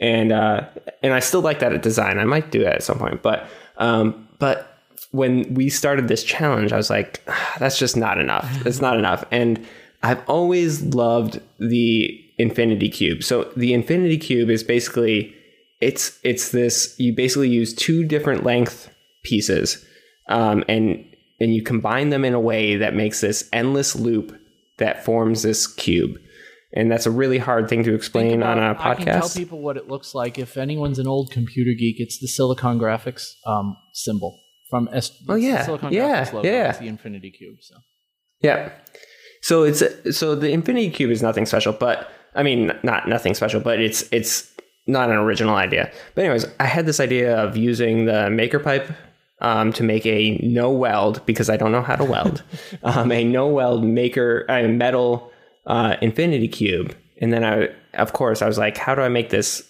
[0.00, 0.66] And uh,
[1.02, 2.18] and I still like that design.
[2.18, 3.46] I might do that at some point, but
[3.78, 4.78] um, but
[5.10, 8.66] when we started this challenge, I was like, "Ah, that's just not enough.
[8.66, 9.24] It's not enough.
[9.30, 9.64] And
[10.02, 13.22] I've always loved the infinity cube.
[13.22, 15.34] So the infinity cube is basically
[15.80, 18.92] it's it's this you basically use two different length
[19.24, 19.84] pieces
[20.28, 21.04] um, and
[21.40, 24.36] and you combine them in a way that makes this endless loop
[24.78, 26.16] that forms this cube
[26.72, 29.76] and that's a really hard thing to explain on a I can tell people what
[29.76, 30.38] it looks like.
[30.38, 34.38] If anyone's an old computer geek, it's the Silicon Graphics um, symbol
[34.68, 35.10] from S.
[35.28, 35.64] Oh, yeah.
[35.64, 36.48] Silicon Yeah, Graphics logo.
[36.48, 36.68] yeah.
[36.70, 37.56] It's the Infinity Cube.
[37.60, 37.76] So
[38.42, 38.72] Yeah.
[39.40, 39.82] So it's
[40.16, 44.04] so the Infinity Cube is nothing special, but I mean not nothing special, but it's
[44.12, 44.52] it's
[44.86, 45.92] not an original idea.
[46.14, 48.90] But anyways, I had this idea of using the maker pipe
[49.40, 52.42] um, to make a no weld because I don't know how to weld,
[52.82, 55.30] um, a no weld maker a metal
[55.66, 59.30] uh, Infinity Cube, and then I of course I was like, how do I make
[59.30, 59.62] this,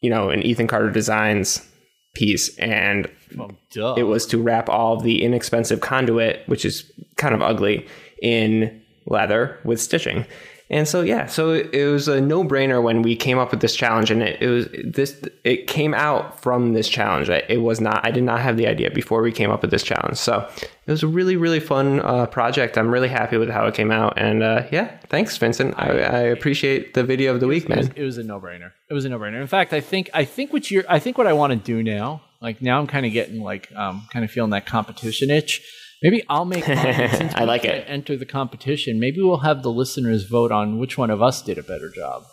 [0.00, 1.66] you know, an Ethan Carter Designs
[2.14, 2.56] piece?
[2.58, 3.50] And well,
[3.96, 7.86] it was to wrap all of the inexpensive conduit, which is kind of ugly,
[8.22, 10.26] in leather with stitching.
[10.68, 14.10] And so yeah, so it was a no-brainer when we came up with this challenge,
[14.10, 15.22] and it, it was this.
[15.44, 17.28] It came out from this challenge.
[17.28, 18.04] It was not.
[18.04, 20.16] I did not have the idea before we came up with this challenge.
[20.16, 22.76] So it was a really, really fun uh, project.
[22.76, 25.74] I'm really happy with how it came out, and uh, yeah, thanks, Vincent.
[25.78, 27.96] I, I appreciate the video of the week, it was, man.
[27.96, 28.72] it was a no-brainer.
[28.90, 29.40] It was a no-brainer.
[29.40, 31.80] In fact, I think I think what you're I think what I want to do
[31.80, 35.62] now, like now I'm kind of getting like um kind of feeling that competition itch.
[36.02, 36.76] Maybe I'll make mine.
[37.34, 37.84] I like it.
[37.88, 39.00] Enter the competition.
[39.00, 42.24] Maybe we'll have the listeners vote on which one of us did a better job.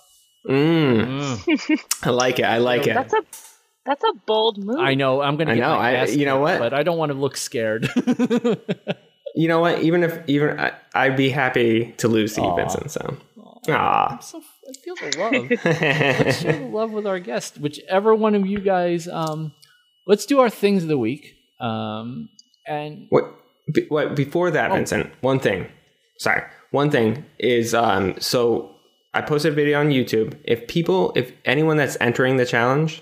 [0.47, 2.43] Mm, I like it.
[2.45, 2.93] I like it.
[2.93, 3.23] That's a
[3.85, 4.79] that's a bold move.
[4.79, 6.59] I know I'm going to I know, I- you know what?
[6.59, 7.89] but I don't want to look scared.
[9.35, 9.81] You know what?
[9.81, 12.55] Even if even I, I'd be happy to lose to you, Aw.
[12.55, 12.91] Vincent.
[12.91, 13.17] So,
[13.69, 15.49] ah, so I feel the love.
[15.65, 17.57] let's share the love with our guest.
[17.57, 19.51] Whichever one of you guys, um,
[20.05, 21.33] let's do our things of the week.
[21.59, 22.29] Um,
[22.67, 23.23] and what?
[23.71, 24.15] Be, what?
[24.15, 24.75] Before that, Oh.
[24.75, 25.11] Vincent.
[25.21, 25.67] One thing.
[26.17, 26.41] Sorry.
[26.71, 28.75] One thing is, um, so
[29.13, 30.35] I posted a video on YouTube.
[30.43, 33.01] If people, if anyone that's entering the challenge,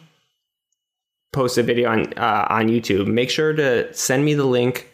[1.33, 4.89] post a video on uh, on YouTube, make sure to send me the link,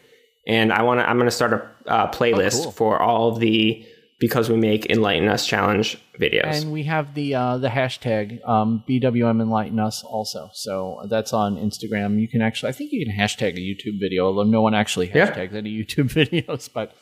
[0.47, 1.09] and I want to.
[1.09, 2.71] I'm going to start a uh, playlist Oh, cool.
[2.71, 3.85] for all the
[4.19, 6.61] because we make Enlighten Us Challenge videos.
[6.63, 10.49] And we have the uh, the hashtag um, BWM Enlighten Us also.
[10.53, 12.19] So that's on Instagram.
[12.19, 15.11] You can actually, I think you can hashtag a YouTube video, although no one actually
[15.13, 15.29] Yeah.
[15.31, 16.69] hashtags any YouTube videos.
[16.73, 16.93] But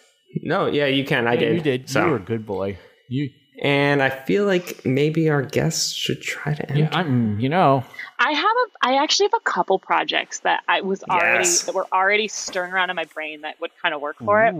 [0.44, 1.28] no, yeah, you can.
[1.28, 1.56] I Yeah, did.
[1.56, 1.90] You did.
[1.90, 2.04] So.
[2.06, 2.78] You were a good boy.
[3.08, 3.30] You,
[3.62, 6.80] and I feel like maybe our guests should try to end.
[6.80, 7.40] yeah, I'm.
[7.40, 7.86] You know,
[8.20, 11.62] I have a I actually have a couple projects that I was already Yes.
[11.64, 14.54] that were already stirring around in my brain that would kind of work for it.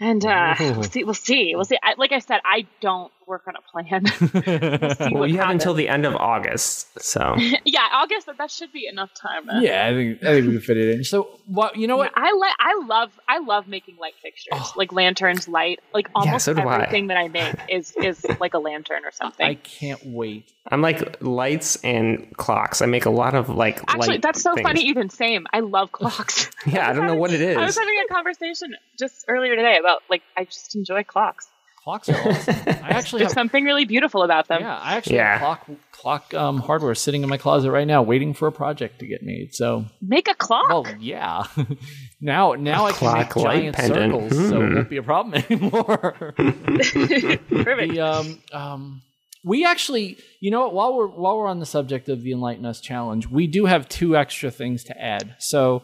[0.00, 1.04] And uh, we'll see.
[1.04, 1.52] We'll see.
[1.54, 1.78] We'll see.
[1.82, 4.04] I, like I said, I don't work on a plan.
[5.00, 7.00] we'll well, what you have until the end of August.
[7.00, 7.34] So
[7.64, 8.26] yeah, August.
[8.26, 9.48] That, that should be enough time.
[9.62, 11.04] yeah, I think I think we can fit it in.
[11.04, 11.96] So, what you know?
[11.96, 12.12] What?
[12.16, 12.54] Yeah, I like.
[12.58, 13.20] I love.
[13.28, 14.72] I love making light fixtures, Oh.
[14.76, 15.80] like lanterns, light.
[15.92, 16.74] Like almost so do I.
[16.74, 19.46] everything that I make is is like a lantern or something.
[19.46, 20.50] I can't wait.
[20.70, 22.80] I'm like lights and clocks.
[22.80, 24.66] I make a lot of like Actually, light that's so things.
[24.66, 24.82] funny.
[24.82, 25.46] Even same.
[25.52, 26.50] I love clocks.
[26.66, 27.56] Yeah, I don't know what it is.
[27.56, 31.48] I was having a conversation just earlier today about like I just enjoy clocks.
[31.84, 32.54] Clocks are awesome.
[32.82, 33.34] I actually There's have.
[33.34, 34.62] something really beautiful about them.
[34.62, 35.32] Yeah, I actually Yeah.
[35.38, 39.00] have clock clock um, hardware sitting in my closet right now, waiting for a project
[39.00, 39.54] to get made.
[39.54, 40.68] So, Make a clock.
[40.68, 41.44] well, yeah.
[42.22, 44.12] now, now I can make clock light giant pendant.
[44.30, 44.74] circles, so it Hmm.
[44.76, 46.34] won't be a problem anymore.
[46.36, 47.92] Perfect.
[47.92, 49.02] the um um
[49.44, 52.64] we actually you know what while we're while we're on the subject of the enlighten
[52.64, 55.82] us challenge we do have two extra things to add so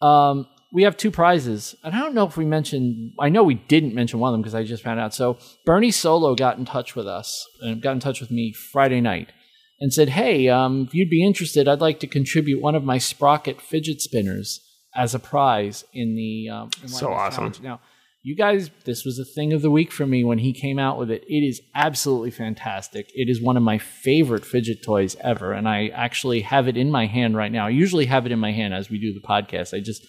[0.00, 3.54] um we have two prizes and i don't know if we mentioned i know we
[3.54, 6.64] didn't mention one of them because i just found out so bernie solo got in
[6.64, 9.32] touch with us and got in touch with me friday night
[9.80, 12.98] and said hey um if you'd be interested i'd like to contribute one of my
[12.98, 14.60] sprocket fidget spinners
[14.94, 17.52] as a prize in the um, Enlighten So awesome.
[17.52, 17.60] Challenge.
[17.62, 17.80] now
[18.24, 20.98] you guys, this was a thing of the week for me when he came out
[20.98, 21.24] with it.
[21.28, 23.10] It is absolutely fantastic.
[23.14, 26.90] It is one of my favorite fidget toys ever, and I actually have it in
[26.90, 27.66] my hand right now.
[27.66, 29.76] I usually have it in my hand as we do the podcast.
[29.76, 30.06] I just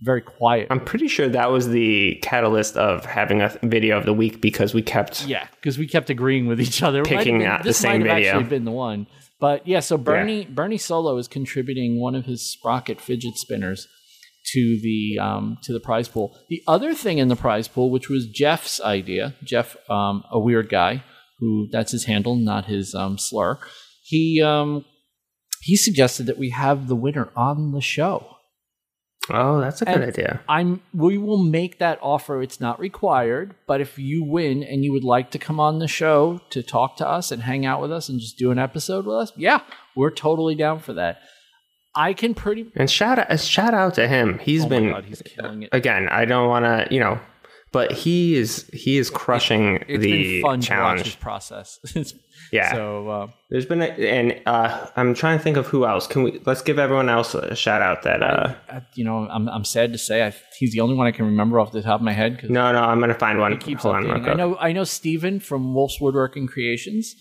[0.00, 0.68] very quiet.
[0.70, 4.74] I'm pretty sure that was the catalyst of having a video of the week because
[4.74, 7.00] we kept yeah, because we kept agreeing with each other.
[7.00, 8.28] It might have Picking been- out the this same video.
[8.30, 9.06] actually been the one.
[9.40, 13.86] But yeah, so Bernie Bernie Solo is contributing one of his sprocket fidget spinners
[14.52, 16.36] to the um, to the prize pool.
[16.48, 20.68] The other thing in the prize pool, which was Jeff's idea, Jeff, um, a weird
[20.68, 21.04] guy
[21.38, 23.58] who that's his handle, not his um, slur.
[24.02, 24.84] He um,
[25.62, 28.37] he suggested that we have the winner on the show.
[29.30, 30.40] Oh, that's a good And- idea.
[30.48, 32.42] I'm we will make that offer.
[32.42, 35.88] It's not required, but if you win and you would like to come on the
[35.88, 39.06] show to talk to us and hang out with us and just do an episode
[39.06, 39.60] with us, yeah,
[39.96, 41.18] we're totally down for that.
[41.94, 44.38] I can pretty And shout out, shout out to him.
[44.38, 45.70] He's Oh my been God, he's killing it.
[45.72, 46.08] again.
[46.08, 47.18] I don't want to, you know,
[47.72, 51.20] but he is he is crushing It's the been fun to watch challenge.
[51.20, 51.78] process.
[52.52, 52.72] Yeah.
[52.72, 56.06] So uh, There's been a, and uh, I'm trying to think of who else.
[56.06, 59.48] Can we let's give everyone else a shout out that uh, I- you know, I'm
[59.50, 62.00] I'm sad to say I, he's the only one I can remember off the top
[62.00, 63.58] of my head no no I'm gonna find one.
[63.58, 64.26] keeps Hold on.
[64.28, 67.12] I know I know Steven from Wolf's Woodworking Creations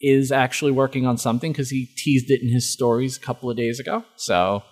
[0.00, 3.56] is actually working on something because he teased it in his stories a couple of
[3.56, 4.04] days ago.
[4.16, 4.62] So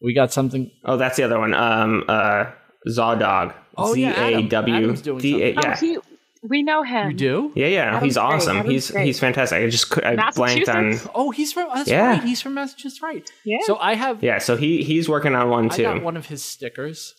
[0.00, 0.70] we got something.
[0.86, 1.52] Oh, that's the other one.
[1.52, 2.46] Um, uh,
[2.88, 3.52] Zawdog.
[3.78, 4.48] Oh, Z yeah, Adam.
[4.74, 5.54] Adam's doing D A.
[5.54, 5.58] something.
[5.64, 5.76] Oh, Yeah.
[5.80, 5.98] he,
[6.42, 7.10] we know him.
[7.10, 7.52] You do?
[7.56, 8.22] Yeah, yeah, Adam's he's great.
[8.24, 8.56] awesome.
[8.58, 9.06] Adam's He's great.
[9.06, 9.58] he's fantastic.
[9.64, 10.84] I just I blanked on.
[10.90, 11.10] Massachusetts?
[11.14, 11.68] Oh, he's from.
[11.74, 12.06] That's Yeah.
[12.10, 12.22] right.
[12.22, 13.28] He's from Massachusetts, right?
[13.44, 13.58] Yeah.
[13.64, 14.22] So I have.
[14.22, 15.82] Yeah, so he he's working on one I too.
[15.82, 17.14] got one of his stickers,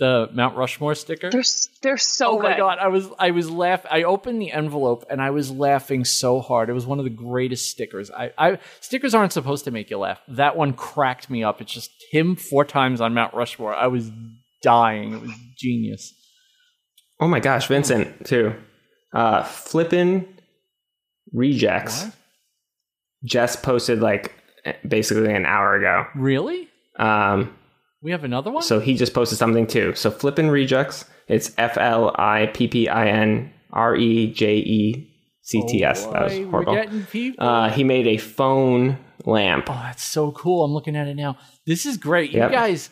[0.00, 1.30] the Mount Rushmore sticker.
[1.30, 2.50] They're s- they're so oh good.
[2.50, 3.86] my god, I was I was laugh.
[3.88, 6.68] I opened the envelope and I was laughing so hard.
[6.68, 8.10] It was one of the greatest stickers.
[8.10, 10.20] I, I stickers aren't supposed to make you laugh.
[10.26, 11.60] That one cracked me up.
[11.60, 13.74] It's just him four times on Mount Rushmore.
[13.74, 14.10] I was
[14.62, 15.12] dying.
[15.14, 16.12] It was genius.
[17.20, 18.54] Oh my gosh, Vincent too.
[19.14, 20.26] Uh, flippin'
[21.32, 22.04] rejects.
[22.04, 22.12] What?
[23.24, 24.34] Just posted like
[24.86, 26.06] basically an hour ago.
[26.14, 26.68] Really?
[26.98, 27.56] Um,
[28.02, 28.62] We have another one.
[28.62, 29.94] so he just posted something too.
[29.94, 31.04] So flippin' rejects.
[31.28, 35.12] It's F L I P P I N R E J E
[35.42, 36.04] C T S.
[36.06, 36.72] Oh, That was horrible.
[36.74, 37.46] We're getting people.
[37.46, 39.66] Uh, he made a phone lamp.
[39.68, 40.64] Oh, that's so cool.
[40.64, 41.36] I'm looking at it now.
[41.66, 42.30] This is great.
[42.32, 42.52] You Yep.
[42.52, 42.90] guys,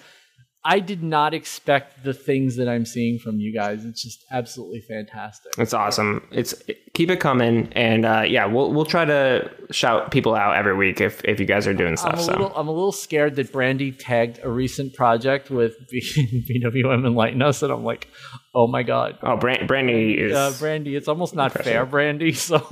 [0.66, 3.84] I did not expect the things that I'm seeing from you guys.
[3.84, 5.52] It's just absolutely fantastic.
[5.58, 6.26] It's awesome.
[6.32, 6.54] It's
[6.94, 11.02] keep it coming, and uh, yeah, we'll we'll try to shout people out every week
[11.02, 12.14] if if you guys are doing I'm stuff.
[12.18, 17.06] a So little I'm a little scared that Brandy tagged a recent project with BWM
[17.06, 18.08] Enlighten Us, and I'm like,
[18.54, 19.18] oh my god.
[19.22, 22.32] oh, Brand- Brandy is Uh, Brandy, it's almost not fair, Brandy.
[22.32, 22.56] So,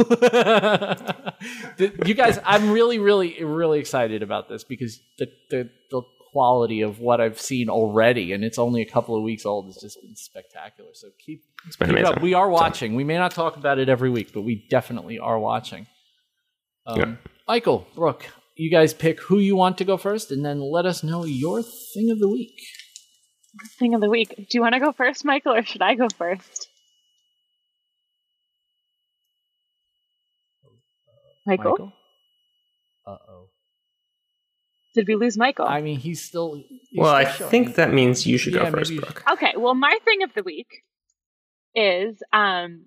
[1.79, 6.03] you guys, I'm really, really, really excited about this because the, the the
[6.33, 9.69] quality of what I've seen already, and it's only a couple of weeks old.
[9.69, 10.91] It's just been spectacular.
[10.95, 11.45] So keep,
[11.79, 12.23] keep up.
[12.23, 12.93] We are watching.
[12.93, 12.97] So.
[12.97, 15.87] We may not talk about it every week, but we definitely are watching.
[16.87, 17.15] Um, yeah.
[17.47, 18.27] Michael, Brooke,
[18.57, 21.63] you guys pick who you want to go first, and then let us know your
[21.63, 22.59] thing of the week.
[23.79, 24.35] Thing of the week.
[24.37, 26.69] Do you want to go first, Michael, or should I go first?
[31.47, 31.73] Michael?
[31.73, 31.93] Michael?
[34.95, 35.67] Did we lose Michael?
[35.67, 36.55] I mean, he's still.
[36.55, 37.51] he's well, I still showing.
[37.51, 39.23] think that means you should Yeah, go first, maybe you Brooke.
[39.33, 40.83] Okay, well, my thing of the week
[41.75, 42.83] is um,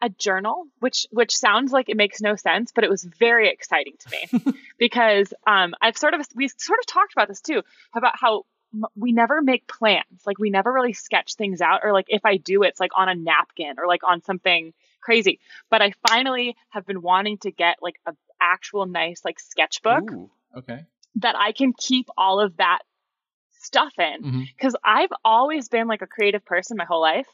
[0.00, 3.94] a journal, which which sounds like it makes no sense, but it was very exciting
[3.98, 7.62] to me because um, I've sort of we sort of talked about this too
[7.94, 11.92] about how m- we never make plans, like we never really sketch things out, or
[11.92, 15.40] like if I do, it's like on a napkin or like on something crazy.
[15.70, 20.30] But I finally have been wanting to get like a actual nice like sketchbook Ooh,
[20.58, 20.84] okay.
[21.16, 22.80] That I can keep all of that
[23.60, 24.42] stuff in mm-hmm.
[24.56, 27.26] because I've always been like a creative person my whole life,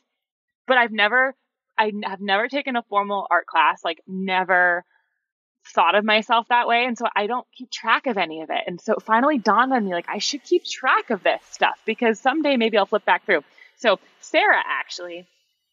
[0.66, 1.34] but I've never,
[1.78, 4.84] I have never taken a formal art class, like never
[5.74, 6.84] thought of myself that way.
[6.86, 8.62] And so I don't keep track of any of it.
[8.66, 11.80] And so it finally dawned on me, like, I should keep track of this stuff
[11.84, 13.42] because someday maybe I'll flip back through.
[13.76, 15.26] So Sarah actually,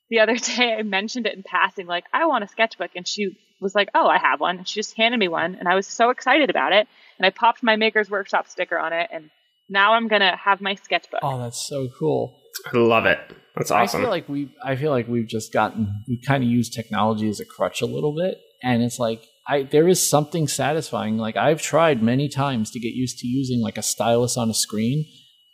[0.09, 2.91] the other day I mentioned it in passing, like, I want a sketchbook.
[2.95, 4.57] And she was like, Oh, I have one.
[4.57, 5.55] And she just handed me one.
[5.55, 6.87] And I was so excited about it.
[7.17, 9.09] And I popped my Maker's Workshop sticker on it.
[9.11, 9.29] And
[9.69, 11.19] now I'm going to have my sketchbook.
[11.21, 12.39] Oh, that's so cool.
[12.73, 13.19] I love it.
[13.55, 13.99] That's awesome.
[13.99, 17.29] I feel like we I feel like we've just gotten we kind of use technology
[17.29, 21.35] as a crutch a little bit and it's like I there is something satisfying like
[21.35, 25.05] I've tried many times to get used to using like a stylus on a screen.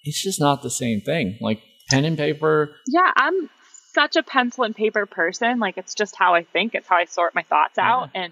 [0.04, 1.38] It's just not the same thing.
[1.42, 3.50] Like pen and paper Yeah, I'm
[3.96, 5.58] such a pencil and paper person.
[5.60, 6.76] Like it's just how I think.
[6.76, 7.90] It's how I sort my thoughts uh-huh.
[7.90, 8.10] out.
[8.14, 8.32] And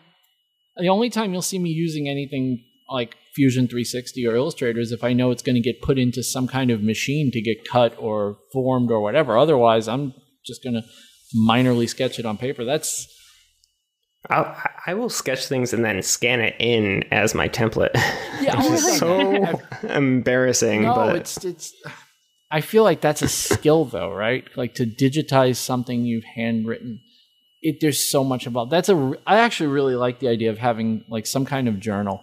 [0.78, 5.04] the only time you'll see me using anything like Fusion 360 or Illustrator is if
[5.04, 7.96] I know it's going to get put into some kind of machine to get cut
[7.98, 9.38] or formed or whatever.
[9.38, 10.14] Otherwise, I'm
[10.46, 10.84] just going to
[11.36, 12.64] minorly sketch it on paper.
[12.64, 13.08] That's
[14.30, 17.92] I'll, I will sketch things and then scan it in as my template.
[18.42, 20.84] Yeah, Which oh, is so embarrassing.
[20.84, 21.74] no, but it's it's.
[22.56, 24.46] I feel like that's a skill, though, right?
[24.56, 27.02] Like to digitize something you've handwritten.
[27.62, 28.72] It there's so much involved.
[28.72, 29.14] That's a.
[29.26, 32.22] I actually really like the idea of having like some kind of journal.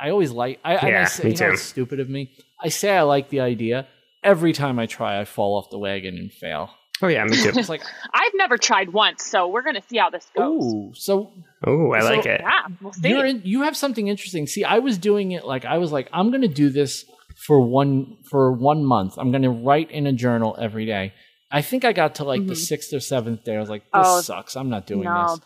[0.00, 0.60] I always like.
[0.64, 1.52] I, and I Yeah, say, me you know, too.
[1.54, 2.30] it's stupid of me.
[2.62, 3.86] I say I like the idea.
[4.22, 6.70] Every time I try, I fall off the wagon and fail.
[7.02, 7.50] oh yeah, me too.
[7.56, 7.82] It's like,
[8.14, 10.62] I've never tried once, so we're gonna see how this goes.
[10.62, 11.32] ooh, so
[11.66, 12.40] Oh, I So- like it.
[12.40, 13.08] Yeah, we'll see.
[13.08, 14.46] You're in, you have something interesting.
[14.46, 17.04] See, I was doing it like I was like, I'm going to do this
[17.46, 19.14] for one for one month.
[19.18, 21.12] I'm going to write in a journal every day.
[21.50, 22.56] I think I got to like the Mhm.
[22.56, 23.56] sixth or seventh day.
[23.56, 24.56] I was like, this Oh, sucks.
[24.56, 25.22] I'm not doing no.
[25.36, 25.40] this.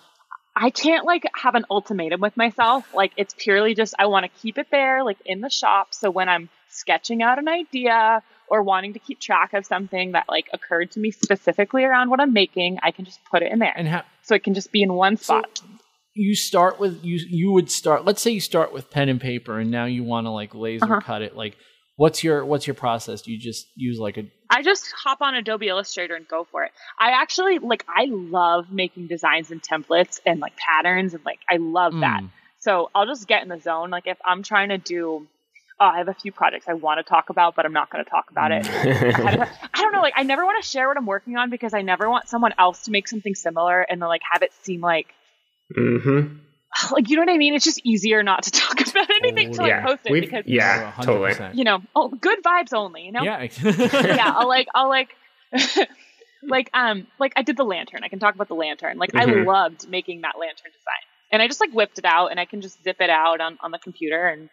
[0.54, 2.84] I can't like have an ultimatum with myself.
[2.94, 5.88] Like it's purely just I want to keep it there, like in the shop.
[5.92, 10.24] So when I'm sketching out an idea or wanting to keep track of something that
[10.28, 13.58] like occurred to me specifically around what I'm making, I can just put it in
[13.58, 13.72] there.
[13.76, 15.60] And how so it can just be in one so spot.
[16.14, 18.04] you start with you you would start.
[18.06, 20.84] Let's say you start with pen and paper, and now you want to like laser
[20.86, 21.00] Uh-huh.
[21.00, 21.36] cut it.
[21.36, 21.56] Like,
[21.96, 23.22] what's your what's your process?
[23.22, 26.64] Do you just use like a I just hop on Adobe Illustrator and go for
[26.64, 26.72] it.
[26.98, 31.56] I actually like I love making designs and templates and like patterns and like I
[31.56, 32.22] love that.
[32.22, 32.30] Mm.
[32.58, 33.90] So I'll just get in the zone.
[33.90, 35.26] Like if I'm trying to do
[35.78, 38.02] oh, I have a few projects I want to talk about, but I'm not going
[38.02, 38.66] to talk about it.
[38.66, 39.48] ahead of time.
[39.74, 40.00] I don't know.
[40.00, 42.54] Like I never want to share what I'm working on because I never want someone
[42.58, 45.08] else to make something similar and then like have it seem like
[45.76, 46.36] mm-hmm.
[46.92, 47.54] like you know what I mean.
[47.54, 50.44] It's just easier not to talk about anything until like yeah, post it We've- because
[50.46, 51.50] yeah, Oh, totally.
[51.54, 53.02] you know oh good vibes only.
[53.02, 53.42] You know Yeah.
[53.62, 55.16] yeah, I'll like I'll like
[56.42, 58.00] like um like I did the lantern.
[58.04, 58.98] I can talk about the lantern.
[58.98, 59.46] Like I Mhm.
[59.46, 61.02] loved making that lantern design.
[61.32, 63.58] And I just like whipped it out and I can just zip it out on,
[63.62, 64.48] on the computer and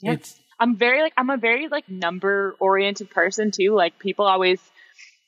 [0.00, 0.12] Yeah.
[0.12, 3.74] It's I'm very like I'm a very like number oriented person too.
[3.74, 4.60] Like people always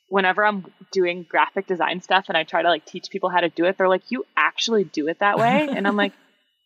[0.08, 3.50] whenever I'm doing graphic design stuff and I try to like teach people how to
[3.50, 5.68] do it, they're like, You actually do it that way?
[5.68, 6.12] and I'm like,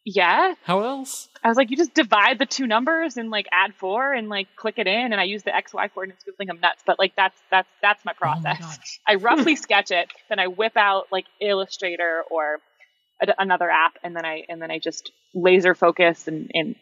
[0.05, 0.55] Yeah.
[0.65, 1.29] how else?
[1.45, 4.49] I was like, you just divide the two numbers and like add four and like
[4.57, 6.24] click it in, and I use the X Y coordinates.
[6.24, 8.99] People think I'm nuts, but like that's that's that's my Oh my process.
[9.07, 12.59] I roughly sketch it, then I whip out like Illustrator or
[13.23, 16.74] a, another app, and then I and then I just laser focus and and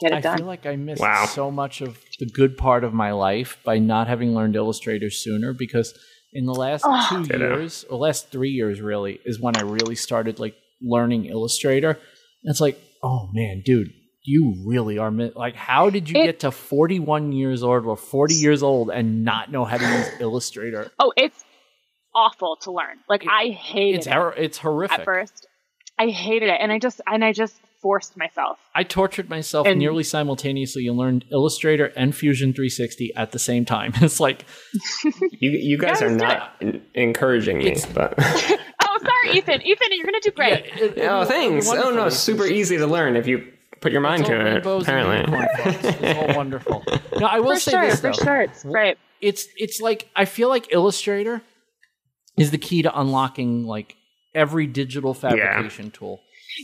[0.00, 0.34] get it I done.
[0.34, 1.26] I feel like I missed Wow.
[1.26, 5.52] so much of the good part of my life by not having learned Illustrator sooner
[5.52, 5.92] because
[6.32, 7.06] in the last Oh.
[7.10, 7.56] two Ditto.
[7.58, 11.98] years or last three years really is when I really started like learning Illustrator.
[12.44, 13.88] And it's like, oh man, dude,
[14.24, 17.96] you really are mi- like how did you It- get to 41 years old or
[17.96, 20.90] 40 years old and not know how to use Illustrator?
[20.98, 21.44] oh, it's
[22.14, 22.98] awful to learn.
[23.08, 25.00] Like It- I hated It's it it's horrific.
[25.00, 25.46] at first.
[26.00, 28.58] I hated it, and I just and I just forced myself.
[28.74, 33.64] I tortured myself And- nearly simultaneously and learned Illustrator and Fusion 360 at the same
[33.64, 33.92] time.
[34.02, 34.44] It's like
[35.32, 38.14] You you guys Guys, are not en- encouraging me, but
[38.98, 39.62] sorry, Ethan.
[39.62, 40.64] Ethan, you're gonna do great.
[40.66, 41.68] Yeah, it- oh, it'll- thanks.
[41.68, 44.44] Oh no, super easy to learn if you put your mind It's to it.
[44.44, 45.38] rainbows Apparently.
[46.00, 46.84] It's all wonderful.
[47.18, 48.24] No, I will For say sure, this for though.
[48.24, 48.96] sure, it's great.
[49.20, 51.42] It's it's like I feel like Illustrator
[52.36, 53.96] is the key to unlocking like
[54.34, 56.20] every digital fabrication tool.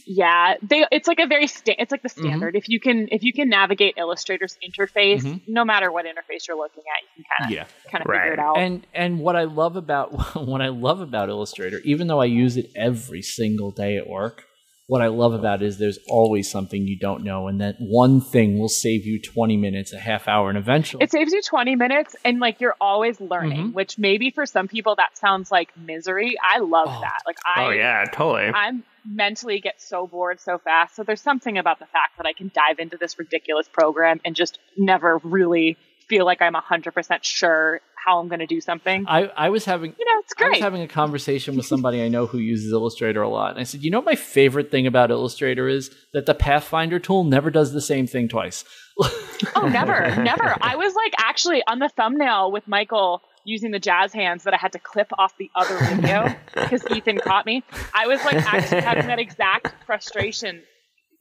[0.06, 2.26] Yeah, they it's like a very sta- it's like the Mm-hmm.
[2.28, 2.56] standard.
[2.56, 5.40] If you can if you can navigate Illustrator's interface, Mhm.
[5.48, 7.90] no matter what interface you're looking at, you can kind of Yeah.
[7.90, 8.20] kind of Right.
[8.22, 8.58] figure it out.
[8.58, 12.56] And and what I love about what I love about Illustrator, even though I use
[12.56, 14.44] it every single day at work,
[14.86, 18.20] what I love about it is there's always something you don't know, and that one
[18.20, 21.02] thing will save you 20 minutes, a half hour, and eventually.
[21.02, 23.72] it saves you 20 minutes and like you're always learning, Mhm.
[23.72, 26.36] which maybe for some people that sounds like misery.
[26.42, 27.00] I love Oh.
[27.00, 27.20] that.
[27.26, 28.50] Like I oh yeah, totally.
[28.54, 30.96] I'm mentally get so bored so fast.
[30.96, 34.34] So there's something about the fact that I can dive into this ridiculous program and
[34.36, 35.76] just never really
[36.08, 39.04] feel like I'm 100% sure how I'm going to do something.
[39.08, 40.62] I, I was having You know, it's I was great.
[40.62, 43.82] having a conversation with somebody I know who uses Illustrator a lot, and I said,
[43.82, 47.80] "You know, my favorite thing about Illustrator is that the Pathfinder tool never does the
[47.80, 48.64] same thing twice."
[49.56, 50.56] Oh, never, never.
[50.60, 54.56] I was like actually on the thumbnail with Michael using the jazz hands that I
[54.56, 57.62] had to clip off the other video because Ethan caught me.
[57.92, 60.62] I was like actually having that exact frustration.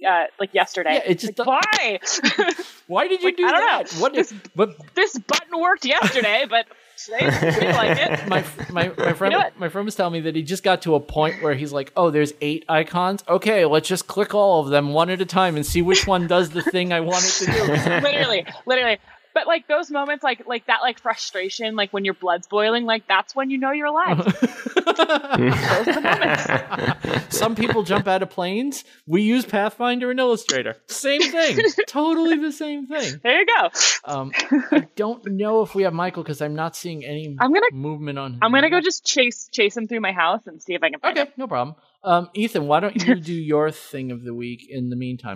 [0.06, 0.96] Uh, like yesterday.
[0.96, 2.00] Yeah, it just like, do- why?
[2.88, 3.92] Why did you Like, do that?
[3.94, 4.02] know.
[4.02, 4.34] What is?
[4.56, 6.66] But this button worked yesterday, but
[6.98, 8.28] today I feel like it.
[8.28, 10.96] my my my friend know my friend was telling me that he just got to
[10.96, 13.24] a point where he's like, "Oh, there's eight icons.
[13.30, 16.28] Okay, let's just click all of them one at a time and see which one
[16.28, 17.64] does the thing I want it to do."
[18.08, 18.98] literally, literally.
[19.34, 23.08] But like those moments, like like that, like frustration, like when your blood's boiling, like
[23.08, 24.18] that's when you know you're alive.
[24.86, 27.28] those moments.
[27.38, 28.84] Some people jump out of planes.
[29.08, 30.78] We use Pathfinder and Illustrator.
[30.88, 31.58] Same thing.
[31.88, 33.20] totally the same thing.
[33.24, 33.70] There you go.
[34.06, 34.32] Um,
[34.72, 38.20] I don't know if we have Michael because I'm not seeing any I'm gonna- movement
[38.20, 38.38] on.
[38.42, 41.00] I'm gonna go just chase chase him through my house and see if I can
[41.00, 41.24] find him.
[41.24, 41.76] Okay, no problem.
[42.06, 45.36] Um, Ethan, why don't you do your thing of the week in the meantime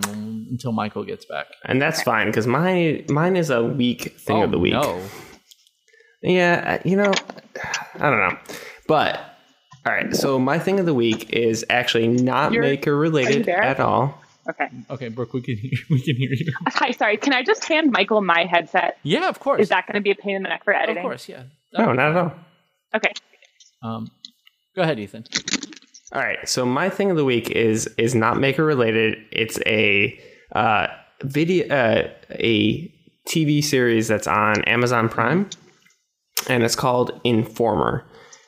[0.50, 1.46] until Michael gets back?
[1.64, 4.74] and that's fine because my mine is a week thing oh, of the week.
[4.74, 5.02] No.
[6.22, 7.12] Yeah, you know,
[7.94, 8.38] I don't know.
[8.86, 9.20] But
[9.86, 13.80] all right, so my thing of the week is actually not You're- maker related at
[13.80, 14.20] all.
[14.48, 14.68] Okay.
[14.88, 16.52] Okay, Brooke, we can hear, we can hear you.
[16.68, 17.18] Hi, sorry.
[17.18, 18.96] Can I just hand Michael my headset?
[19.02, 19.60] Yeah, of course.
[19.60, 20.98] Is that going to be a pain in the neck for editing?
[20.98, 21.28] of course?
[21.28, 21.42] Yeah.
[21.74, 22.32] No, not at all.
[22.96, 23.12] Okay.
[23.82, 24.10] Um,
[24.74, 25.24] go ahead, Ethan.
[26.12, 29.18] All right, so my thing of the week is is not maker related.
[29.30, 30.18] It's a
[30.54, 30.86] uh,
[31.22, 32.88] video, uh, a
[33.28, 35.50] TV series that's on Amazon Prime,
[36.48, 38.06] and it's called Informer.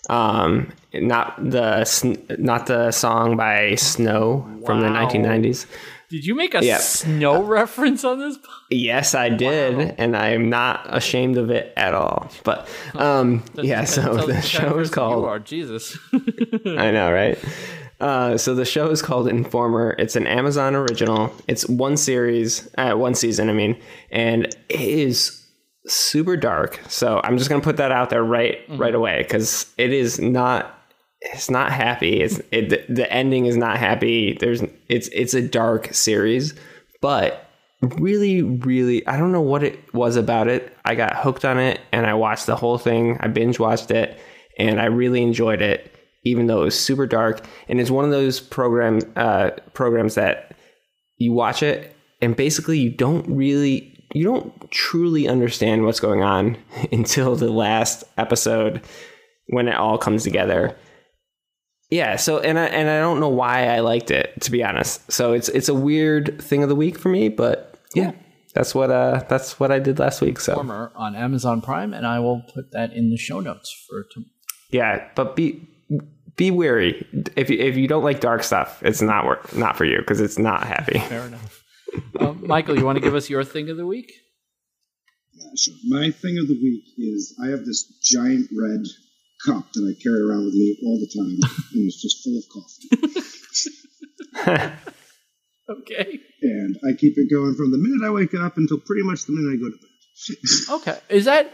[0.09, 5.67] Um, not the not the song by Snow from the 1990s.
[6.11, 6.79] Did you make a Yeah.
[6.79, 8.37] snow reference on this?
[8.73, 12.31] Yes, I did, and I am not ashamed of it at all.
[12.45, 15.39] But um, yeah, so the show is person you called are.
[15.41, 15.99] Jesus.
[16.13, 17.37] I know, right?
[18.01, 19.97] Uh, so the show is called Informer.
[19.99, 21.35] It's an Amazon original.
[21.49, 23.77] It's one series, uh, one season, I mean,
[24.13, 25.45] and it is
[25.87, 26.81] super dark.
[26.89, 30.77] So I'm just gonna put that out there right right away because it is not.
[31.21, 32.21] It's not happy.
[32.21, 34.35] It's it, the- ending is not happy.
[34.35, 36.55] There's it's it's a dark series,
[37.01, 37.47] but
[37.83, 40.77] really really I don't know what it was about it.
[40.85, 43.19] I got hooked on it and I watched the whole thing.
[43.21, 44.19] I binge watched it
[44.59, 45.95] and I really enjoyed it
[46.25, 50.55] even though it was super dark and it's one of those program uh, programs that
[51.17, 56.57] you watch it and basically you don't really you don't truly understand what's going on
[56.93, 58.83] until the last episode
[59.49, 60.77] when it all comes together.
[61.91, 65.11] Yeah, so and I and I don't know why I liked it to be honest.
[65.11, 68.13] So it's it's a weird thing of the week for me, but yeah,
[68.55, 70.39] that's what uh that's what I did last week.
[70.39, 74.05] So Former on Amazon Prime, and I will put that in the show notes for.
[74.15, 74.25] T-
[74.71, 75.69] yeah, but be
[76.37, 77.05] be wary
[77.35, 80.21] if you if you don't like dark stuff, it's not work not for you because
[80.21, 80.99] it's not happy.
[81.09, 81.65] Fair enough.
[82.21, 84.13] um, Michael, you want to give us your thing of the week?
[85.33, 85.75] Yeah, sure.
[85.89, 88.85] My thing of the week is I have this giant red
[89.47, 91.39] cup that I carry around with me all the time,
[91.75, 92.89] and it's just full of coffee.
[95.71, 96.19] Okay.
[96.43, 99.33] And I keep it going from the minute I wake up until pretty much the
[99.33, 99.87] minute I go to bed.
[100.71, 100.99] Okay.
[101.09, 101.51] Is that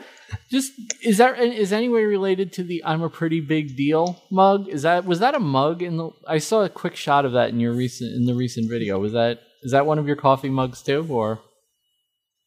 [0.51, 0.73] just
[1.03, 4.69] is that is any way related to the "I'm a pretty big deal" mug?
[4.69, 6.11] Is that was that a mug in the?
[6.27, 8.99] I saw a quick shot of that in your recent in the recent video.
[8.99, 11.41] Was that is that one of your coffee mugs too, or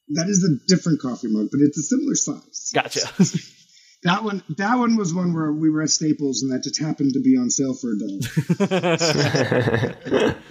[0.09, 2.71] That is a different coffee mug, but it's a similar size.
[2.73, 3.07] gotcha?
[4.03, 7.13] That one, that one was one where we were at Staples, and that just happened
[7.13, 8.19] to be on sale for a dollar.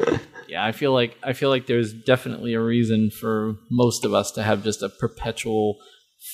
[0.49, 4.33] yeah, I feel like I feel like there's definitely a reason for most of us
[4.33, 5.79] to have just a perpetual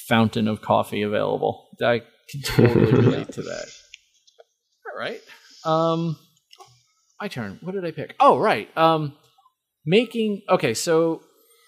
[0.09, 1.69] fountain of coffee available.
[1.83, 3.67] I can totally relate to that.
[4.91, 5.21] All right.
[5.65, 6.17] Um
[7.21, 7.59] my turn.
[7.63, 8.15] What did I pick?
[8.19, 8.75] Oh, right.
[8.77, 9.15] Um
[9.85, 11.23] making okay, so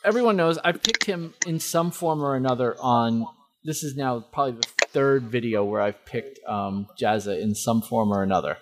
[0.05, 3.27] everyone knows I've picked him in some form or another on
[3.67, 8.13] this is now probably the third video where I've picked um Jazza in some form
[8.13, 8.59] or another.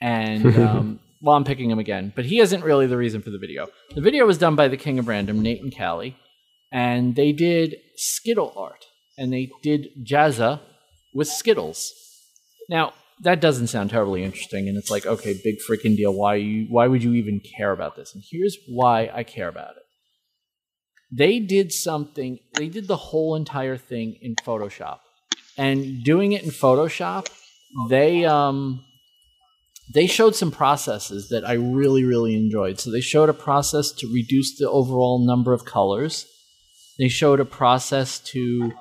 [0.00, 3.38] And um well, I'm picking him again, but he isn't really the reason for the
[3.38, 3.68] video.
[3.94, 6.16] The video was done by the King of Random, Nate and Calli,
[6.72, 8.84] and they did Skittle art,
[9.16, 10.60] and they did Jazza
[11.14, 11.92] with Skittles.
[12.68, 16.12] Now, that doesn't sound terribly interesting, and it's like, okay, big freaking deal.
[16.12, 16.66] Why you?
[16.68, 18.14] Why would you even care about this?
[18.14, 19.81] And here's why I care about it.
[21.14, 22.38] They did something.
[22.54, 25.00] They did the whole entire thing in Photoshop,
[25.58, 27.28] and doing it in Photoshop,
[27.88, 28.82] they um
[29.92, 32.80] they showed some processes that I really, really enjoyed.
[32.80, 36.26] So they showed a process to reduce the overall number of colors.
[36.98, 38.72] They showed a process to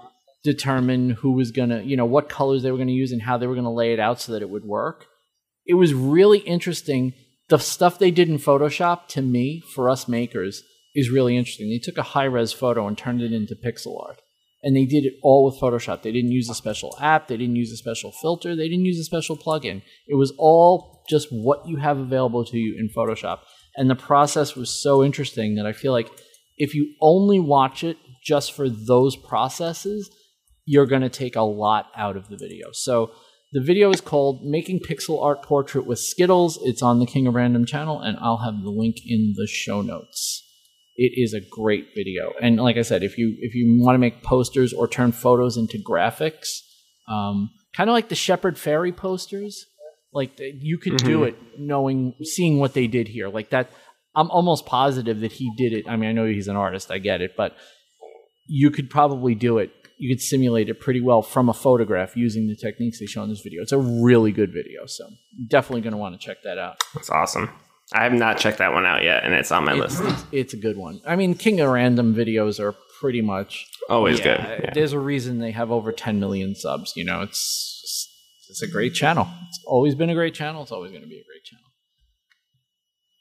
[0.44, 3.22] determine who was going to, you know, what colors they were going to use and
[3.22, 5.06] how they were going to lay it out so that it would work.
[5.66, 7.14] It was really interesting.
[7.50, 11.70] The stuff they did in Photoshop, to me, for us makers, is really interesting.
[11.70, 14.22] They took a high res photo and turned it into pixel art.
[14.64, 16.04] And they did it all with Photoshop.
[16.04, 17.28] They didn't use a special app.
[17.28, 18.56] They didn't use a special filter.
[18.56, 19.82] They didn't use a special plugin.
[20.08, 23.40] It was all just what you have available to you in Photoshop.
[23.76, 26.12] And the process was so interesting that I feel like
[26.58, 30.12] if you only watch it just for those processes,
[30.66, 32.68] you're going to take a lot out of the video.
[32.72, 33.12] So
[33.52, 36.60] the video is called Making Pixel Art Portrait with Skittles.
[36.62, 39.82] It's on the King of Random channel, and I'll have the link in the show
[39.82, 40.48] notes.
[40.96, 44.00] It is a great video, and like I said, if you if you want to
[44.00, 46.60] make posters or turn photos into graphics,
[47.08, 49.66] um, kind of like the Shepard Fairey posters,
[50.14, 53.72] like the, you could do it knowing seeing what they did here, like that.
[54.14, 55.88] I'm almost positive that he did it.
[55.88, 57.56] I mean, I know he's an artist, I get it, but
[58.46, 59.72] you could probably do it.
[59.98, 63.30] You could simulate it pretty well from a photograph using the techniques they show in
[63.30, 63.62] this video.
[63.62, 65.06] It's a really good video, so
[65.48, 66.82] definitely going to want to check that out.
[66.94, 67.50] That's awesome.
[67.94, 70.14] I have not checked that one out yet, and it's on my It's, list.
[70.14, 71.02] it's, it's a good one.
[71.06, 74.64] I mean, King of Random videos are pretty much Always yeah, good.
[74.64, 74.74] Yeah.
[74.74, 76.94] There's a reason they have over 10 million subs.
[76.96, 78.08] You know, it's
[78.50, 79.28] it's a great channel.
[79.50, 80.62] It's always been a great channel.
[80.62, 81.66] It's always going to be a great channel.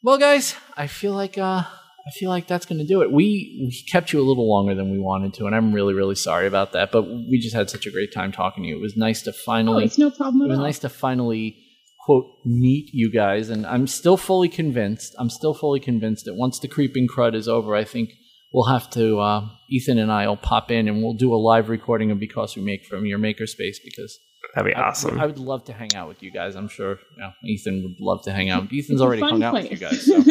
[0.02, 3.10] Well, guys, I feel like uh, I feel like that's going to do it.
[3.10, 6.14] We we kept you a little longer than we wanted to, and I'm really really
[6.14, 6.92] sorry about that.
[6.92, 8.76] But we just had such a great time talking to you.
[8.76, 9.82] It was nice to finally.
[9.82, 10.64] Oh, it's no problem it was all.
[10.64, 11.56] nice to finally
[12.04, 13.50] quote meet you guys.
[13.50, 17.48] And i'm still fully convinced i'm still fully convinced that once the creeping crud is
[17.48, 18.10] over i think
[18.52, 22.10] we'll have to uh, ethan and i'll pop in and we'll do a live recording
[22.10, 24.18] of because we make from your makerspace because
[24.54, 25.20] That'd be I- awesome.
[25.20, 26.56] I, would love to hang out with you guys.
[26.56, 28.64] I'm sure you know, ethan would love to hang out.
[28.72, 30.24] Ethan's already fun hung out with you guys so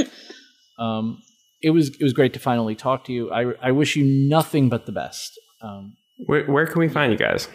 [0.84, 1.22] um,
[1.62, 3.32] it was it was great to finally talk to you.
[3.32, 5.40] I, I wish you nothing but the best.
[5.62, 7.48] Um, where, where can we find you guys?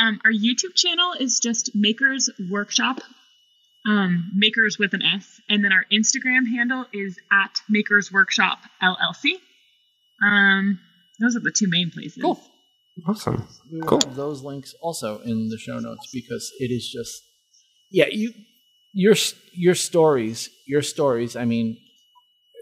[0.00, 3.00] Um, our YouTube channel is just Makers Workshop,
[3.86, 9.32] um, Makers with an S, and then our Instagram handle is at Makers Workshop LLC.
[10.26, 10.78] Um,
[11.20, 12.22] those are the two main places.
[12.22, 12.40] Cool.
[13.06, 13.46] Awesome.
[13.70, 14.00] We will Cool.
[14.04, 17.22] have those links also in the show notes because it is just
[17.90, 18.32] yeah you
[18.92, 19.14] your
[19.54, 21.78] your stories your stories I mean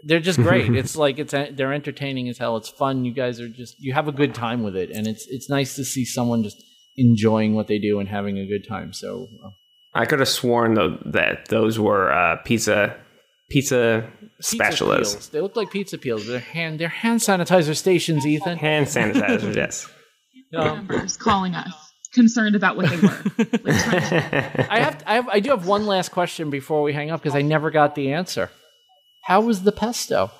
[0.05, 3.49] they're just great it's like it's they're entertaining as hell it's fun you guys are
[3.49, 6.43] just you have a good time with it and it's it's nice to see someone
[6.43, 6.63] just
[6.99, 9.49] enjoying what they do and having a good time so uh,
[9.93, 12.95] I could have sworn though that those were uh, pizza
[13.49, 14.07] pizza
[14.37, 15.15] pizza specialists.
[15.15, 15.29] peels.
[15.29, 19.87] they look like pizza peels they're hand they're hand sanitizer stations Ethan Hand sanitizers, yes.
[20.55, 21.71] Um, Members calling us,
[22.13, 23.21] concerned about what they were.
[23.37, 23.49] Like,
[24.09, 27.21] to- I have, I have I do have one last question before we hang up
[27.21, 28.49] because I never got the answer.
[29.25, 30.31] How was the pesto?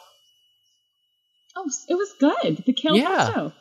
[1.55, 2.63] oh, it was good.
[2.65, 3.07] The kale Yeah.
[3.17, 3.53] pesto.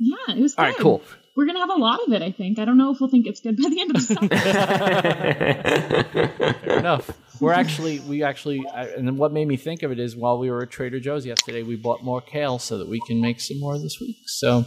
[0.00, 0.60] Yeah, it was good.
[0.62, 1.02] All right, cool.
[1.34, 2.20] We're gonna have a lot of it.
[2.22, 2.58] I think.
[2.58, 4.28] I don't know if we'll think it's good by the end of the summer.
[6.60, 7.10] Fair enough.
[7.40, 10.38] We're actually we actually I, and then what made me think of it is while
[10.38, 13.40] we were at Trader Joe's yesterday, we bought more kale so that we can make
[13.40, 14.16] some more this week.
[14.26, 14.64] So,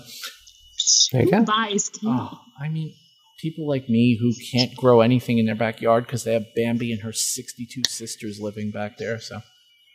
[1.11, 1.43] There you go.
[1.43, 2.29] Buys kale.
[2.33, 2.93] oh, I mean,
[3.39, 7.01] people like me who can't grow anything in their backyard because they have Bambi and
[7.03, 9.41] her sixty-two sisters living back there, so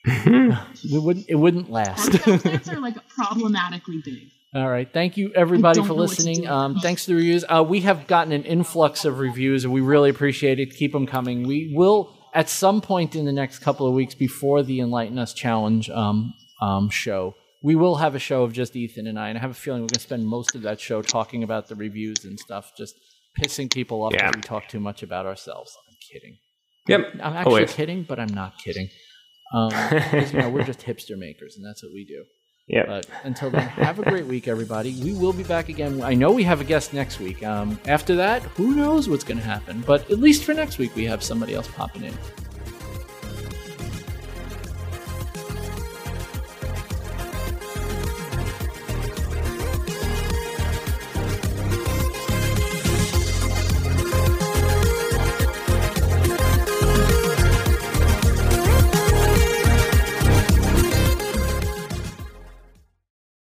[0.26, 2.14] we wouldn't it wouldn't last.
[2.28, 4.30] Our plants are like problematically big.
[4.52, 4.92] All right.
[4.92, 6.48] Thank you, everybody, for know what to listening.
[6.48, 7.44] Um, thanks to the reviews.
[7.48, 10.74] Uh, we have gotten an influx of reviews, and we really appreciate it.
[10.74, 11.46] Keep them coming.
[11.46, 15.34] We will, at some point in the next couple of weeks before the Enlighten Us
[15.34, 19.28] Challenge um, um, show, we will have a show of just Ethan and I.
[19.28, 21.68] And I have a feeling we're going to spend most of that show talking about
[21.68, 22.96] the reviews and stuff, just
[23.40, 24.30] pissing people off Yeah.
[24.30, 25.76] because we talk too much about ourselves.
[25.88, 26.38] I'm kidding.
[26.88, 27.00] Yep.
[27.22, 27.72] I'm actually Always.
[27.72, 28.88] kidding, but I'm not kidding.
[29.54, 32.24] Um, 'cause, you know, we're just hipster makers, and that's what we do.
[32.70, 32.86] Yep.
[32.86, 34.94] But until then, have a great week, everybody.
[35.02, 36.02] We will be back again.
[36.02, 37.42] I know we have a guest next week.
[37.42, 39.82] Um, after that, who knows what's going to happen?
[39.84, 42.14] But at least for next week, we have somebody else popping in.